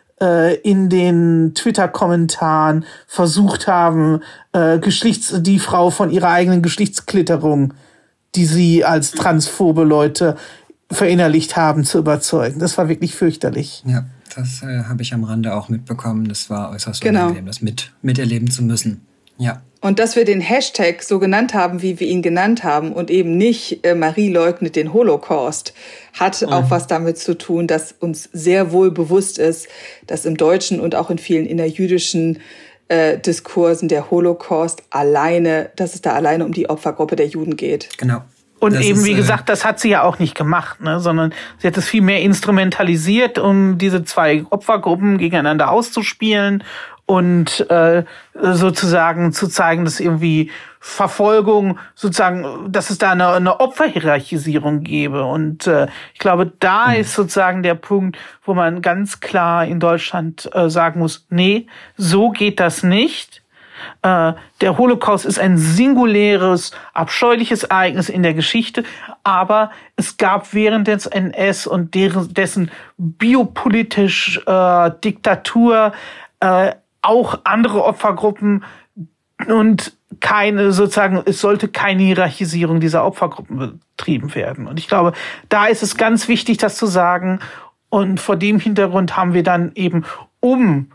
in 0.63 0.89
den 0.89 1.53
Twitter-Kommentaren 1.55 2.85
versucht 3.07 3.67
haben, 3.67 4.21
äh, 4.53 4.79
Geschlechts 4.79 5.35
die 5.43 5.59
Frau 5.59 5.91
von 5.91 6.11
ihrer 6.11 6.31
eigenen 6.31 6.63
Geschlechtsklitterung, 6.63 7.75
die 8.35 8.47
sie 8.47 8.85
als 8.85 9.13
transphobe 9.13 9.85
Leute 9.85 10.37
verinnerlicht 10.91 11.57
haben, 11.57 11.85
zu 11.85 11.99
überzeugen. 11.99 12.59
Das 12.61 12.79
war 12.79 12.89
wirklich 12.89 13.15
fürchterlich. 13.15 13.83
Ja, 13.87 14.07
das 14.35 14.63
äh, 14.63 14.85
habe 14.85 15.03
ich 15.03 15.13
am 15.13 15.25
Rande 15.25 15.55
auch 15.55 15.69
mitbekommen. 15.69 16.29
Das 16.29 16.49
war 16.49 16.71
äußerst 16.71 17.01
genau. 17.01 17.23
unangenehm, 17.23 17.47
das 17.47 17.61
mit, 17.61 17.93
miterleben 18.03 18.51
zu 18.51 18.63
müssen. 18.63 19.07
Ja. 19.39 19.63
Und 19.87 20.01
dass 20.01 20.17
wir 20.17 20.25
den 20.25 20.41
Hashtag 20.41 21.05
so 21.05 21.21
genannt 21.21 21.55
haben, 21.55 21.81
wie 21.81 22.01
wir 22.01 22.09
ihn 22.09 22.21
genannt 22.21 22.65
haben 22.65 22.93
und 22.93 23.09
eben 23.09 23.37
nicht 23.37 23.87
äh, 23.87 23.95
Marie 23.95 24.33
leugnet 24.33 24.75
den 24.75 24.93
Holocaust, 24.93 25.75
hat 26.13 26.43
mhm. 26.43 26.49
auch 26.49 26.71
was 26.73 26.89
damit 26.89 27.19
zu 27.19 27.39
tun, 27.39 27.69
dass 27.69 27.93
uns 27.93 28.29
sehr 28.33 28.73
wohl 28.73 28.91
bewusst 28.91 29.39
ist, 29.39 29.69
dass 30.09 30.25
im 30.25 30.37
deutschen 30.37 30.81
und 30.81 30.97
auch 30.97 31.09
in 31.09 31.19
vielen 31.19 31.47
innerjüdischen 31.47 32.41
äh, 32.89 33.17
Diskursen 33.17 33.87
der 33.87 34.11
Holocaust 34.11 34.83
alleine, 34.91 35.71
dass 35.77 35.95
es 35.95 36.03
da 36.03 36.15
alleine 36.15 36.45
um 36.45 36.51
die 36.51 36.69
Opfergruppe 36.69 37.15
der 37.15 37.29
Juden 37.29 37.55
geht. 37.55 37.91
Genau. 37.97 38.23
Und 38.59 38.75
das 38.75 38.85
eben, 38.85 38.99
ist, 38.99 39.05
wie 39.05 39.13
äh, 39.13 39.17
gesagt, 39.17 39.49
das 39.49 39.65
hat 39.65 39.79
sie 39.79 39.91
ja 39.91 40.03
auch 40.03 40.19
nicht 40.19 40.35
gemacht, 40.35 40.81
ne? 40.81 40.99
sondern 40.99 41.33
sie 41.59 41.69
hat 41.69 41.77
es 41.77 41.87
viel 41.87 42.03
mehr 42.03 42.23
instrumentalisiert, 42.23 43.39
um 43.39 43.79
diese 43.79 44.03
zwei 44.03 44.45
Opfergruppen 44.51 45.19
gegeneinander 45.19 45.71
auszuspielen 45.71 46.65
und 47.07 47.71
äh, 47.71 48.05
sozusagen 48.35 49.33
zu 49.33 49.47
zeigen, 49.47 49.85
dass 49.85 50.01
irgendwie 50.01 50.51
Verfolgung 50.81 51.79
sozusagen, 51.95 52.71
dass 52.71 52.91
es 52.91 52.99
da 52.99 53.13
eine, 53.13 53.29
eine 53.29 53.61
Opferhierarchisierung 53.61 54.83
gäbe. 54.83 55.25
Und 55.25 55.67
äh, 55.67 55.87
ich 56.15 56.19
glaube, 56.19 56.53
da 56.59 56.89
mhm. 56.89 56.97
ist 56.97 57.15
sozusagen 57.15 57.63
der 57.63 57.77
Punkt, 57.77 58.19
wo 58.45 58.55
man 58.55 58.83
ganz 58.83 59.21
klar 59.21 59.65
in 59.65 59.81
Deutschland 59.81 60.51
äh, 60.53 60.69
sagen 60.69 61.01
muss, 61.01 61.27
nee, 61.31 61.67
so 61.97 62.31
geht 62.31 62.61
das 62.61 62.83
nicht. 62.83 63.43
Äh, 64.03 64.33
der 64.61 64.79
Holocaust 64.79 65.27
ist 65.27 65.39
ein 65.39 65.59
singuläres, 65.59 66.73
abscheuliches 66.93 67.65
Ereignis 67.65 68.09
in 68.09 68.23
der 68.23 68.35
Geschichte, 68.35 68.85
aber 69.23 69.71
es 69.97 70.17
gab 70.17 70.55
während 70.55 70.89
des 70.89 71.07
NS 71.07 71.67
und 71.67 71.95
deren, 71.95 72.33
dessen 72.33 72.71
biopolitisch 72.97 74.41
äh, 74.47 74.91
Diktatur 75.05 75.93
äh, 76.41 76.73
auch 77.07 77.41
andere 77.45 77.85
Opfergruppen 77.85 78.65
und 79.47 79.97
keine 80.21 80.73
sozusagen, 80.73 81.23
es 81.27 81.41
sollte 81.41 81.69
keine 81.69 82.03
Hierarchisierung 82.03 82.81
dieser 82.81 83.05
Opfergruppen 83.05 83.81
betrieben 83.97 84.35
werden. 84.35 84.67
Und 84.67 84.79
ich 84.79 84.89
glaube, 84.89 85.13
da 85.49 85.67
ist 85.67 85.83
es 85.83 85.97
ganz 85.97 86.29
wichtig, 86.29 86.59
das 86.59 86.77
zu 86.77 86.87
sagen. 86.87 87.41
Und 87.89 88.21
vor 88.21 88.37
dem 88.37 88.59
Hintergrund 88.59 89.17
haben 89.17 89.35
wir 89.35 89.43
dann 89.43 89.73
eben, 89.75 90.05
um 90.41 90.91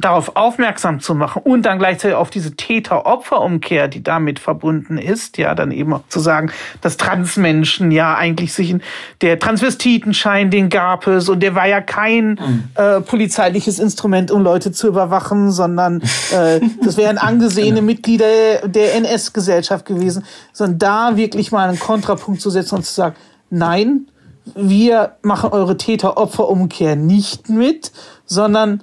darauf 0.00 0.36
aufmerksam 0.36 1.00
zu 1.00 1.14
machen 1.14 1.42
und 1.44 1.62
dann 1.62 1.78
gleichzeitig 1.78 2.16
auf 2.16 2.30
diese 2.30 2.56
Täter-Opfer-Umkehr, 2.56 3.88
die 3.88 4.02
damit 4.02 4.38
verbunden 4.38 4.98
ist, 4.98 5.38
ja, 5.38 5.54
dann 5.54 5.70
eben 5.70 5.92
auch 5.92 6.02
zu 6.08 6.20
sagen, 6.20 6.50
dass 6.80 6.96
Transmenschen 6.96 7.90
ja 7.90 8.14
eigentlich 8.14 8.52
sich 8.52 8.70
in 8.70 8.82
der 9.20 9.38
Transvestitenschein, 9.38 10.50
den 10.50 10.68
gab 10.68 11.06
es 11.06 11.28
und 11.28 11.40
der 11.40 11.54
war 11.54 11.66
ja 11.66 11.80
kein 11.80 12.30
mhm. 12.30 12.64
äh, 12.74 13.00
polizeiliches 13.00 13.78
Instrument, 13.78 14.30
um 14.30 14.42
Leute 14.42 14.72
zu 14.72 14.88
überwachen, 14.88 15.50
sondern 15.50 16.02
äh, 16.32 16.60
das 16.84 16.96
wären 16.96 17.18
angesehene 17.18 17.76
genau. 17.76 17.86
Mitglieder 17.86 18.26
der 18.64 18.94
NS-Gesellschaft 18.96 19.86
gewesen, 19.86 20.24
sondern 20.52 20.78
da 20.78 21.16
wirklich 21.16 21.52
mal 21.52 21.68
einen 21.68 21.78
Kontrapunkt 21.78 22.40
zu 22.40 22.50
setzen 22.50 22.76
und 22.76 22.84
zu 22.84 22.94
sagen, 22.94 23.16
nein, 23.50 24.06
wir 24.54 25.16
machen 25.22 25.50
eure 25.50 25.76
Täter-Opfer-Umkehr 25.76 26.96
nicht 26.96 27.48
mit, 27.48 27.92
sondern 28.24 28.82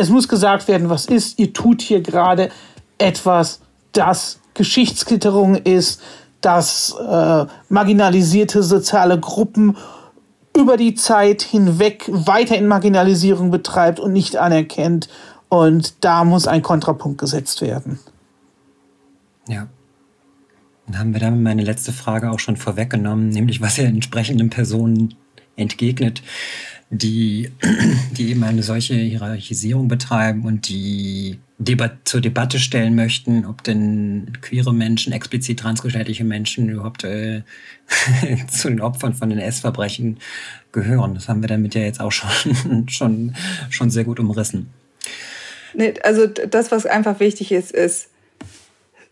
es 0.00 0.08
muss 0.08 0.28
gesagt 0.28 0.66
werden, 0.66 0.88
was 0.88 1.06
ist. 1.06 1.38
Ihr 1.38 1.52
tut 1.52 1.82
hier 1.82 2.00
gerade 2.00 2.50
etwas, 2.98 3.60
das 3.92 4.40
Geschichtsklitterung 4.54 5.56
ist, 5.56 6.00
das 6.40 6.94
äh, 6.98 7.46
marginalisierte 7.68 8.62
soziale 8.62 9.20
Gruppen 9.20 9.76
über 10.56 10.76
die 10.76 10.94
Zeit 10.94 11.42
hinweg 11.42 12.06
weiter 12.08 12.56
in 12.56 12.66
Marginalisierung 12.66 13.50
betreibt 13.50 14.00
und 14.00 14.12
nicht 14.12 14.36
anerkennt. 14.36 15.08
Und 15.48 16.04
da 16.04 16.24
muss 16.24 16.46
ein 16.46 16.62
Kontrapunkt 16.62 17.18
gesetzt 17.18 17.60
werden. 17.60 17.98
Ja. 19.48 19.66
Dann 20.86 20.98
haben 20.98 21.12
wir 21.12 21.20
damit 21.20 21.42
meine 21.42 21.62
letzte 21.62 21.92
Frage 21.92 22.30
auch 22.30 22.38
schon 22.38 22.56
vorweggenommen, 22.56 23.28
nämlich 23.28 23.60
was 23.60 23.78
ihr 23.78 23.84
entsprechenden 23.84 24.50
Personen 24.50 25.14
entgegnet, 25.56 26.22
die, 26.90 27.50
die 28.16 28.30
eben 28.30 28.44
eine 28.44 28.62
solche 28.62 28.94
Hierarchisierung 28.94 29.88
betreiben 29.88 30.44
und 30.44 30.68
die 30.68 31.38
Debat 31.58 31.92
zur 32.04 32.20
Debatte 32.20 32.58
stellen 32.58 32.94
möchten, 32.94 33.44
ob 33.44 33.62
denn 33.62 34.32
queere 34.40 34.74
Menschen, 34.74 35.12
explizit 35.12 35.60
transgeschlechtliche 35.60 36.24
Menschen 36.24 36.68
überhaupt 36.68 37.04
äh, 37.04 37.42
zu 38.50 38.68
den 38.68 38.80
Opfern 38.80 39.14
von 39.14 39.30
den 39.30 39.38
S-Verbrechen 39.38 40.18
gehören. 40.72 41.14
Das 41.14 41.28
haben 41.28 41.42
wir 41.42 41.48
damit 41.48 41.74
ja 41.74 41.82
jetzt 41.82 42.00
auch 42.00 42.12
schon, 42.12 42.88
schon, 42.88 43.36
schon 43.68 43.90
sehr 43.90 44.04
gut 44.04 44.18
umrissen. 44.18 44.70
Nee, 45.74 45.94
also 46.02 46.26
das, 46.26 46.72
was 46.72 46.86
einfach 46.86 47.20
wichtig 47.20 47.52
ist, 47.52 47.70
ist, 47.70 48.08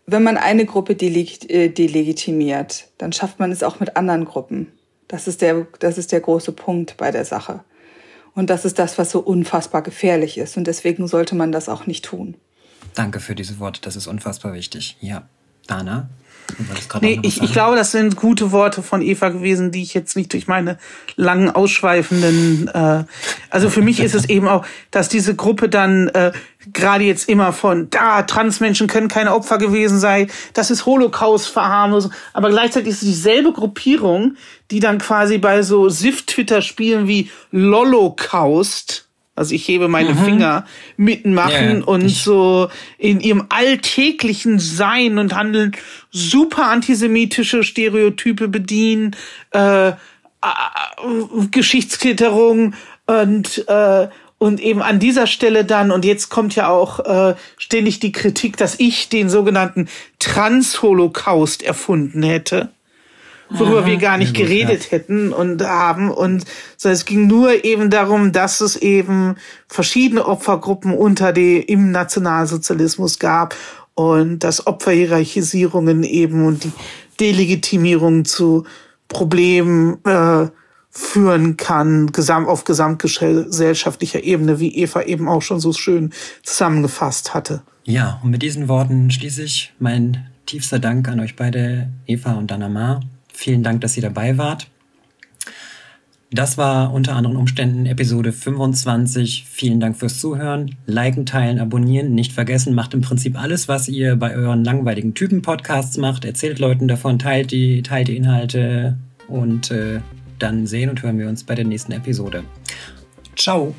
wenn 0.07 0.23
man 0.23 0.37
eine 0.37 0.65
Gruppe 0.65 0.93
äh, 0.93 1.69
delegitimiert, 1.69 2.87
dann 2.97 3.13
schafft 3.13 3.39
man 3.39 3.51
es 3.51 3.63
auch 3.63 3.79
mit 3.79 3.95
anderen 3.95 4.25
Gruppen. 4.25 4.67
Das 5.07 5.27
ist 5.27 5.41
der, 5.41 5.67
das 5.79 5.97
ist 5.97 6.11
der 6.11 6.19
große 6.19 6.51
Punkt 6.51 6.97
bei 6.97 7.11
der 7.11 7.25
Sache. 7.25 7.61
Und 8.35 8.49
das 8.49 8.65
ist 8.65 8.79
das, 8.79 8.97
was 8.97 9.11
so 9.11 9.19
unfassbar 9.19 9.81
gefährlich 9.81 10.37
ist. 10.37 10.57
Und 10.57 10.65
deswegen 10.65 11.07
sollte 11.07 11.35
man 11.35 11.51
das 11.51 11.69
auch 11.69 11.87
nicht 11.87 12.05
tun. 12.05 12.35
Danke 12.95 13.19
für 13.19 13.35
diese 13.35 13.59
Worte. 13.59 13.81
Das 13.81 13.95
ist 13.95 14.07
unfassbar 14.07 14.53
wichtig. 14.53 14.97
Ja. 14.99 15.27
Dana? 15.67 16.09
Nee, 17.01 17.19
ich, 17.23 17.41
ich 17.41 17.53
glaube, 17.53 17.75
das 17.75 17.91
sind 17.91 18.15
gute 18.15 18.51
Worte 18.51 18.81
von 18.81 19.01
Eva 19.01 19.29
gewesen, 19.29 19.71
die 19.71 19.81
ich 19.81 19.93
jetzt 19.93 20.15
nicht 20.15 20.33
durch 20.33 20.47
meine 20.47 20.77
langen, 21.15 21.49
ausschweifenden. 21.49 22.67
Äh, 22.67 23.03
also 23.49 23.69
für 23.69 23.81
mich 23.81 23.99
ist 23.99 24.15
es 24.15 24.29
eben 24.29 24.47
auch, 24.47 24.65
dass 24.91 25.09
diese 25.09 25.35
Gruppe 25.35 25.69
dann 25.69 26.07
äh, 26.09 26.31
gerade 26.73 27.03
jetzt 27.03 27.29
immer 27.29 27.53
von 27.53 27.89
da 27.89 28.23
Transmenschen 28.23 28.87
können 28.87 29.07
keine 29.07 29.33
Opfer 29.33 29.57
gewesen 29.57 29.99
sein, 29.99 30.29
das 30.53 30.71
ist 30.71 30.85
Holocaust-Verharmlosung, 30.85 32.11
aber 32.33 32.49
gleichzeitig 32.49 32.89
ist 32.89 33.01
es 33.01 33.07
dieselbe 33.07 33.53
Gruppierung, 33.53 34.35
die 34.71 34.79
dann 34.79 34.97
quasi 34.97 35.37
bei 35.37 35.61
so 35.63 35.89
SIF-Twitter-Spielen 35.89 37.07
wie 37.07 37.29
Lolocaust 37.51 39.08
also 39.39 39.55
ich 39.55 39.65
hebe 39.69 39.87
meine 39.87 40.13
mhm. 40.13 40.25
Finger 40.25 40.65
mitmachen 40.97 41.79
ja, 41.79 41.85
und 41.85 42.09
so 42.09 42.67
in 42.97 43.21
ihrem 43.21 43.45
alltäglichen 43.47 44.59
Sein 44.59 45.17
und 45.17 45.33
Handeln 45.33 45.71
super 46.11 46.67
antisemitische 46.67 47.63
Stereotype 47.63 48.49
bedienen, 48.49 49.15
äh, 49.51 49.89
äh, 49.89 49.93
Geschichtsklitterung 51.51 52.73
und 53.07 53.65
äh, 53.69 54.09
und 54.39 54.61
eben 54.61 54.81
an 54.81 54.99
dieser 54.99 55.27
Stelle 55.27 55.65
dann, 55.65 55.91
und 55.91 56.05
jetzt 56.05 56.29
kommt 56.29 56.55
ja 56.55 56.69
auch 56.69 56.99
äh, 57.01 57.35
ständig 57.57 57.99
die 57.99 58.13
Kritik, 58.13 58.55
dass 58.55 58.79
ich 58.79 59.09
den 59.09 59.29
sogenannten 59.29 59.89
Trans-Holocaust 60.19 61.61
erfunden 61.61 62.23
hätte 62.23 62.69
worüber 63.49 63.85
wir 63.85 63.97
gar 63.97 64.17
nicht 64.17 64.33
geredet 64.35 64.91
hätten 64.91 65.33
und 65.33 65.61
haben. 65.63 66.11
Und 66.11 66.45
so, 66.77 66.89
es 66.89 67.05
ging 67.05 67.27
nur 67.27 67.65
eben 67.65 67.89
darum, 67.89 68.31
dass 68.31 68.61
es 68.61 68.75
eben 68.75 69.35
verschiedene 69.67 70.25
Opfergruppen 70.25 70.93
unter 70.93 71.33
die, 71.33 71.59
im 71.59 71.91
Nationalsozialismus 71.91 73.19
gab 73.19 73.55
und 73.95 74.39
dass 74.39 74.67
Opferhierarchisierungen 74.67 76.03
eben 76.03 76.45
und 76.45 76.63
die 76.63 76.71
Delegitimierung 77.19 78.25
zu 78.25 78.65
Problemen 79.07 79.97
äh, 80.05 80.47
führen 80.89 81.57
kann, 81.57 82.11
gesamt, 82.11 82.47
auf 82.47 82.63
gesamtgesellschaftlicher 82.63 84.23
Ebene, 84.23 84.59
wie 84.59 84.75
Eva 84.75 85.01
eben 85.03 85.27
auch 85.27 85.41
schon 85.41 85.59
so 85.59 85.73
schön 85.73 86.13
zusammengefasst 86.43 87.33
hatte. 87.33 87.61
Ja, 87.83 88.19
und 88.23 88.31
mit 88.31 88.41
diesen 88.41 88.67
Worten 88.67 89.11
schließe 89.11 89.43
ich 89.43 89.73
mein 89.79 90.29
tiefster 90.45 90.79
Dank 90.79 91.07
an 91.07 91.19
euch 91.19 91.35
beide, 91.35 91.89
Eva 92.05 92.33
und 92.33 92.51
Danamar. 92.51 93.01
Vielen 93.39 93.63
Dank, 93.63 93.79
dass 93.79 93.95
ihr 93.95 94.03
dabei 94.03 94.37
wart. 94.37 94.67
Das 96.29 96.57
war 96.57 96.91
unter 96.91 97.15
anderen 97.15 97.37
Umständen 97.37 97.85
Episode 97.85 98.33
25. 98.33 99.45
Vielen 99.49 99.79
Dank 99.79 99.95
fürs 99.95 100.19
Zuhören. 100.19 100.75
Liken, 100.85 101.25
teilen, 101.25 101.57
abonnieren. 101.57 102.13
Nicht 102.13 102.33
vergessen, 102.33 102.75
macht 102.75 102.93
im 102.93 102.99
Prinzip 102.99 103.41
alles, 103.41 103.69
was 103.69 103.87
ihr 103.87 104.17
bei 104.17 104.35
euren 104.35 104.65
langweiligen 104.65 105.13
Typen-Podcasts 105.13 105.95
macht. 105.95 106.25
Erzählt 106.25 106.59
Leuten 106.59 106.89
davon, 106.89 107.17
teilt 107.17 107.51
die, 107.51 107.81
teilt 107.81 108.09
die 108.09 108.17
Inhalte 108.17 108.97
und 109.29 109.71
äh, 109.71 110.01
dann 110.37 110.67
sehen 110.67 110.89
und 110.89 111.01
hören 111.01 111.17
wir 111.17 111.29
uns 111.29 111.45
bei 111.45 111.55
der 111.55 111.63
nächsten 111.63 111.93
Episode. 111.93 112.43
Ciao. 113.37 113.73